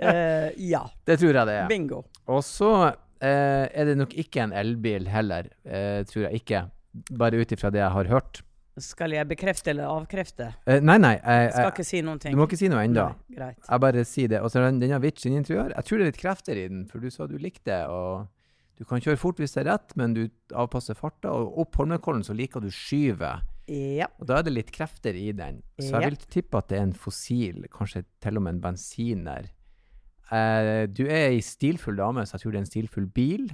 Uh, 0.04 0.50
ja. 0.58 0.84
Det 1.06 1.20
tror 1.20 1.34
jeg 1.34 1.48
det 1.48 1.58
er. 1.64 1.68
Bingo. 1.70 2.04
Og 2.28 2.42
så 2.46 2.72
uh, 2.90 2.94
er 3.24 3.86
det 3.86 3.98
nok 3.98 4.14
ikke 4.14 4.44
en 4.48 4.54
elbil 4.54 5.08
heller, 5.12 5.50
Uh, 5.66 6.04
tror 6.10 6.28
jeg 6.30 6.42
ikke. 6.44 6.66
Bare 7.18 7.40
ut 7.42 7.52
ifra 7.56 7.72
det 7.74 7.80
jeg 7.82 7.92
har 7.92 8.06
hørt. 8.12 8.42
Skal 8.82 9.12
jeg 9.14 9.28
bekrefte 9.30 9.70
eller 9.70 9.86
avkrefte? 9.86 10.48
Nei, 10.82 10.98
nei. 10.98 11.14
Jeg, 11.20 11.42
Jeg 11.46 11.52
skal 11.54 11.72
ikke 11.72 11.84
si 11.86 12.00
noen 12.02 12.20
ting. 12.20 12.34
du 12.34 12.40
må 12.42 12.48
ikke 12.48 12.58
si 12.58 12.70
noe 12.74 12.82
ennå. 12.88 13.04
Jeg 13.38 13.80
bare 13.82 14.04
sier 14.06 14.28
det. 14.32 14.40
Og 14.42 14.50
så 14.50 14.64
den, 14.66 14.80
den 14.82 14.92
har 14.96 15.00
din, 15.04 15.12
sin 15.22 15.36
interiør. 15.38 15.76
Jeg 15.76 15.86
tror 15.86 15.98
det 16.02 16.06
er 16.08 16.10
litt 16.10 16.18
krefter 16.22 16.58
i 16.58 16.68
den, 16.72 16.88
for 16.90 16.98
du 17.00 17.10
sa 17.14 17.28
du 17.30 17.36
likte 17.38 17.70
det. 17.70 17.84
Du 18.80 18.86
kan 18.90 19.02
kjøre 19.04 19.20
fort 19.22 19.40
hvis 19.42 19.54
det 19.56 19.64
er 19.64 19.72
rett, 19.74 19.94
men 20.00 20.16
du 20.16 20.24
avpasser 20.58 20.98
farta. 20.98 21.32
Og 21.32 21.60
opp 21.64 21.78
Holmenkollen 21.78 22.24
så 22.26 22.36
liker 22.38 22.64
du 22.64 22.72
skyve. 22.74 23.36
Ja. 23.70 24.10
Og 24.20 24.28
da 24.28 24.40
er 24.40 24.48
det 24.48 24.56
litt 24.56 24.72
krefter 24.76 25.16
i 25.16 25.30
den. 25.36 25.62
Så 25.80 25.94
jeg 25.96 26.10
vil 26.10 26.24
tippe 26.40 26.60
at 26.60 26.72
det 26.72 26.80
er 26.80 26.88
en 26.90 26.98
fossil, 26.98 27.68
kanskje 27.72 28.04
til 28.24 28.40
og 28.40 28.46
med 28.46 28.58
en 28.58 28.64
bensiner. 28.66 29.52
Eh, 30.34 30.86
du 30.90 31.06
er 31.06 31.30
ei 31.30 31.44
stilfull 31.46 32.00
dame, 32.00 32.26
så 32.26 32.36
jeg 32.36 32.44
tror 32.44 32.56
det 32.56 32.60
er 32.60 32.66
en 32.66 32.72
stilfull 32.72 33.08
bil. 33.14 33.46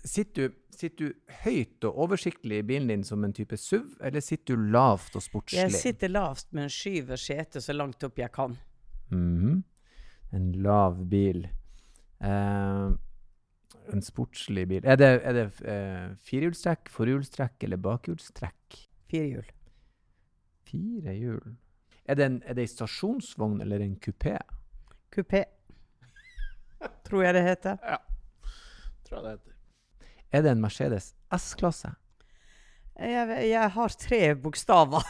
Sitter 0.00 0.48
du, 0.48 0.56
sitter 0.72 1.10
du 1.10 1.36
høyt 1.44 1.84
og 1.84 1.98
oversiktlig 2.06 2.62
i 2.62 2.66
bilen 2.66 2.88
din 2.88 3.04
som 3.04 3.22
en 3.26 3.34
type 3.36 3.58
SUV, 3.60 3.98
eller 4.08 4.24
sitter 4.24 4.56
du 4.56 4.70
lavt 4.72 5.18
og 5.18 5.24
sportslig? 5.24 5.66
Jeg 5.66 5.76
sitter 5.76 6.12
lavt, 6.14 6.48
men 6.56 6.72
skyver 6.72 7.20
setet 7.20 7.66
så 7.66 7.76
langt 7.76 8.02
opp 8.08 8.18
jeg 8.18 8.32
kan. 8.34 8.56
Mhm. 9.12 9.60
En 10.32 10.50
lav 10.62 10.98
bil. 11.10 11.42
Eh, 12.22 12.88
en 13.94 14.04
sportslig 14.04 14.66
bil. 14.70 14.84
Er 14.84 14.98
det, 15.00 15.08
er 15.26 15.36
det 15.36 15.46
uh, 15.62 16.16
firehjulstrekk, 16.26 16.90
forhjulstrekk 16.92 17.66
eller 17.66 17.80
bakhjulstrekk? 17.84 18.78
Firehjul. 19.10 19.48
Fire 20.70 21.14
hjul. 21.16 21.56
Er 22.06 22.18
det, 22.18 22.26
en, 22.26 22.42
er 22.46 22.58
det 22.58 22.66
en 22.66 22.72
stasjonsvogn 22.74 23.60
eller 23.62 23.82
en 23.84 23.96
kupé? 24.02 24.36
Kupé. 25.14 25.44
Tror 27.06 27.24
jeg 27.26 27.34
det 27.36 27.42
heter. 27.44 27.80
Tror 29.06 29.18
jeg 29.18 29.24
det 29.24 29.32
heter. 29.38 29.56
Er 30.30 30.46
det 30.46 30.52
en 30.54 30.62
Mercedes 30.62 31.12
S-klasse? 31.34 31.90
Jeg, 33.00 33.48
jeg 33.48 33.70
har 33.74 33.96
tre 33.98 34.20
bokstaver. 34.34 35.06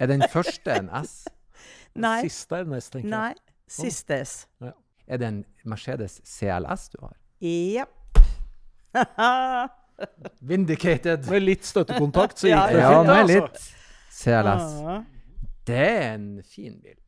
Er 0.00 0.06
den 0.06 0.24
første 0.32 0.74
en 0.74 0.90
S? 1.04 1.22
Nei. 2.06 2.22
Siste 2.26 2.62
er 2.62 2.68
nest, 2.68 2.92
tenker 2.94 3.08
jeg. 3.08 3.12
Nei. 3.12 3.56
Siste 3.68 4.18
S. 4.24 4.36
Er 5.06 5.20
det 5.20 5.28
en 5.28 5.42
Mercedes 5.68 6.20
CLS 6.24 6.88
du 6.94 7.02
har? 7.04 7.16
Ja. 7.42 7.84
Vindicated! 10.52 11.26
Med 11.30 11.42
litt 11.44 11.66
støttekontakt, 11.66 12.38
så 12.42 12.48
Ja, 12.50 12.66
gikk 12.68 12.76
det 12.76 12.82
Ja, 12.82 12.90
fint. 12.92 13.06
med 13.06 13.16
altså. 13.16 13.34
litt 13.34 13.58
CLS. 14.12 14.72
Det 15.66 15.78
er 15.78 16.14
en 16.14 16.28
fin 16.46 16.80
bil. 16.82 16.98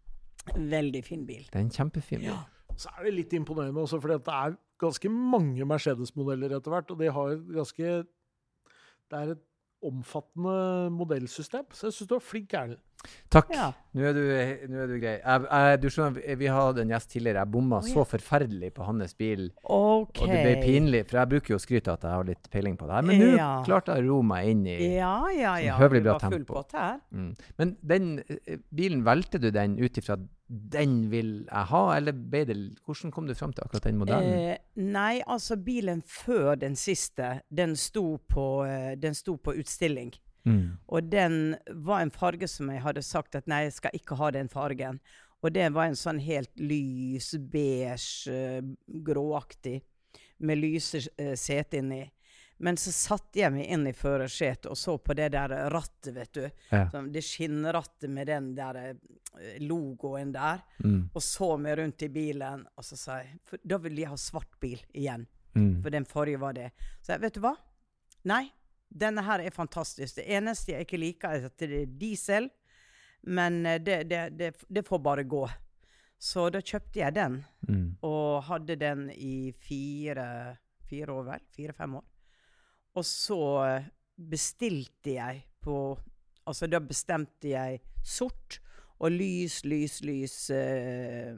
Veldig 0.55 1.03
fin 1.05 1.25
bil. 1.27 1.47
Det 1.51 1.57
er 1.59 1.65
en 1.65 1.71
kjempefin 1.75 2.21
bil. 2.25 2.37
Så 2.77 2.91
er 2.99 3.05
det 3.07 3.15
litt 3.15 3.33
imponerende 3.39 3.81
også, 3.83 4.01
for 4.03 4.09
det 4.11 4.21
er 4.27 4.57
ganske 4.83 5.09
mange 5.11 5.65
Mercedes-modeller 5.71 6.57
etter 6.57 6.71
hvert, 6.75 6.91
og 6.91 6.99
de 6.99 7.11
har 7.15 7.37
ganske 7.55 8.05
Det 9.11 9.21
er 9.21 9.31
et 9.35 9.43
omfattende 9.85 10.91
modellsystem, 10.91 11.67
så 11.71 11.87
jeg 11.87 11.93
syns 11.93 12.09
du 12.09 12.15
var 12.15 12.25
flink, 12.25 12.53
Erlend. 12.57 12.81
Takk. 13.33 13.51
Ja. 13.55 13.71
Nå 13.95 14.03
er 14.09 14.17
du, 14.17 14.23
nå 14.73 14.81
er 14.85 14.91
du 14.91 14.95
grei. 14.99 15.15
Jeg, 15.21 15.47
jeg, 15.47 15.81
du 15.83 15.87
skjønner, 15.93 16.37
vi- 16.41 16.51
hadde 16.51 16.83
en 16.83 16.93
gjest 16.95 17.11
tidligere. 17.13 17.43
Jeg 17.45 17.53
bomma 17.55 17.79
oh, 17.79 17.89
ja. 17.89 17.95
så 17.95 18.05
forferdelig 18.11 18.71
på 18.75 18.87
hans 18.89 19.15
bil. 19.19 19.49
Okay. 19.63 20.25
Og 20.27 20.33
det 20.33 20.41
ble 20.45 20.55
pinlig, 20.65 21.03
for 21.11 21.21
jeg 21.21 21.33
bruker 21.35 21.55
jo 21.55 21.59
å 21.61 21.63
skryte 21.63 21.93
av 21.93 21.99
at 22.01 22.07
jeg 22.09 22.19
har 22.19 22.29
litt 22.31 22.51
peiling 22.51 22.79
på 22.81 22.89
det 22.91 22.99
her. 22.99 23.09
Men 23.11 23.21
nå 23.23 23.31
Ja. 23.37 23.51
klarte 23.67 23.95
jeg 23.95 24.05
å 24.05 24.09
ro 24.13 24.23
meg 24.23 24.51
inn 24.53 24.67
i 24.67 24.79
Ja, 24.97 25.17
ja, 25.35 25.57
ja. 25.63 25.79
høvelig 25.79 26.03
bra 26.07 26.19
tempo. 26.19 26.65
mm. 27.13 27.35
Men 27.59 27.77
den 27.83 28.09
eh, 28.29 28.59
bilen, 28.75 29.05
valgte 29.05 29.39
du 29.39 29.51
den 29.51 29.79
ut 29.79 29.99
ifra 29.99 30.19
den 30.49 31.11
vil 31.11 31.47
jeg 31.47 31.67
ha, 31.71 31.97
eller 31.97 32.13
det 32.13 32.45
Hvordan 32.85 33.11
kom 33.11 33.27
du 33.27 33.35
fram 33.35 33.53
til 33.53 33.65
akkurat 33.65 33.85
den 33.85 33.97
modellen? 33.99 34.33
Eh, 34.53 34.59
nei, 34.77 35.23
altså 35.27 35.57
bilen 35.57 36.03
før 36.03 36.55
den 36.61 36.77
siste, 36.77 37.41
den 37.49 37.75
sto 37.77 38.19
på, 38.29 38.65
eh, 38.67 38.95
den 38.97 39.15
sto 39.15 39.37
på 39.37 39.55
utstilling. 39.57 40.13
Mm. 40.45 40.77
Og 40.87 41.11
den 41.13 41.57
var 41.87 42.03
en 42.05 42.13
farge 42.13 42.49
som 42.51 42.71
jeg 42.73 42.83
hadde 42.85 43.05
sagt 43.05 43.37
at 43.39 43.49
nei, 43.51 43.65
jeg 43.67 43.79
skal 43.79 43.97
ikke 43.97 44.19
ha 44.21 44.31
den 44.35 44.51
fargen. 44.53 45.01
Og 45.45 45.53
det 45.53 45.67
var 45.77 45.91
en 45.91 45.99
sånn 45.99 46.23
helt 46.25 46.53
lys, 46.57 47.35
beige, 47.53 48.33
eh, 48.33 48.61
gråaktig, 49.05 49.83
med 50.45 50.59
lyse 50.59 51.03
uh, 51.21 51.35
sete 51.39 51.79
inni. 51.79 52.03
Men 52.65 52.79
så 52.81 52.93
satte 52.95 53.41
jeg 53.41 53.53
meg 53.53 53.69
inn 53.75 53.87
i 53.89 53.93
førersetet 53.97 54.71
og 54.71 54.79
så 54.79 54.95
på 55.03 55.17
det 55.19 55.31
der 55.35 55.53
rattet, 55.73 56.13
vet 56.15 56.33
du. 56.37 56.45
Ja. 56.71 56.85
Sånn, 56.93 57.11
det 57.13 57.25
skinnrattet 57.27 58.09
med 58.11 58.31
den 58.31 58.53
der 58.57 58.79
eh, 58.81 59.61
logoen 59.65 60.33
der. 60.35 60.63
Mm. 60.85 61.11
Og 61.13 61.23
så 61.25 61.51
meg 61.61 61.79
rundt 61.81 62.07
i 62.07 62.11
bilen, 62.15 62.65
og 62.75 62.87
så 62.87 62.99
sa 62.99 63.21
jeg 63.23 63.41
For 63.49 63.65
da 63.65 63.81
ville 63.83 64.05
jeg 64.05 64.13
ha 64.13 64.21
svart 64.21 64.61
bil 64.63 64.79
igjen. 64.93 65.27
Mm. 65.55 65.83
For 65.83 65.95
den 65.95 66.07
forrige 66.09 66.43
var 66.43 66.57
det. 66.57 66.71
Så 67.03 67.15
jeg, 67.15 67.25
vet 67.27 67.37
du 67.37 67.43
hva? 67.45 67.57
Nei, 68.31 68.47
denne 68.95 69.23
her 69.27 69.43
er 69.43 69.51
fantastisk. 69.55 70.17
Det 70.21 70.25
eneste 70.37 70.73
jeg 70.73 70.87
ikke 70.87 71.01
liker, 71.03 71.29
er 71.35 71.49
at 71.51 71.59
det 71.59 71.81
er 71.83 71.87
diesel. 72.01 72.49
Men 73.27 73.65
eh, 73.67 73.79
det, 73.83 74.03
det, 74.11 74.23
det, 74.39 74.53
det 74.69 74.85
får 74.87 75.01
bare 75.03 75.25
gå. 75.25 75.45
Så 76.21 76.47
da 76.55 76.61
kjøpte 76.63 77.01
jeg 77.03 77.15
den, 77.17 77.41
Mm. 77.69 77.97
og 78.05 78.43
hadde 78.45 78.77
den 78.77 79.07
i 79.11 79.51
fire, 79.57 80.57
fire 80.89 81.13
år, 81.13 81.23
vel? 81.31 81.41
Fire-fem 81.57 81.95
år. 81.97 82.05
Og 82.95 83.05
så 83.09 83.39
eh, 83.67 83.87
bestilte 84.17 85.15
jeg 85.19 85.45
på 85.65 85.79
Altså, 86.47 86.67
da 86.69 86.77
bestemte 86.85 87.49
jeg 87.49 87.79
sort 88.05 88.59
og 89.01 89.11
lys, 89.15 89.63
lys, 89.65 89.95
lys 90.05 90.35
eh, 90.53 91.33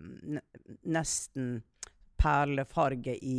Nesten 0.90 1.60
perlefarge 2.18 3.14
i, 3.22 3.38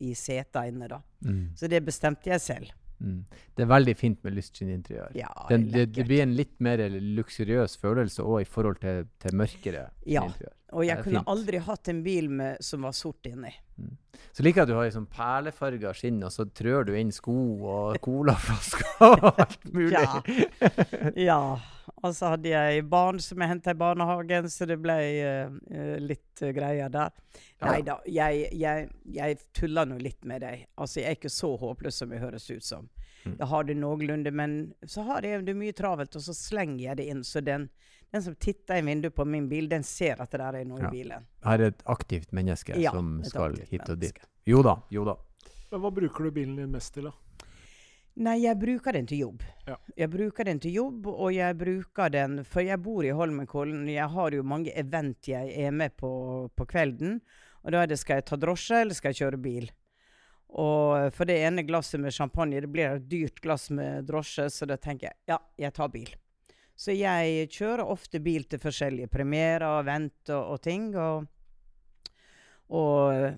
i 0.00 0.14
seta 0.16 0.62
inne, 0.70 0.88
da. 0.88 1.00
Mm. 1.26 1.50
Så 1.60 1.68
det 1.68 1.82
bestemte 1.84 2.30
jeg 2.32 2.40
selv. 2.40 2.72
Mm. 3.00 3.24
Det 3.56 3.62
er 3.62 3.66
veldig 3.66 3.96
fint 3.96 4.22
med 4.24 4.34
lystskinn-interiør. 4.36 5.10
Ja, 5.18 5.28
det 5.48 5.58
det, 5.72 5.86
det 5.92 6.04
blir 6.06 6.22
en 6.22 6.34
litt 6.36 6.54
mer 6.60 6.78
luksuriøs 6.88 7.76
følelse 7.82 8.22
òg 8.22 8.40
i 8.42 8.44
forhold 8.48 8.80
til, 8.80 9.06
til 9.18 9.34
mørkere 9.36 9.90
Ja. 10.06 10.22
interiør. 10.24 10.52
Og 10.72 10.86
jeg 10.86 11.02
kunne 11.04 11.20
fint. 11.20 11.28
aldri 11.28 11.58
hatt 11.58 11.88
en 11.88 12.02
bil 12.02 12.30
med, 12.30 12.56
som 12.60 12.82
var 12.82 12.92
sort 12.92 13.26
inni. 13.26 13.52
Så 14.34 14.44
liker 14.44 14.62
jeg 14.62 14.66
at 14.66 14.72
du 14.72 14.76
har 14.78 14.88
liksom 14.88 15.06
perlefarga 15.12 15.92
skinn, 15.96 16.22
og 16.26 16.32
så 16.34 16.46
trør 16.50 16.88
du 16.88 16.94
inn 16.98 17.12
sko 17.14 17.36
og 17.74 18.00
colaflasker 18.04 19.04
og 19.06 19.28
alt 19.44 19.70
mulig. 19.72 19.94
Ja. 19.94 20.22
Ja. 21.14 21.40
Og 22.04 22.14
så 22.16 22.32
hadde 22.34 22.48
jeg 22.48 22.84
barn 22.88 23.18
som 23.20 23.40
jeg 23.40 23.50
henta 23.50 23.72
i 23.74 23.78
barnehagen, 23.80 24.48
så 24.52 24.66
det 24.68 24.76
ble 24.80 24.96
eh, 25.20 25.96
litt 26.00 26.42
uh, 26.42 26.50
greier 26.56 26.92
der. 26.92 27.12
Ja. 27.60 27.70
Nei 27.70 27.78
da, 27.84 27.98
jeg, 28.08 28.48
jeg, 28.56 28.88
jeg 29.14 29.38
tuller 29.56 29.88
nå 29.88 29.98
litt 30.02 30.20
med 30.28 30.44
deg. 30.44 30.66
Altså, 30.76 31.00
jeg 31.00 31.10
er 31.10 31.18
ikke 31.18 31.32
så 31.32 31.54
håpløs 31.60 32.00
som 32.02 32.12
jeg 32.12 32.24
høres 32.24 32.48
ut 32.50 32.66
som. 32.66 32.88
Mm. 33.24 33.36
Jeg 33.38 33.48
har 33.52 33.68
det 33.68 33.76
noenlunde, 33.80 34.32
men 34.36 34.56
så 34.88 35.04
har 35.08 35.24
jeg 35.24 35.46
det 35.46 35.56
mye 35.56 35.76
travelt, 35.76 36.16
og 36.16 36.24
så 36.24 36.36
slenger 36.36 36.82
jeg 36.90 37.00
det 37.00 37.08
inn. 37.12 37.24
Så 37.24 37.44
den, 37.44 37.68
den 38.14 38.22
som 38.22 38.34
titter 38.40 38.78
i 38.78 38.84
vinduet 38.86 39.14
på 39.14 39.24
min 39.26 39.48
bil, 39.50 39.66
den 39.68 39.82
ser 39.86 40.20
at 40.22 40.30
det 40.30 40.38
der 40.40 40.60
er 40.60 40.64
noe 40.70 40.80
Ja. 40.84 40.88
i 40.88 40.90
bilen. 40.94 41.26
Her 41.44 41.58
er 41.60 41.72
et 41.72 41.82
aktivt 41.90 42.30
menneske 42.32 42.76
Ja, 42.80 42.92
som 42.94 43.18
skal 43.26 43.56
hit 43.68 43.88
og 43.90 43.98
dit. 43.98 44.14
menneske. 44.14 44.28
Jo 44.46 44.62
da, 44.62 44.76
jo 44.94 45.04
da. 45.04 45.16
Men 45.72 45.80
hva 45.82 45.90
bruker 45.90 46.24
du 46.24 46.30
bilen 46.30 46.56
din 46.56 46.70
mest 46.70 46.94
til, 46.94 47.04
da? 47.10 47.12
Nei, 48.16 48.36
jeg 48.44 48.54
bruker 48.60 48.92
den 48.94 49.06
til 49.10 49.18
jobb. 49.24 49.40
Ja. 49.66 49.74
Jeg 49.98 50.10
bruker 50.12 50.44
den 50.46 50.60
til 50.62 50.70
jobb, 50.76 51.06
og 51.10 51.32
jeg 51.34 51.56
bruker 51.58 52.12
den 52.14 52.44
For 52.46 52.62
jeg 52.62 52.78
bor 52.80 53.02
i 53.02 53.10
Holmenkollen. 53.10 53.88
Jeg 53.90 54.06
har 54.08 54.30
jo 54.30 54.44
mange 54.46 54.70
event 54.78 55.26
jeg 55.26 55.50
er 55.66 55.72
med 55.72 55.96
på 55.98 56.12
på 56.54 56.66
kvelden. 56.70 57.20
Og 57.64 57.72
da 57.72 57.82
er 57.82 57.86
det 57.90 57.98
skal 57.98 58.20
jeg 58.20 58.26
ta 58.26 58.36
drosje, 58.36 58.82
eller 58.84 58.94
skal 58.94 59.10
jeg 59.12 59.18
kjøre 59.32 59.40
bil? 59.42 59.66
Og 60.54 61.10
for 61.12 61.24
det 61.26 61.40
ene 61.42 61.64
glasset 61.66 61.98
med 61.98 62.12
champagne, 62.14 62.60
det 62.60 62.70
blir 62.70 62.94
et 62.94 63.08
dyrt 63.10 63.40
glass 63.42 63.70
med 63.74 64.06
drosje, 64.06 64.46
så 64.52 64.66
da 64.70 64.76
tenker 64.76 65.08
jeg 65.08 65.16
ja, 65.32 65.38
jeg 65.58 65.72
tar 65.74 65.88
bil. 65.88 66.12
Så 66.74 66.94
jeg 66.96 67.46
kjører 67.54 67.86
ofte 67.86 68.18
bil 68.22 68.48
til 68.50 68.60
forskjellige 68.62 69.10
premierer, 69.12 69.66
event 69.78 70.32
og, 70.34 70.54
og 70.56 70.62
ting. 70.64 70.88
Og, 70.98 71.28
og 72.74 73.14
eh, 73.14 73.36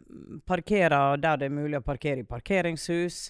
parkerer 0.49 1.21
der 1.21 1.43
det 1.43 1.51
er 1.51 1.59
mulig 1.59 1.81
å 1.81 1.85
parkere 1.85 2.25
i 2.25 2.29
parkeringshus. 2.29 3.27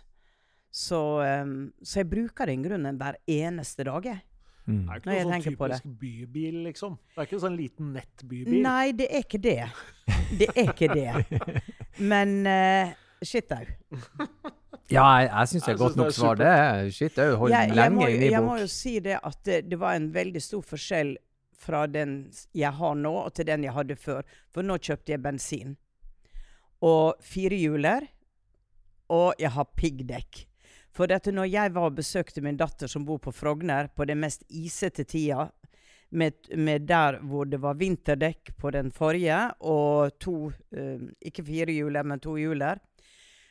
Så, 0.77 1.01
um, 1.25 1.71
så 1.81 2.03
jeg 2.03 2.11
bruker 2.11 2.51
den 2.51 2.65
grunnen 2.67 2.99
hver 3.01 3.17
eneste 3.33 3.87
dag, 3.89 4.07
jeg. 4.07 4.23
Mm. 4.67 4.83
Det 4.83 4.91
er 4.91 4.99
ikke 4.99 5.09
noe 5.09 5.23
sånn 5.23 5.45
typisk 5.47 5.89
bybil, 6.01 6.57
liksom. 6.67 6.97
Det 7.15 7.23
er 7.23 7.29
ikke 7.29 7.41
sånn 7.45 7.57
liten 7.57 7.93
nettbybil. 7.95 8.59
Nei, 8.65 8.91
det 8.99 9.07
er 9.09 9.25
ikke 9.25 9.41
det. 9.43 9.61
Det 10.37 10.49
er 10.53 10.73
ikke 10.75 10.91
det. 10.93 11.41
Men 12.11 12.37
uh, 12.45 12.93
shit 13.25 13.57
au. 13.57 13.63
Ja, 14.91 15.05
jeg, 15.19 15.31
jeg 15.33 15.51
syns 15.51 15.65
det 15.67 15.73
er 15.73 15.79
godt 15.81 15.97
nok 15.99 16.13
svar. 16.15 16.37
Det 16.39 16.47
er 16.47 16.91
shit, 16.95 17.15
det 17.17 17.31
holder 17.35 17.57
Jeg, 17.57 17.69
jeg, 17.69 17.77
lenge 17.77 17.97
må, 17.97 18.09
i 18.09 18.19
bok. 18.21 18.31
jeg 18.31 18.43
må 18.47 18.59
jo 18.61 18.67
si 18.71 18.93
det 19.03 19.17
at 19.19 19.39
det, 19.49 19.61
det 19.71 19.79
var 19.81 19.97
en 19.99 20.11
veldig 20.15 20.43
stor 20.43 20.63
forskjell 20.63 21.17
fra 21.67 21.87
den 21.91 22.19
jeg 22.55 22.71
har 22.79 22.95
nå, 23.01 23.13
og 23.25 23.33
til 23.35 23.49
den 23.49 23.65
jeg 23.67 23.75
hadde 23.75 23.97
før. 23.99 24.23
For 24.55 24.67
nå 24.67 24.77
kjøpte 24.79 25.15
jeg 25.17 25.23
bensin. 25.25 25.75
Og 26.87 27.17
firehjuler. 27.25 28.07
Og 29.15 29.39
jeg 29.39 29.53
har 29.55 29.69
piggdekk. 29.79 30.45
For 30.97 31.11
dette, 31.11 31.33
når 31.35 31.51
jeg 31.51 31.75
var 31.75 31.91
og 31.91 31.99
besøkte 31.99 32.43
min 32.43 32.57
datter 32.59 32.89
som 32.91 33.05
bor 33.07 33.19
på 33.23 33.33
Frogner, 33.35 33.91
på 33.93 34.07
den 34.09 34.19
mest 34.23 34.47
isete 34.49 35.05
tida, 35.05 35.51
med, 36.11 36.37
med 36.57 36.87
der 36.87 37.19
hvor 37.27 37.49
det 37.51 37.59
var 37.61 37.77
vinterdekk 37.79 38.55
på 38.59 38.71
den 38.75 38.93
forrige, 38.95 39.39
og 39.67 40.15
to 40.23 40.53
eh, 40.71 41.03
Ikke 41.27 41.45
firehjuler, 41.45 42.07
men 42.07 42.23
to 42.23 42.37
hjuler. 42.39 42.79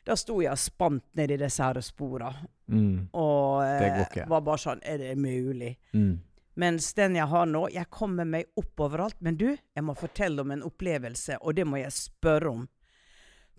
Da 0.06 0.16
sto 0.20 0.38
jeg 0.44 0.54
og 0.54 0.62
spant 0.62 1.06
nedi 1.18 1.38
disse 1.42 1.66
her 1.66 1.82
spora. 1.82 2.30
Mm. 2.70 3.10
Og 3.18 3.64
eh, 3.66 4.26
var 4.30 4.42
bare 4.46 4.62
sånn 4.62 4.82
Er 4.86 5.02
det 5.02 5.12
mulig? 5.22 5.76
Mm. 5.94 6.16
Mens 6.62 6.88
den 6.98 7.18
jeg 7.20 7.30
har 7.30 7.46
nå 7.46 7.68
Jeg 7.74 7.92
kommer 7.94 8.26
meg 8.26 8.48
opp 8.60 8.86
overalt. 8.86 9.18
Men 9.20 9.40
du, 9.40 9.50
jeg 9.56 9.86
må 9.86 9.96
fortelle 9.98 10.42
om 10.42 10.54
en 10.54 10.66
opplevelse, 10.66 11.40
og 11.42 11.58
det 11.58 11.66
må 11.68 11.82
jeg 11.82 11.94
spørre 11.96 12.54
om. 12.54 12.64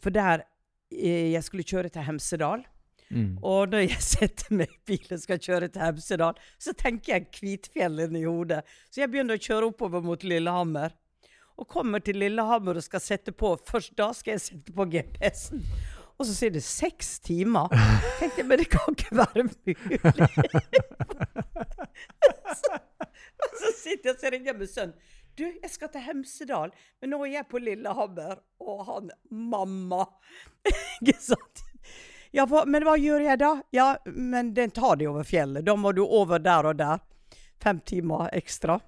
For 0.02 0.14
der 0.14 0.46
eh, 0.92 1.32
Jeg 1.34 1.44
skulle 1.46 1.66
kjøre 1.66 1.92
til 1.92 2.06
Hemsedal. 2.06 2.66
Mm. 3.08 3.38
Og 3.42 3.70
når 3.70 3.84
jeg 3.86 4.02
setter 4.14 4.54
meg 4.62 4.70
i 4.70 4.80
bilen 4.92 5.18
og 5.18 5.24
skal 5.24 5.42
kjøre 5.42 5.70
til 5.70 5.82
Hemsedal, 5.82 6.38
så 6.58 6.74
tenker 6.78 7.16
jeg 7.16 7.32
Kvitfjellen 7.34 8.16
i 8.18 8.24
hodet. 8.26 8.62
Så 8.90 9.02
jeg 9.02 9.12
begynner 9.12 9.38
å 9.38 9.46
kjøre 9.48 9.72
oppover 9.72 10.06
mot 10.06 10.26
Lillehammer. 10.26 10.94
Og 11.56 11.68
kommer 11.72 12.02
til 12.04 12.18
Lillehammer 12.20 12.76
og 12.76 12.84
skal 12.84 13.00
sette 13.00 13.32
på 13.32 13.54
Først 13.64 13.94
da 13.96 14.10
skal 14.12 14.34
jeg 14.36 14.42
sette 14.44 14.74
på 14.76 14.84
GPS-en. 14.92 15.62
Og 16.16 16.24
så 16.24 16.32
sier 16.32 16.52
det 16.54 16.62
seks 16.64 17.18
timer. 17.24 17.68
tenkte 18.20 18.40
jeg, 18.40 18.48
Men 18.48 18.62
det 18.62 18.70
kan 18.72 18.96
ikke 18.96 19.18
være 19.18 19.44
mulig. 19.50 19.76
så, 22.60 22.78
og 23.44 23.58
så 23.60 23.72
sitter 23.76 24.10
jeg 24.10 24.16
og 24.16 24.32
ringer 24.32 24.52
jeg 24.52 24.58
med 24.62 24.72
sønnen. 24.72 25.12
Du, 25.36 25.44
jeg 25.44 25.68
skal 25.68 25.90
til 25.92 26.00
Hemsedal, 26.00 26.70
men 27.02 27.10
nå 27.12 27.18
er 27.26 27.32
jeg 27.34 27.48
på 27.50 27.60
Lillehammer, 27.60 28.38
og 28.64 28.78
han 28.88 29.10
mamma. 29.28 30.06
Ikke 31.02 31.12
sant? 31.20 31.60
Ja, 32.32 32.46
hva, 32.48 32.62
men 32.64 32.86
hva 32.88 32.94
gjør 32.96 33.26
jeg 33.26 33.42
da? 33.42 33.50
Ja, 33.76 33.90
men 34.08 34.54
den 34.56 34.72
tar 34.72 34.96
de 34.96 35.10
over 35.10 35.28
fjellet. 35.28 35.66
Da 35.68 35.76
må 35.76 35.92
du 35.92 36.06
over 36.06 36.40
der 36.40 36.70
og 36.72 36.80
der. 36.80 37.04
Fem 37.62 37.82
timer 37.84 38.32
ekstra. 38.36 38.78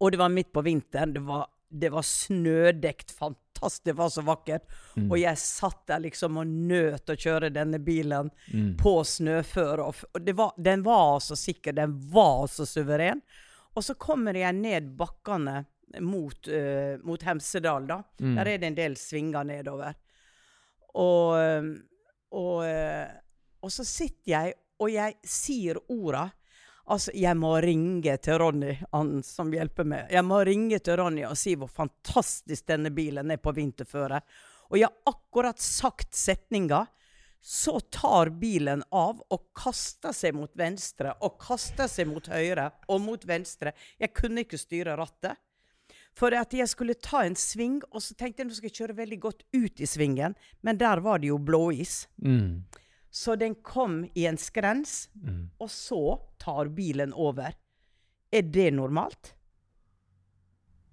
Og 0.00 0.12
det 0.12 0.20
var 0.20 0.32
midt 0.32 0.52
på 0.52 0.64
vinteren. 0.64 1.16
Det 1.16 1.24
var, 1.24 1.48
var 1.96 2.06
snødekt. 2.06 3.16
Fantastisk. 3.16 3.49
Det 3.84 3.92
var 3.96 4.08
så 4.08 4.22
vakkert. 4.22 4.62
Og 5.10 5.16
jeg 5.20 5.36
satt 5.38 5.82
der 5.86 6.00
liksom 6.06 6.38
og 6.40 6.46
nøt 6.46 7.10
å 7.12 7.16
kjøre 7.16 7.50
denne 7.52 7.78
bilen 7.78 8.30
Mm. 8.52 8.76
på 8.80 8.92
snøføre. 9.04 9.84
Og, 9.86 10.30
var, 10.34 10.52
den 10.56 10.82
var 10.82 11.20
så 11.20 11.36
sikker. 11.36 11.72
Den 11.76 11.94
var 12.12 12.46
så 12.48 12.66
suveren. 12.66 13.20
Og 13.76 13.84
så 13.84 13.94
kommer 13.94 14.34
jeg 14.34 14.54
ned 14.58 14.96
bakkene 14.98 15.64
mot, 16.00 16.48
uh, 16.48 16.96
mot 17.06 17.22
Hemsedal, 17.22 17.86
da. 17.86 18.00
Mm. 18.20 18.34
Der 18.36 18.46
er 18.54 18.58
det 18.58 18.66
en 18.66 18.74
del 18.78 18.96
svinger 18.96 19.44
nedover. 19.44 19.94
Og, 20.94 21.76
og, 22.34 22.64
eh, 22.66 23.08
og 23.62 23.70
så 23.70 23.84
sitter 23.86 24.30
jeg, 24.32 24.54
og 24.80 24.90
jeg 24.90 25.14
sier 25.26 25.78
orda. 25.92 26.24
Altså, 26.86 27.12
jeg 27.14 27.36
må 27.36 27.52
ringe 27.62 28.16
til 28.22 28.38
Ronny, 28.40 28.76
han 28.92 29.18
som 29.26 29.52
hjelper 29.52 29.86
meg. 29.86 30.06
Jeg 30.10 30.24
må 30.26 30.40
ringe 30.46 30.78
til 30.82 30.96
Ronny 31.00 31.26
og 31.28 31.36
si 31.38 31.54
hvor 31.58 31.70
fantastisk 31.70 32.66
denne 32.70 32.90
bilen 32.94 33.30
er 33.30 33.42
på 33.42 33.52
vinterføre. 33.54 34.22
Og 34.70 34.78
jeg 34.78 34.88
har 34.88 35.12
akkurat 35.14 35.60
sagt 35.60 36.14
setninga, 36.14 36.86
Så 37.42 37.80
tar 37.80 38.28
bilen 38.36 38.82
av 38.92 39.22
og 39.32 39.44
kaster 39.56 40.12
seg 40.12 40.34
mot 40.36 40.50
venstre 40.52 41.14
og 41.24 41.38
kaster 41.40 41.88
seg 41.88 42.10
mot 42.10 42.26
høyre 42.28 42.66
og 42.86 43.00
mot 43.00 43.22
venstre. 43.24 43.72
Jeg 43.96 44.12
kunne 44.12 44.44
ikke 44.44 44.60
styre 44.60 44.96
rattet. 45.00 45.40
For 46.12 46.34
at 46.36 46.52
jeg 46.52 46.68
skulle 46.68 46.98
ta 47.00 47.22
en 47.24 47.38
sving, 47.38 47.78
og 47.94 48.02
så 48.04 48.12
tenkte 48.18 48.42
jeg 48.42 48.50
nå 48.50 48.56
skal 48.58 48.68
jeg 48.68 48.76
kjøre 48.76 48.98
veldig 48.98 49.20
godt 49.22 49.44
ut 49.56 49.80
i 49.80 49.88
svingen, 49.88 50.36
men 50.60 50.76
der 50.76 51.00
var 51.00 51.22
det 51.22 51.30
jo 51.30 51.38
blåis. 51.38 52.08
Mm. 52.20 52.66
Så 53.10 53.34
den 53.36 53.54
kom 53.66 54.04
i 54.14 54.26
en 54.26 54.38
skrens, 54.38 55.08
Mm. 55.14 55.50
og 55.58 55.68
så 55.70 56.20
tar 56.38 56.68
bilen 56.68 57.12
over. 57.12 57.54
Er 58.32 58.42
det 58.42 58.70
normalt? 58.74 59.34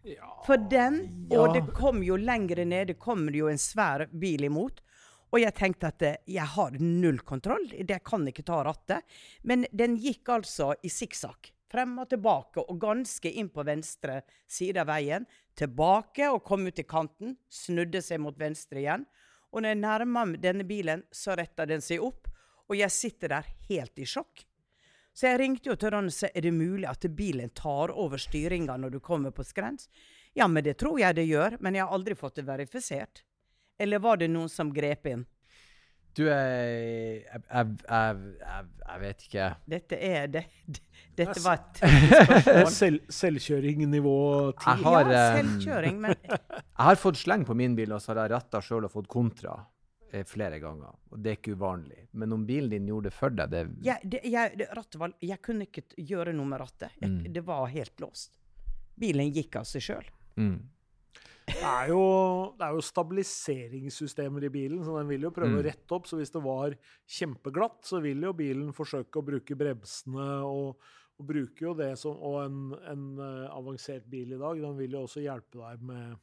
Ja, 0.03 0.43
For 0.45 0.57
den, 0.57 1.28
og 1.36 1.53
det 1.53 1.74
kom 1.76 2.01
jo 2.03 2.15
lengre 2.18 2.65
ned, 2.65 2.88
det 2.88 2.99
kommer 2.99 3.36
jo 3.36 3.49
en 3.51 3.59
svær 3.59 4.05
bil 4.11 4.45
imot. 4.47 4.80
Og 5.36 5.41
jeg 5.41 5.53
tenkte 5.57 5.89
at 5.91 6.01
eh, 6.07 6.15
jeg 6.32 6.47
har 6.47 6.78
null 6.80 7.20
kontroll, 7.28 7.65
jeg 7.76 8.03
kan 8.07 8.24
ikke 8.30 8.45
ta 8.47 8.61
rattet. 8.63 9.03
Men 9.43 9.65
den 9.76 9.97
gikk 9.99 10.30
altså 10.38 10.72
i 10.82 10.89
sikksakk. 10.89 11.51
Frem 11.68 11.97
og 11.99 12.07
tilbake, 12.13 12.63
og 12.63 12.80
ganske 12.80 13.28
inn 13.28 13.49
på 13.51 13.65
venstre 13.68 14.22
side 14.47 14.80
av 14.80 14.88
veien. 14.88 15.26
Tilbake 15.59 16.30
og 16.32 16.45
kom 16.47 16.63
ut 16.70 16.80
i 16.80 16.86
kanten. 16.88 17.36
Snudde 17.51 17.99
seg 18.01 18.22
mot 18.24 18.38
venstre 18.39 18.80
igjen. 18.80 19.03
Og 19.54 19.64
når 19.64 19.74
jeg 19.74 19.82
nærmer 19.82 20.32
meg 20.32 20.41
denne 20.43 20.66
bilen, 20.68 21.04
så 21.12 21.36
retter 21.38 21.70
den 21.70 21.84
seg 21.84 22.04
opp. 22.04 22.28
Og 22.68 22.76
jeg 22.76 22.91
sitter 22.91 23.32
der 23.32 23.50
helt 23.70 24.00
i 24.00 24.06
sjokk. 24.08 24.43
Så 25.18 25.32
jeg 25.32 25.39
ringte 25.41 25.72
jo 25.72 25.76
til 25.80 25.95
Ronny 25.95 26.12
og 26.12 26.14
sa 26.14 26.28
er 26.30 26.43
det 26.45 26.54
mulig 26.54 26.86
at 26.86 27.08
bilen 27.18 27.50
tar 27.58 27.89
over 27.89 28.22
styringa 28.22 28.76
når 28.78 28.98
du 28.98 29.00
kommer 29.02 29.34
på 29.34 29.45
skrens. 29.48 29.88
Ja, 30.38 30.45
men 30.48 30.62
det 30.64 30.76
tror 30.78 31.00
jeg 31.02 31.18
det 31.18 31.26
gjør, 31.26 31.58
men 31.60 31.74
jeg 31.74 31.88
har 31.88 31.95
aldri 31.95 32.14
fått 32.16 32.38
det 32.38 32.45
verifisert. 32.45 33.24
Eller 33.82 34.04
var 34.04 34.20
det 34.22 34.30
noen 34.30 34.52
som 34.52 34.70
grep 34.74 35.08
inn? 35.10 35.26
Du, 36.18 36.24
jeg, 36.26 37.22
jeg, 37.30 37.72
jeg, 37.86 38.22
jeg, 38.82 38.99
vet 39.03 39.24
ikke. 39.28 39.47
Dette 39.70 39.99
er 40.07 40.28
det, 40.34 40.43
det, 40.65 40.82
Dette 41.20 41.41
var 41.43 41.59
et 41.59 41.82
spørsmål. 41.82 42.70
Selv, 42.74 43.03
selvkjøring 43.13 43.84
nivå 43.91 44.18
10. 44.55 44.63
Jeg 44.65 44.86
har, 44.88 45.11
ja, 45.13 45.24
eh, 45.30 45.39
selvkjøring, 45.41 45.99
men 46.07 46.15
Jeg 46.34 46.86
har 46.89 47.01
fått 47.01 47.20
sleng 47.22 47.45
på 47.45 47.55
min 47.57 47.76
bil, 47.78 47.93
og 47.93 48.01
så 48.01 48.15
har 48.15 48.24
jeg 48.24 48.34
retta 48.34 48.61
sjøl 48.65 48.88
og 48.89 48.93
fått 48.95 49.09
kontra 49.13 49.53
eh, 50.11 50.26
flere 50.26 50.57
ganger. 50.63 50.95
Og 51.13 51.22
det 51.22 51.36
er 51.36 51.38
ikke 51.39 51.53
uvanlig. 51.57 52.07
Men 52.18 52.34
om 52.34 52.47
bilen 52.49 52.74
din 52.74 52.89
gjorde 52.89 53.11
det 53.11 53.18
for 53.18 53.38
deg, 53.38 53.53
det 53.53 53.65
jeg, 53.86 54.01
det, 54.15 54.24
jeg, 54.26 54.55
det, 54.57 54.72
rattet 54.78 54.97
var, 55.03 55.13
jeg 55.22 55.41
kunne 55.45 55.70
ikke 55.70 55.86
gjøre 56.01 56.34
noe 56.38 56.49
med 56.55 56.63
rattet. 56.65 56.97
Jeg, 56.97 57.13
Mm. 57.13 57.30
Det 57.34 57.45
var 57.45 57.70
helt 57.72 58.01
låst. 58.01 58.34
Bilen 58.97 59.30
gikk 59.36 59.59
av 59.61 59.70
seg 59.70 59.86
sjøl. 59.86 60.09
mm. 60.41 60.57
Det 61.48 61.64
er, 61.64 61.88
jo, 61.93 62.02
det 62.60 62.66
er 62.68 62.76
jo 62.76 62.82
stabiliseringssystemer 62.84 64.43
i 64.43 64.52
bilen, 64.52 64.82
så 64.84 64.98
den 65.00 65.08
vil 65.08 65.24
jo 65.28 65.32
prøve 65.32 65.54
Mm. 65.56 65.60
å 65.62 65.66
rette 65.66 65.95
opp. 65.95 66.06
Så 66.10 66.18
hvis 66.20 66.32
det 66.34 66.41
var 66.43 66.76
kjempeglatt, 67.08 67.80
så 67.88 68.02
vil 68.04 68.22
jo 68.28 68.34
bilen 68.36 68.74
forsøke 68.76 69.22
å 69.22 69.26
bruke 69.26 69.56
bremsene 69.56 70.26
og, 70.43 70.76
og 71.18 71.26
bruker 71.32 71.70
jo 71.70 71.74
det 71.74 71.93
som 71.98 72.18
Og 72.20 72.36
en, 72.43 72.58
en 72.91 73.06
eh, 73.24 73.48
avansert 73.56 74.06
bil 74.12 74.34
i 74.36 74.38
dag, 74.41 74.60
den 74.62 74.76
vil 74.78 74.91
jo 75.00 75.06
også 75.08 75.24
hjelpe 75.24 75.58
deg 75.64 75.82
med, 75.88 76.18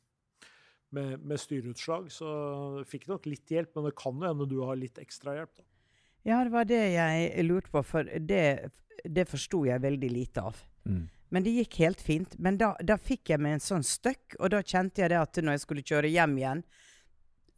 med, 0.93 1.25
med 1.25 1.41
styreutslag. 1.41 2.11
Så 2.13 2.29
du 2.79 2.85
fikk 2.85 3.09
nok 3.09 3.25
litt 3.27 3.49
hjelp, 3.49 3.73
men 3.75 3.89
det 3.89 3.97
kan 3.97 4.15
jo 4.21 4.29
hende 4.29 4.47
du 4.49 4.61
har 4.63 4.77
litt 4.77 5.01
ekstra 5.03 5.35
hjelp. 5.41 5.57
da. 5.57 5.65
Ja, 6.25 6.45
det 6.45 6.53
var 6.53 6.65
det 6.69 6.83
jeg 6.95 7.45
lurte 7.49 7.73
på, 7.73 7.83
for 7.85 8.05
det, 8.05 8.71
det 9.05 9.27
forsto 9.29 9.65
jeg 9.67 9.81
veldig 9.83 10.13
lite 10.13 10.41
av. 10.53 10.61
Mm. 10.85 11.09
Men 11.33 11.45
det 11.47 11.51
gikk 11.57 11.79
helt 11.83 12.01
fint. 12.05 12.35
Men 12.39 12.59
da, 12.61 12.75
da 12.85 12.97
fikk 13.01 13.31
jeg 13.33 13.41
meg 13.43 13.57
en 13.57 13.65
sånn 13.65 13.85
støkk, 13.87 14.37
og 14.41 14.51
da 14.55 14.61
kjente 14.63 15.03
jeg 15.03 15.11
det 15.15 15.19
at 15.19 15.41
når 15.43 15.57
jeg 15.57 15.63
skulle 15.65 15.83
kjøre 15.87 16.11
hjem 16.13 16.37
igjen, 16.39 16.63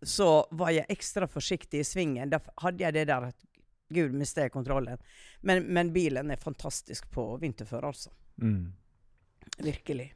så 0.06 0.46
var 0.52 0.70
jeg 0.76 0.86
ekstra 0.92 1.26
forsiktig 1.28 1.80
i 1.82 1.86
svingen. 1.88 2.30
Da 2.30 2.40
hadde 2.62 2.84
jeg 2.84 2.94
det 2.96 3.06
der 3.10 3.30
at 3.32 3.46
Gud, 3.92 4.14
mistet 4.18 4.46
jeg 4.48 4.52
kontrollen. 4.54 4.98
Men, 5.46 5.66
men 5.72 5.92
bilen 5.94 6.30
er 6.34 6.40
fantastisk 6.42 7.06
på 7.14 7.36
vinterføre, 7.42 7.86
altså. 7.92 8.10
Mm. 8.42 8.72
Virkelig. 9.62 10.08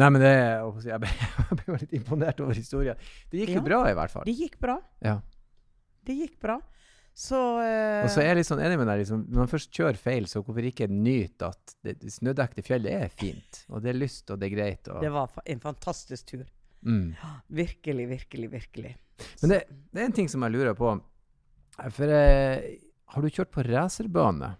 Nei, 0.00 0.08
men 0.08 0.22
det 0.22 0.30
jeg 0.32 1.00
ble, 1.02 1.10
jeg 1.50 1.58
ble 1.64 1.78
litt 1.82 1.96
imponert 1.98 2.40
over 2.40 2.56
historien. 2.56 3.00
Det 3.30 3.42
gikk 3.42 3.54
Ja. 3.54 3.58
jo 3.58 3.64
bra, 3.66 3.80
i 3.90 3.96
hvert 3.98 4.14
fall. 4.14 4.24
Det 4.28 4.36
gikk 4.38 4.58
bra. 4.62 4.78
Ja. 5.04 5.16
Det 6.06 6.16
gikk 6.16 6.38
bra. 6.42 6.60
Så 7.12 7.38
uh, 7.60 8.04
Og 8.04 8.08
så 8.12 8.22
er 8.22 8.30
jeg 8.30 8.38
litt 8.40 8.48
sånn 8.48 8.62
enig 8.64 8.78
med 8.80 8.88
deg. 8.88 9.02
Liksom, 9.02 9.26
når 9.28 9.44
man 9.44 9.50
først 9.50 9.72
kjører 9.76 10.00
feil, 10.00 10.28
så 10.30 10.40
hvorfor 10.40 10.68
ikke 10.68 10.88
nyte 10.88 11.50
at 11.52 11.76
det, 11.84 11.98
det 12.00 12.14
snødekte 12.14 12.64
fjellet 12.64 13.04
er 13.04 13.12
fint? 13.12 13.62
Og 13.68 13.84
det 13.84 13.92
er 13.92 14.00
lyst, 14.00 14.24
og 14.32 14.40
det 14.40 14.48
er 14.48 14.56
greit. 14.56 14.88
Og, 14.88 15.02
det 15.04 15.12
var 15.12 15.36
en 15.44 15.62
fantastisk 15.62 16.32
tur. 16.32 16.46
mm. 16.80 17.12
Virkelig, 17.62 18.08
virkelig, 18.08 18.50
virkelig. 18.56 18.96
Men 19.42 19.54
det, 19.54 19.60
det 19.92 20.00
er 20.00 20.08
en 20.08 20.16
ting 20.16 20.32
som 20.32 20.42
jeg 20.42 20.56
lurer 20.56 20.74
på. 20.78 20.96
For 21.92 22.10
uh, 22.10 22.72
har 23.12 23.24
du 23.24 23.32
kjørt 23.32 23.52
på 23.52 23.64
racerbane? 23.68 24.54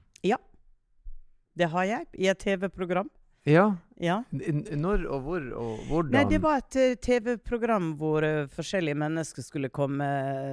Det 1.58 1.68
har 1.68 1.88
jeg 1.88 2.06
i 2.16 2.28
et 2.32 2.40
TV-program. 2.40 3.10
Ja. 3.48 3.72
Ja. 4.00 4.22
Når 4.30 5.04
og 5.10 5.24
hvor 5.26 5.46
og 5.58 5.80
hvordan? 5.88 6.14
Nei, 6.14 6.24
det 6.30 6.38
var 6.42 6.62
et 6.62 6.76
eh, 6.78 6.94
TV-program 7.02 7.92
hvor 7.98 8.24
uh, 8.24 8.48
forskjellige 8.50 8.98
mennesker 8.98 9.44
skulle 9.44 9.70
komme 9.74 10.06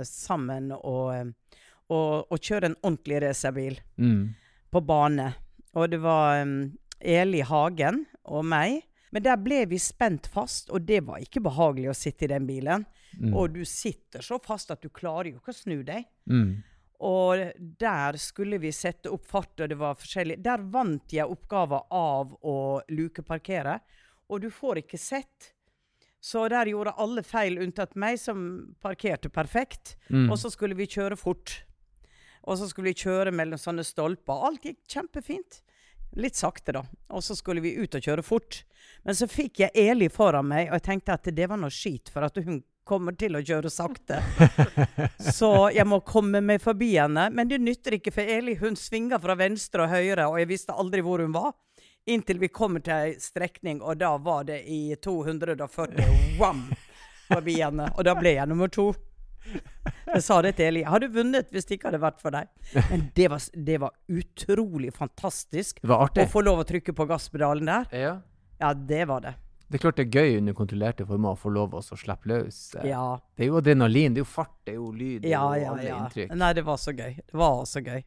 sammen 0.10 0.74
og, 0.76 1.32
og, 1.90 2.30
og 2.30 2.38
kjøre 2.38 2.70
en 2.70 2.78
ordentlig 2.82 3.24
racerbil 3.26 3.80
mm. 3.98 4.22
på 4.72 4.82
bane. 4.86 5.32
Og 5.78 5.90
det 5.92 6.00
var 6.04 6.44
um, 6.44 6.72
Eli 7.00 7.42
Hagen 7.46 8.06
og 8.30 8.46
meg. 8.46 8.82
Men 9.10 9.26
der 9.26 9.40
ble 9.42 9.64
vi 9.70 9.80
spent 9.82 10.28
fast, 10.30 10.70
og 10.70 10.86
det 10.86 11.02
var 11.08 11.22
ikke 11.24 11.42
behagelig 11.42 11.90
å 11.90 11.98
sitte 11.98 12.28
i 12.28 12.32
den 12.32 12.46
bilen. 12.46 12.86
Mm. 13.18 13.34
Og 13.34 13.56
du 13.56 13.64
sitter 13.66 14.22
så 14.26 14.38
fast 14.44 14.70
at 14.74 14.84
du 14.84 14.92
klarer 14.94 15.32
jo 15.32 15.40
ikke 15.40 15.56
å 15.56 15.62
snu 15.64 15.80
deg. 15.86 16.06
Mm. 16.30 16.60
Og 17.10 17.42
der 17.80 18.18
skulle 18.20 18.60
vi 18.60 18.74
sette 18.76 19.10
opp 19.10 19.26
fart, 19.32 19.56
og 19.58 19.72
det 19.72 19.78
var 19.80 19.98
forskjellig. 19.98 20.42
Der 20.44 20.62
vant 20.74 21.16
jeg 21.16 21.32
oppgaven 21.32 21.88
av 21.96 22.36
å 22.44 22.58
lukeparkere, 22.92 23.80
og 24.30 24.44
du 24.44 24.52
får 24.54 24.84
ikke 24.84 25.00
sett. 25.02 25.54
Så 26.22 26.44
der 26.52 26.68
gjorde 26.68 26.98
alle 27.00 27.24
feil 27.24 27.58
unntatt 27.64 27.96
meg, 27.96 28.20
som 28.20 28.76
parkerte 28.84 29.32
perfekt. 29.32 29.96
Mm. 30.12 30.28
Og 30.28 30.38
så 30.42 30.52
skulle 30.52 30.76
vi 30.78 30.90
kjøre 30.92 31.18
fort. 31.18 31.62
Og 32.48 32.60
så 32.60 32.70
skulle 32.70 32.92
vi 32.92 33.02
kjøre 33.04 33.34
mellom 33.36 33.60
sånne 33.60 33.84
stolper. 33.88 34.46
Alt 34.48 34.66
gikk 34.70 34.80
kjempefint. 34.90 35.62
Litt 36.18 36.40
sakte, 36.40 36.74
da. 36.74 36.84
Og 37.14 37.24
så 37.24 37.36
skulle 37.38 37.62
vi 37.62 37.76
ut 37.78 37.96
og 37.96 38.06
kjøre 38.06 38.26
fort. 38.26 38.64
Men 39.06 39.16
så 39.16 39.28
fikk 39.30 39.62
jeg 39.64 39.76
Eli 39.78 40.10
foran 40.10 40.48
meg, 40.50 40.70
og 40.70 40.80
jeg 40.80 40.88
tenkte 40.88 41.16
at 41.16 41.30
det 41.36 41.48
var 41.50 41.60
noe 41.62 41.74
skit, 41.74 42.10
for 42.14 42.26
at 42.26 42.40
hun 42.42 42.64
kommer 42.90 43.14
til 43.14 43.38
å 43.38 43.44
kjøre 43.46 43.70
sakte. 43.70 44.18
Så 45.40 45.70
jeg 45.76 45.86
må 45.86 46.00
komme 46.02 46.42
meg 46.42 46.62
forbi 46.64 46.96
henne. 46.96 47.28
Men 47.30 47.52
det 47.52 47.62
nytter 47.62 48.00
ikke, 48.00 48.14
for 48.16 48.26
Eli 48.38 48.56
hun 48.58 48.78
svinger 48.80 49.22
fra 49.22 49.36
venstre 49.38 49.86
og 49.86 49.94
høyre, 49.94 50.26
og 50.26 50.40
jeg 50.42 50.50
visste 50.50 50.74
aldri 50.74 51.04
hvor 51.06 51.22
hun 51.22 51.36
var. 51.36 51.54
Inntil 52.10 52.40
vi 52.42 52.50
kommer 52.50 52.82
til 52.82 52.96
ei 52.96 53.12
strekning, 53.22 53.84
og 53.86 54.00
da 54.02 54.16
var 54.18 54.48
det 54.50 54.64
i 54.66 54.96
240 54.98 56.40
wam 56.40 56.64
forbi 57.28 57.60
henne. 57.60 57.92
Og 57.94 58.08
da 58.08 58.18
ble 58.18 58.34
jeg 58.40 58.50
nummer 58.50 58.72
to. 58.74 58.90
Jeg 60.14 60.24
sa 60.26 60.40
det 60.42 60.56
til 60.58 60.66
Eli. 60.72 60.82
Jeg 60.82 60.90
hadde 60.90 61.10
vunnet 61.14 61.52
hvis 61.54 61.68
det 61.70 61.78
ikke 61.78 61.90
hadde 61.92 62.02
vært 62.02 62.22
for 62.22 62.34
deg. 62.34 62.50
Men 62.90 63.04
det 63.16 63.28
var, 63.30 63.44
det 63.70 63.78
var 63.84 63.94
utrolig 64.10 64.90
fantastisk 64.96 65.82
Det 65.84 65.90
var 65.92 66.10
å 66.10 66.26
få 66.32 66.42
lov 66.46 66.64
å 66.64 66.66
trykke 66.70 66.96
på 66.98 67.06
gasspedalen 67.10 67.70
der. 67.70 67.86
Ja. 67.94 68.16
Ja, 68.60 68.74
det 68.74 69.06
var 69.08 69.22
det. 69.24 69.36
Det 69.70 69.78
er 69.78 69.84
klart 69.84 70.00
det 70.02 70.08
er 70.08 70.16
gøy 70.24 70.40
under 70.40 70.56
kontrollerte 70.58 71.06
former 71.06 71.36
å 71.36 71.38
få 71.38 71.52
lov 71.54 71.76
å 71.78 71.82
slippe 71.86 72.26
løs. 72.32 72.58
eh. 72.80 72.88
Ja. 72.90 73.04
Det 73.38 73.46
er 73.46 73.52
jo 73.52 73.60
adrenalin, 73.62 74.16
det 74.16 74.24
er 74.24 74.26
jo 74.26 74.32
fart, 74.32 74.56
det 74.66 74.74
er 74.74 74.80
jo 74.80 74.88
lyd, 74.92 75.20
det 75.22 75.30
er 75.30 75.36
Ja, 75.36 75.44
jo 75.62 75.68
alle 75.76 75.84
ja. 75.86 76.00
inntrykk. 76.02 76.34
Nei, 76.42 76.54
det 76.58 76.64
var 76.66 76.80
så 76.82 76.94
gøy. 76.98 77.14
Det 77.22 77.38
var 77.38 77.62
så 77.70 77.84
gøy. 77.86 78.02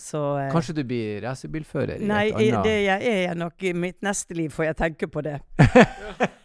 Så 0.00 0.18
eh, 0.38 0.50
Kanskje 0.52 0.74
du 0.74 0.82
blir 0.86 1.22
racerbilfører 1.24 2.02
i 2.02 2.06
Nei, 2.06 2.24
det 2.34 2.74
jeg 2.84 3.06
er 3.10 3.22
jeg 3.28 3.38
nok 3.38 3.62
i 3.66 3.72
mitt 3.74 4.02
neste 4.06 4.34
liv, 4.38 4.50
får 4.54 4.68
jeg 4.72 4.76
tenke 4.82 5.08
på 5.10 5.22
det. 5.26 5.38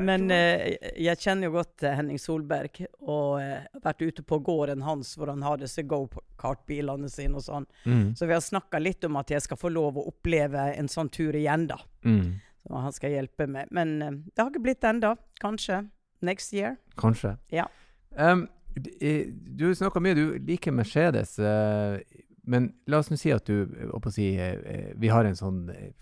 Men 0.00 0.30
eh, 0.34 0.76
jeg 1.00 1.20
kjenner 1.20 1.48
jo 1.48 1.56
godt 1.58 1.84
eh, 1.84 1.94
Henning 1.98 2.18
Solberg, 2.20 2.82
og 3.00 3.40
eh, 3.40 3.66
har 3.66 3.84
vært 3.84 4.02
ute 4.02 4.24
på 4.26 4.38
gården 4.46 4.84
hans 4.86 5.14
hvor 5.18 5.32
han 5.32 5.42
har 5.46 5.60
disse 5.60 5.84
go-kart-bilene 5.88 7.10
sine 7.12 7.40
og 7.40 7.44
sånn. 7.46 7.66
mm. 7.84 8.06
Så 8.18 8.28
vi 8.28 8.36
har 8.36 8.44
snakka 8.44 8.80
litt 8.82 9.04
om 9.08 9.18
at 9.20 9.32
jeg 9.32 9.44
skal 9.46 9.60
få 9.60 9.72
lov 9.72 9.98
å 10.00 10.06
oppleve 10.10 10.70
en 10.74 10.88
sånn 10.90 11.10
tur 11.12 11.36
igjen, 11.36 11.68
da. 11.70 11.80
Mm. 12.04 12.38
Så 12.60 12.80
han 12.86 12.96
skal 12.96 13.14
hjelpe 13.16 13.48
meg. 13.50 13.70
Men 13.74 13.96
eh, 14.02 14.16
det 14.30 14.42
har 14.42 14.50
ikke 14.52 14.64
blitt 14.68 14.86
ennå. 14.86 15.14
Kanskje 15.40 15.84
next 16.26 16.54
year. 16.56 16.76
Kanskje. 17.00 17.36
Ja. 17.54 17.66
Um, 18.16 18.48
du 18.76 19.70
snakker 19.74 20.02
mye, 20.04 20.14
du 20.14 20.38
liker 20.46 20.74
Mercedes. 20.76 21.38
eh, 21.38 22.00
men 22.50 22.70
la 22.88 22.98
oss 22.98 23.10
nå 23.12 23.18
si 23.20 23.30
at 23.34 23.46
du 23.46 23.68
å 23.92 24.10
si, 24.10 24.32
Vi 24.98 25.10
har 25.12 25.26
en 25.28 25.36
sånn 25.36 25.58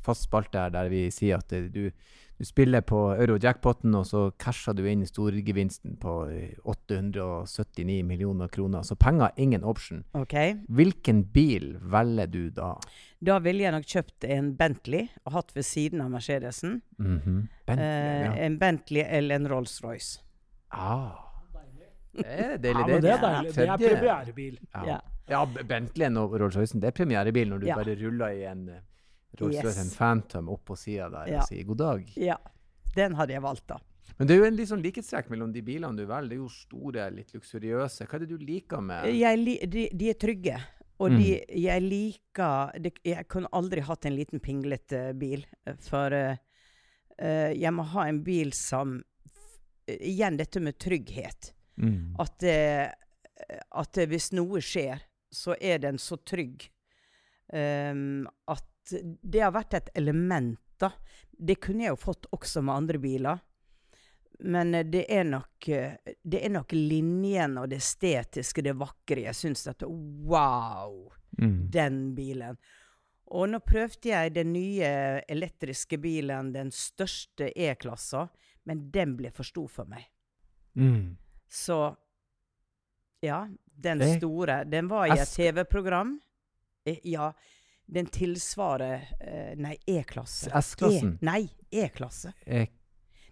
fast 0.06 0.28
spalte 0.28 0.60
her 0.62 0.70
der 0.72 0.88
vi 0.88 1.08
sier 1.12 1.42
at 1.42 1.50
du, 1.50 1.90
du 2.38 2.44
spiller 2.46 2.80
på 2.86 2.96
euro-jackpoten, 3.18 3.94
og 3.98 4.04
så 4.06 4.20
casher 4.38 4.72
du 4.78 4.84
inn 4.86 5.02
storgevinsten 5.06 5.96
på 5.98 6.12
eh, 6.30 6.54
879 6.64 8.02
millioner 8.06 8.48
kroner. 8.48 8.82
Så 8.86 8.94
penger, 8.96 9.30
ingen 9.36 9.64
option. 9.64 10.04
OK? 10.14 10.34
Hvilken 10.68 11.24
bil 11.34 11.76
velger 11.82 12.26
du 12.30 12.50
da? 12.54 12.74
Da 13.20 13.38
ville 13.42 13.64
jeg 13.66 13.74
nok 13.74 13.86
kjøpt 13.90 14.24
en 14.30 14.52
Bentley 14.58 15.08
og 15.26 15.32
hatt 15.34 15.54
ved 15.56 15.66
siden 15.66 16.00
av 16.04 16.10
Mercedesen. 16.14 16.80
Mhm. 16.98 17.48
Bentley, 17.66 17.84
Eh, 17.88 18.24
ja. 18.24 18.32
En 18.46 18.58
Bentley 18.58 19.02
eller 19.02 19.34
en 19.36 19.48
Rolls-Royce. 19.50 20.20
Ah. 20.70 21.24
Det 22.18 22.24
er 22.26 22.50
Ja, 22.50 22.56
deilig. 22.58 22.86
men 22.88 23.02
det 23.02 23.10
er 23.10 23.20
deilig. 23.22 23.54
Det 23.54 23.68
er 23.68 23.76
premierebil. 23.78 24.58
Ja. 24.74 24.84
Ja. 24.86 25.00
ja, 25.28 25.44
Bentleyen 25.68 26.16
og 26.16 26.32
Rolls-Roycen, 26.40 26.80
det 26.80 26.88
er 26.88 26.96
premierebil 26.96 27.48
når 27.52 27.58
du 27.60 27.66
Ja. 27.66 27.74
bare 27.76 27.94
ruller 28.00 28.28
i 28.34 28.44
en 28.50 28.68
eh, 28.68 28.80
Rolls-Royce, 29.36 29.64
Yes. 29.76 29.78
en 29.84 29.90
Phantom, 29.96 30.48
opp 30.48 30.64
på 30.64 30.76
sida 30.76 31.08
der 31.10 31.26
Ja. 31.28 31.40
og 31.40 31.46
sier 31.48 31.64
god 31.64 31.76
dag. 31.78 32.08
Ja. 32.16 32.36
Den 32.96 33.14
hadde 33.14 33.32
jeg 33.32 33.42
valgt, 33.42 33.66
da. 33.68 33.76
Men 34.18 34.26
det 34.26 34.34
er 34.34 34.38
jo 34.40 34.44
en 34.46 34.56
litt 34.56 34.68
sånn 34.68 34.82
likhetstrekk 34.82 35.28
mellom 35.30 35.52
de 35.52 35.60
bilene 35.62 35.96
du 35.96 36.06
velger. 36.06 36.28
Det 36.28 36.36
er 36.38 36.40
jo 36.42 36.48
store, 36.48 37.10
litt 37.14 37.32
luksuriøse. 37.34 38.06
Hva 38.08 38.14
er 38.14 38.18
det 38.24 38.28
du 38.28 38.38
liker 38.38 38.80
med 38.82 39.04
Jeg, 39.14 39.38
li- 39.38 39.66
de, 39.66 39.88
de 39.92 40.08
er 40.10 40.14
trygge. 40.14 40.56
Og 41.00 41.10
Mm. 41.12 41.18
de, 41.22 41.44
jeg 41.62 41.82
liker 41.82 42.80
de, 42.80 42.90
Jeg 43.04 43.28
kunne 43.28 43.46
aldri 43.52 43.80
hatt 43.80 44.06
en 44.06 44.16
liten 44.16 44.40
pinglete 44.40 45.12
bil. 45.16 45.44
For 45.78 46.10
uh, 46.12 46.36
uh, 47.22 47.52
jeg 47.54 47.70
må 47.72 47.84
ha 47.84 48.08
en 48.08 48.22
bil 48.24 48.50
som 48.52 49.02
Igjen 49.88 50.36
dette 50.36 50.60
med 50.60 50.76
trygghet. 50.78 51.52
mm. 51.78 52.16
At, 52.18 52.42
uh, 52.42 52.90
at 53.80 53.92
det, 53.92 54.08
hvis 54.10 54.32
noe 54.32 54.58
skjer, 54.60 55.00
så 55.32 55.54
er 55.60 55.78
den 55.78 55.96
så 55.98 56.16
trygg 56.24 56.68
um, 57.52 58.26
at 58.48 58.64
det 59.22 59.40
har 59.42 59.52
vært 59.52 59.74
et 59.74 59.88
element, 59.98 60.58
da. 60.78 60.92
Det 61.38 61.58
kunne 61.60 61.84
jeg 61.86 61.92
jo 61.94 62.00
fått 62.02 62.26
også 62.34 62.62
med 62.62 62.74
andre 62.74 62.98
biler. 63.02 63.38
Men 64.40 64.74
eh, 64.74 64.84
det 64.86 65.04
er 65.10 65.24
nok, 65.26 65.68
eh, 65.68 65.96
det 66.22 66.44
er 66.46 66.52
nok 66.54 66.72
linjen 66.72 67.56
og 67.58 67.68
det 67.72 67.80
estetiske, 67.82 68.62
det 68.62 68.76
vakre. 68.78 69.24
Jeg 69.26 69.34
syns 69.34 69.66
at 69.70 69.82
wow, 69.86 71.12
Mm. 71.38 71.68
den 71.70 71.96
bilen. 72.16 72.56
Og 73.30 73.48
nå 73.50 73.58
prøvde 73.60 74.08
jeg 74.08 74.32
den 74.34 74.52
nye 74.54 75.20
elektriske 75.28 75.98
bilen, 76.00 76.52
den 76.54 76.70
største 76.72 77.50
E-klassa, 77.54 78.28
men 78.64 78.90
den 78.90 79.12
ble 79.18 79.30
for 79.30 79.44
stor 79.44 79.68
for 79.68 79.84
meg. 79.84 80.06
Mm. 80.74 81.16
Så 81.46 81.94
ja, 83.22 83.42
den 83.76 84.00
store. 84.18 84.64
Den 84.64 84.88
var 84.88 85.06
i 85.06 85.18
et 85.18 85.28
TV-program. 85.28 86.16
Eh, 86.86 86.98
Ja, 87.04 87.32
den 87.88 88.06
tilsvarer 88.06 89.08
eh, 89.20 89.54
Nei, 89.56 89.78
E-klasse. 89.86 90.50
S-klassen. 90.54 91.14
E, 91.14 91.24
nei, 91.24 91.48
E-klasse. 91.70 92.32
E 92.46 92.66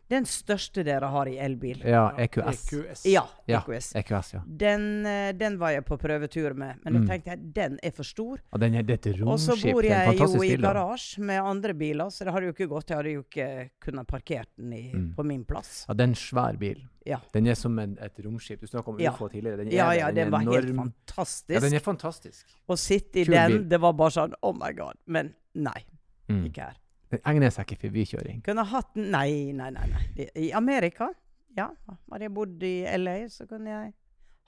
Den 0.08 0.22
største 0.24 0.84
dere 0.86 1.08
har 1.10 1.26
i 1.26 1.36
elbil. 1.42 1.80
ja, 1.84 2.12
EQS. 2.16 2.66
EQS. 2.70 3.04
Ja, 3.10 3.24
Ja. 3.48 3.60
EQS. 3.60 3.92
EQS, 3.96 4.32
ja. 4.34 4.40
Den, 4.46 5.04
eh, 5.06 5.32
den 5.32 5.58
var 5.58 5.70
jeg 5.70 5.84
på 5.84 5.98
prøvetur 5.98 6.54
med, 6.54 6.76
men 6.84 6.92
Mm. 6.94 7.06
da 7.06 7.12
tenkte 7.12 7.24
jeg 7.30 7.52
den 7.54 7.78
er 7.82 7.90
for 7.90 8.04
stor. 8.04 8.38
Og 8.52 8.60
den 8.60 8.74
er, 8.76 8.82
dette 8.82 9.10
romskip. 9.12 9.26
Og 9.26 9.38
så 9.40 9.72
bor 9.72 9.82
jeg 9.82 10.16
jo 10.18 10.42
i 10.42 10.56
garasje 10.56 11.18
med 11.18 11.40
andre 11.42 11.74
biler, 11.74 12.04
så 12.10 12.24
det 12.24 12.32
hadde 12.32 12.46
jo 12.46 12.52
ikke 12.52 12.68
gått. 12.68 12.86
Jeg 12.88 12.96
hadde 12.96 13.12
jo 13.14 13.22
ikke 13.24 13.70
kunnet 13.80 14.06
parkert 14.06 14.46
den 14.56 14.72
i, 14.72 14.92
Mm. 14.94 15.14
på 15.16 15.24
min 15.24 15.44
plass. 15.44 15.84
Ja, 15.88 15.94
det 15.94 16.00
er 16.04 16.08
en 16.08 16.14
svær 16.14 16.56
bil. 16.58 16.82
Ja. 17.04 17.18
Den 17.32 17.46
er 17.48 17.54
som 17.54 17.76
en, 17.78 17.98
et 18.00 18.14
romskip. 18.24 18.60
Du 18.60 18.66
snakket 18.66 18.88
om 18.88 18.98
Ja. 19.00 19.10
ufo 19.12 19.28
tidligere. 19.28 19.56
Den 19.58 19.68
er 19.68 19.72
Ja, 19.72 19.90
ja, 19.92 20.06
Den 20.06 20.14
det 20.14 20.26
er 20.26 20.30
var 20.30 20.38
helt 20.40 20.76
fantastisk. 20.76 21.50
Ja, 21.50 21.60
den 21.60 21.74
er 21.74 21.80
fantastisk. 21.80 22.44
Å 22.68 22.76
sitte 22.78 23.16
i 23.20 23.24
Kul 23.24 23.34
den, 23.34 23.50
bil. 23.50 23.68
det 23.68 23.80
var 23.80 23.92
bare 23.92 24.10
sånn 24.10 24.32
Oh 24.42 24.52
my 24.52 24.72
God. 24.72 24.94
Men 25.06 25.34
nei, 25.54 25.82
Mm. 26.28 26.44
ikke 26.52 26.58
her. 26.62 26.74
Den 27.12 27.22
egner 27.30 27.52
seg 27.54 27.68
ikke 27.70 27.86
for 27.86 27.94
bykjøring. 27.94 28.42
Kunne 28.46 28.64
hatt 28.66 28.96
Nei, 28.98 29.52
nei, 29.54 29.70
nei. 29.74 29.86
nei. 29.92 30.26
I 30.34 30.50
Amerika, 30.58 31.08
ja. 31.56 31.70
Hadde 32.10 32.26
jeg 32.26 32.34
bodd 32.34 32.62
i 32.66 32.76
LA, 32.98 33.18
så 33.32 33.46
kunne 33.48 33.70
jeg 33.70 33.92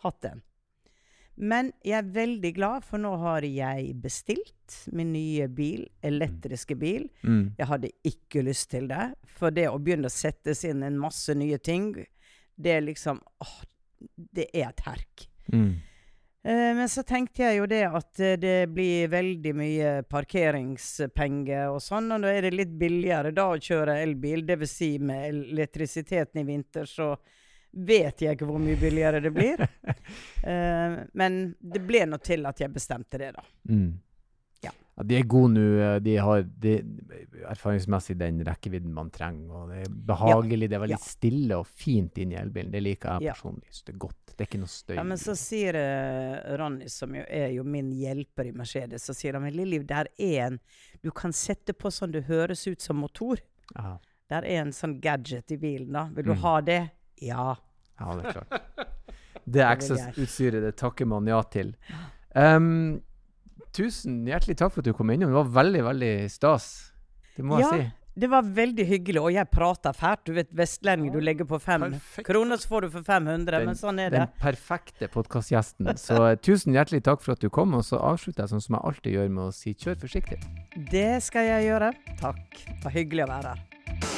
hatt 0.04 0.20
den. 0.26 0.42
Men 1.38 1.68
jeg 1.86 1.94
er 2.00 2.08
veldig 2.16 2.50
glad, 2.56 2.82
for 2.82 2.98
nå 2.98 3.12
har 3.22 3.44
jeg 3.46 3.92
bestilt 4.02 4.80
min 4.90 5.12
nye 5.14 5.46
bil, 5.54 5.84
elektriske 6.02 6.74
bil. 6.78 7.06
Mm. 7.22 7.52
Jeg 7.60 7.68
hadde 7.70 7.92
ikke 8.10 8.42
lyst 8.42 8.72
til 8.74 8.88
det. 8.90 9.12
For 9.38 9.54
det 9.54 9.68
å 9.70 9.78
begynne 9.78 10.10
å 10.10 10.14
settes 10.14 10.64
inn 10.66 10.82
en 10.82 10.98
masse 10.98 11.34
nye 11.38 11.60
ting, 11.62 11.92
det 12.58 12.74
er 12.74 12.86
liksom 12.88 13.22
åh, 13.44 13.58
Det 14.34 14.48
er 14.54 14.68
et 14.68 14.82
herk. 14.86 15.24
Mm. 15.50 15.78
Eh, 16.44 16.74
men 16.74 16.88
så 16.88 17.02
tenkte 17.02 17.42
jeg 17.42 17.58
jo 17.58 17.66
det 17.70 17.82
at 17.88 18.20
eh, 18.22 18.36
det 18.38 18.70
blir 18.70 19.10
veldig 19.10 19.54
mye 19.58 19.94
parkeringspenger 20.08 21.72
og 21.72 21.82
sånn, 21.82 22.12
og 22.14 22.22
da 22.22 22.30
er 22.32 22.46
det 22.46 22.54
litt 22.54 22.76
billigere 22.78 23.34
da 23.34 23.48
å 23.52 23.58
kjøre 23.58 23.98
elbil. 24.04 24.46
Dvs. 24.46 24.76
Si 24.78 24.92
med 25.02 25.26
elektrisiteten 25.32 26.42
i 26.42 26.46
vinter, 26.46 26.86
så 26.86 27.16
vet 27.70 28.22
jeg 28.22 28.36
ikke 28.36 28.46
hvor 28.48 28.62
mye 28.62 28.78
billigere 28.80 29.22
det 29.24 29.34
blir. 29.34 29.66
Eh, 30.38 30.92
men 31.18 31.34
det 31.58 31.80
ble 31.84 32.04
nå 32.08 32.16
til 32.24 32.46
at 32.48 32.60
jeg 32.62 32.70
bestemte 32.72 33.18
det, 33.20 33.32
da. 33.34 33.42
Mm. 33.68 33.90
Ja. 34.98 35.02
Ja, 35.02 35.04
de 35.06 35.14
er 35.20 35.26
gode 35.30 35.52
nå. 35.54 35.64
eh, 35.78 35.98
De 36.02 36.16
har 36.18 36.42
de, 36.42 36.72
erfaringsmessig 37.48 38.16
den 38.18 38.40
rekkevidden 38.44 38.92
man 38.94 39.10
trenger. 39.14 39.50
Og 39.54 39.68
det 39.70 39.84
er 39.86 39.92
behagelig. 40.10 40.68
Det 40.68 40.76
er 40.76 40.82
veldig 40.82 40.96
Ja. 40.98 41.04
stille 41.06 41.58
og 41.58 41.66
fint 41.66 42.18
inn 42.18 42.32
i 42.32 42.36
elbilen. 42.36 42.70
Det 42.72 42.82
liker 42.82 43.12
jeg 43.18 43.22
Ja. 43.28 43.32
personlig. 43.34 43.68
Så 43.70 43.84
det 43.86 43.94
er 43.94 43.98
godt. 43.98 44.16
Det 44.36 44.40
er 44.40 44.46
ikke 44.50 44.58
noe 44.60 44.66
støy. 44.70 44.94
Ja, 44.96 45.02
men 45.02 45.16
så 45.18 45.34
sier 45.36 45.74
uh, 45.74 46.56
Ronny, 46.58 46.86
som 46.88 47.14
jo 47.14 47.24
er 47.28 47.48
jo 47.54 47.64
min 47.64 47.90
hjelper 47.92 48.46
i 48.46 48.52
Mercedes, 48.52 49.02
så 49.06 49.14
sier 49.14 49.32
han 49.34 49.42
men 49.42 49.54
Lilly, 49.54 49.78
der 49.84 50.06
er 50.18 50.46
en 50.46 50.60
du 51.02 51.10
kan 51.10 51.32
sette 51.32 51.72
på 51.74 51.90
sånn 51.90 52.12
det 52.12 52.24
høres 52.26 52.66
ut 52.66 52.80
som 52.80 52.96
motor. 52.96 53.38
Aha. 53.76 53.98
Der 54.28 54.42
er 54.44 54.60
en 54.62 54.70
sånn 54.72 55.00
gadget 55.00 55.50
i 55.50 55.56
bilen, 55.56 55.92
da. 55.92 56.04
Vil 56.14 56.24
du 56.24 56.32
Mm. 56.34 56.38
ha 56.42 56.60
det? 56.60 56.90
Ja. 57.22 57.54
ja, 58.00 58.14
det 58.16 58.26
er 58.26 58.32
klart. 58.32 58.62
Det 59.48 59.62
access-utstyret, 59.64 60.60
det 60.60 60.76
takker 60.76 61.06
man 61.06 61.26
ja 61.26 61.40
til. 61.42 61.74
Um, 62.36 63.00
tusen 63.72 64.24
hjertelig 64.26 64.56
takk 64.60 64.72
for 64.74 64.80
at 64.80 64.88
du 64.90 64.92
kom 64.96 65.10
innom. 65.10 65.30
Det 65.32 65.38
var 65.44 65.52
veldig, 65.62 65.82
veldig 65.86 66.12
stas. 66.30 66.92
Det 67.36 67.44
må 67.44 67.60
Ja. 67.60 67.70
jeg 67.70 67.80
si. 67.88 67.92
Det 68.18 68.26
var 68.28 68.42
veldig 68.42 68.84
hyggelig, 68.84 69.20
og 69.22 69.30
jeg 69.32 69.46
prater 69.48 69.92
fælt. 69.94 70.24
Du 70.26 70.32
vet, 70.34 70.48
vestlending, 70.52 71.12
du 71.12 71.20
legger 71.20 71.44
på 71.46 71.60
fem 71.62 71.80
Perfekt. 71.92 72.26
kroner, 72.26 72.56
så 72.58 72.66
får 72.66 72.80
du 72.82 72.88
for 72.90 73.02
500, 73.06 73.64
men 73.64 73.76
sånn 73.76 74.00
er 74.00 74.10
det. 74.10 74.18
Den 74.18 74.32
perfekte 74.40 75.06
podkastgjesten. 75.08 75.86
Så 75.96 76.18
eh, 76.32 76.34
tusen 76.34 76.74
hjertelig 76.74 77.04
takk 77.04 77.22
for 77.22 77.32
at 77.32 77.38
du 77.38 77.48
kom. 77.48 77.74
Og 77.78 77.84
så 77.86 77.94
avslutter 78.02 78.42
jeg 78.42 78.50
sånn 78.50 78.60
som 78.66 78.74
jeg 78.74 78.82
alltid 78.90 79.12
gjør, 79.14 79.30
med 79.30 79.44
å 79.44 79.52
si 79.54 79.72
kjør 79.72 80.00
forsiktig. 80.02 80.42
Det 80.90 81.22
skal 81.22 81.46
jeg 81.46 81.70
gjøre. 81.70 81.92
Takk. 82.18 82.50
Det 82.66 82.82
var 82.82 82.90
hyggelig 82.98 83.24
å 83.28 83.28
være 83.28 83.54
her. 83.54 84.17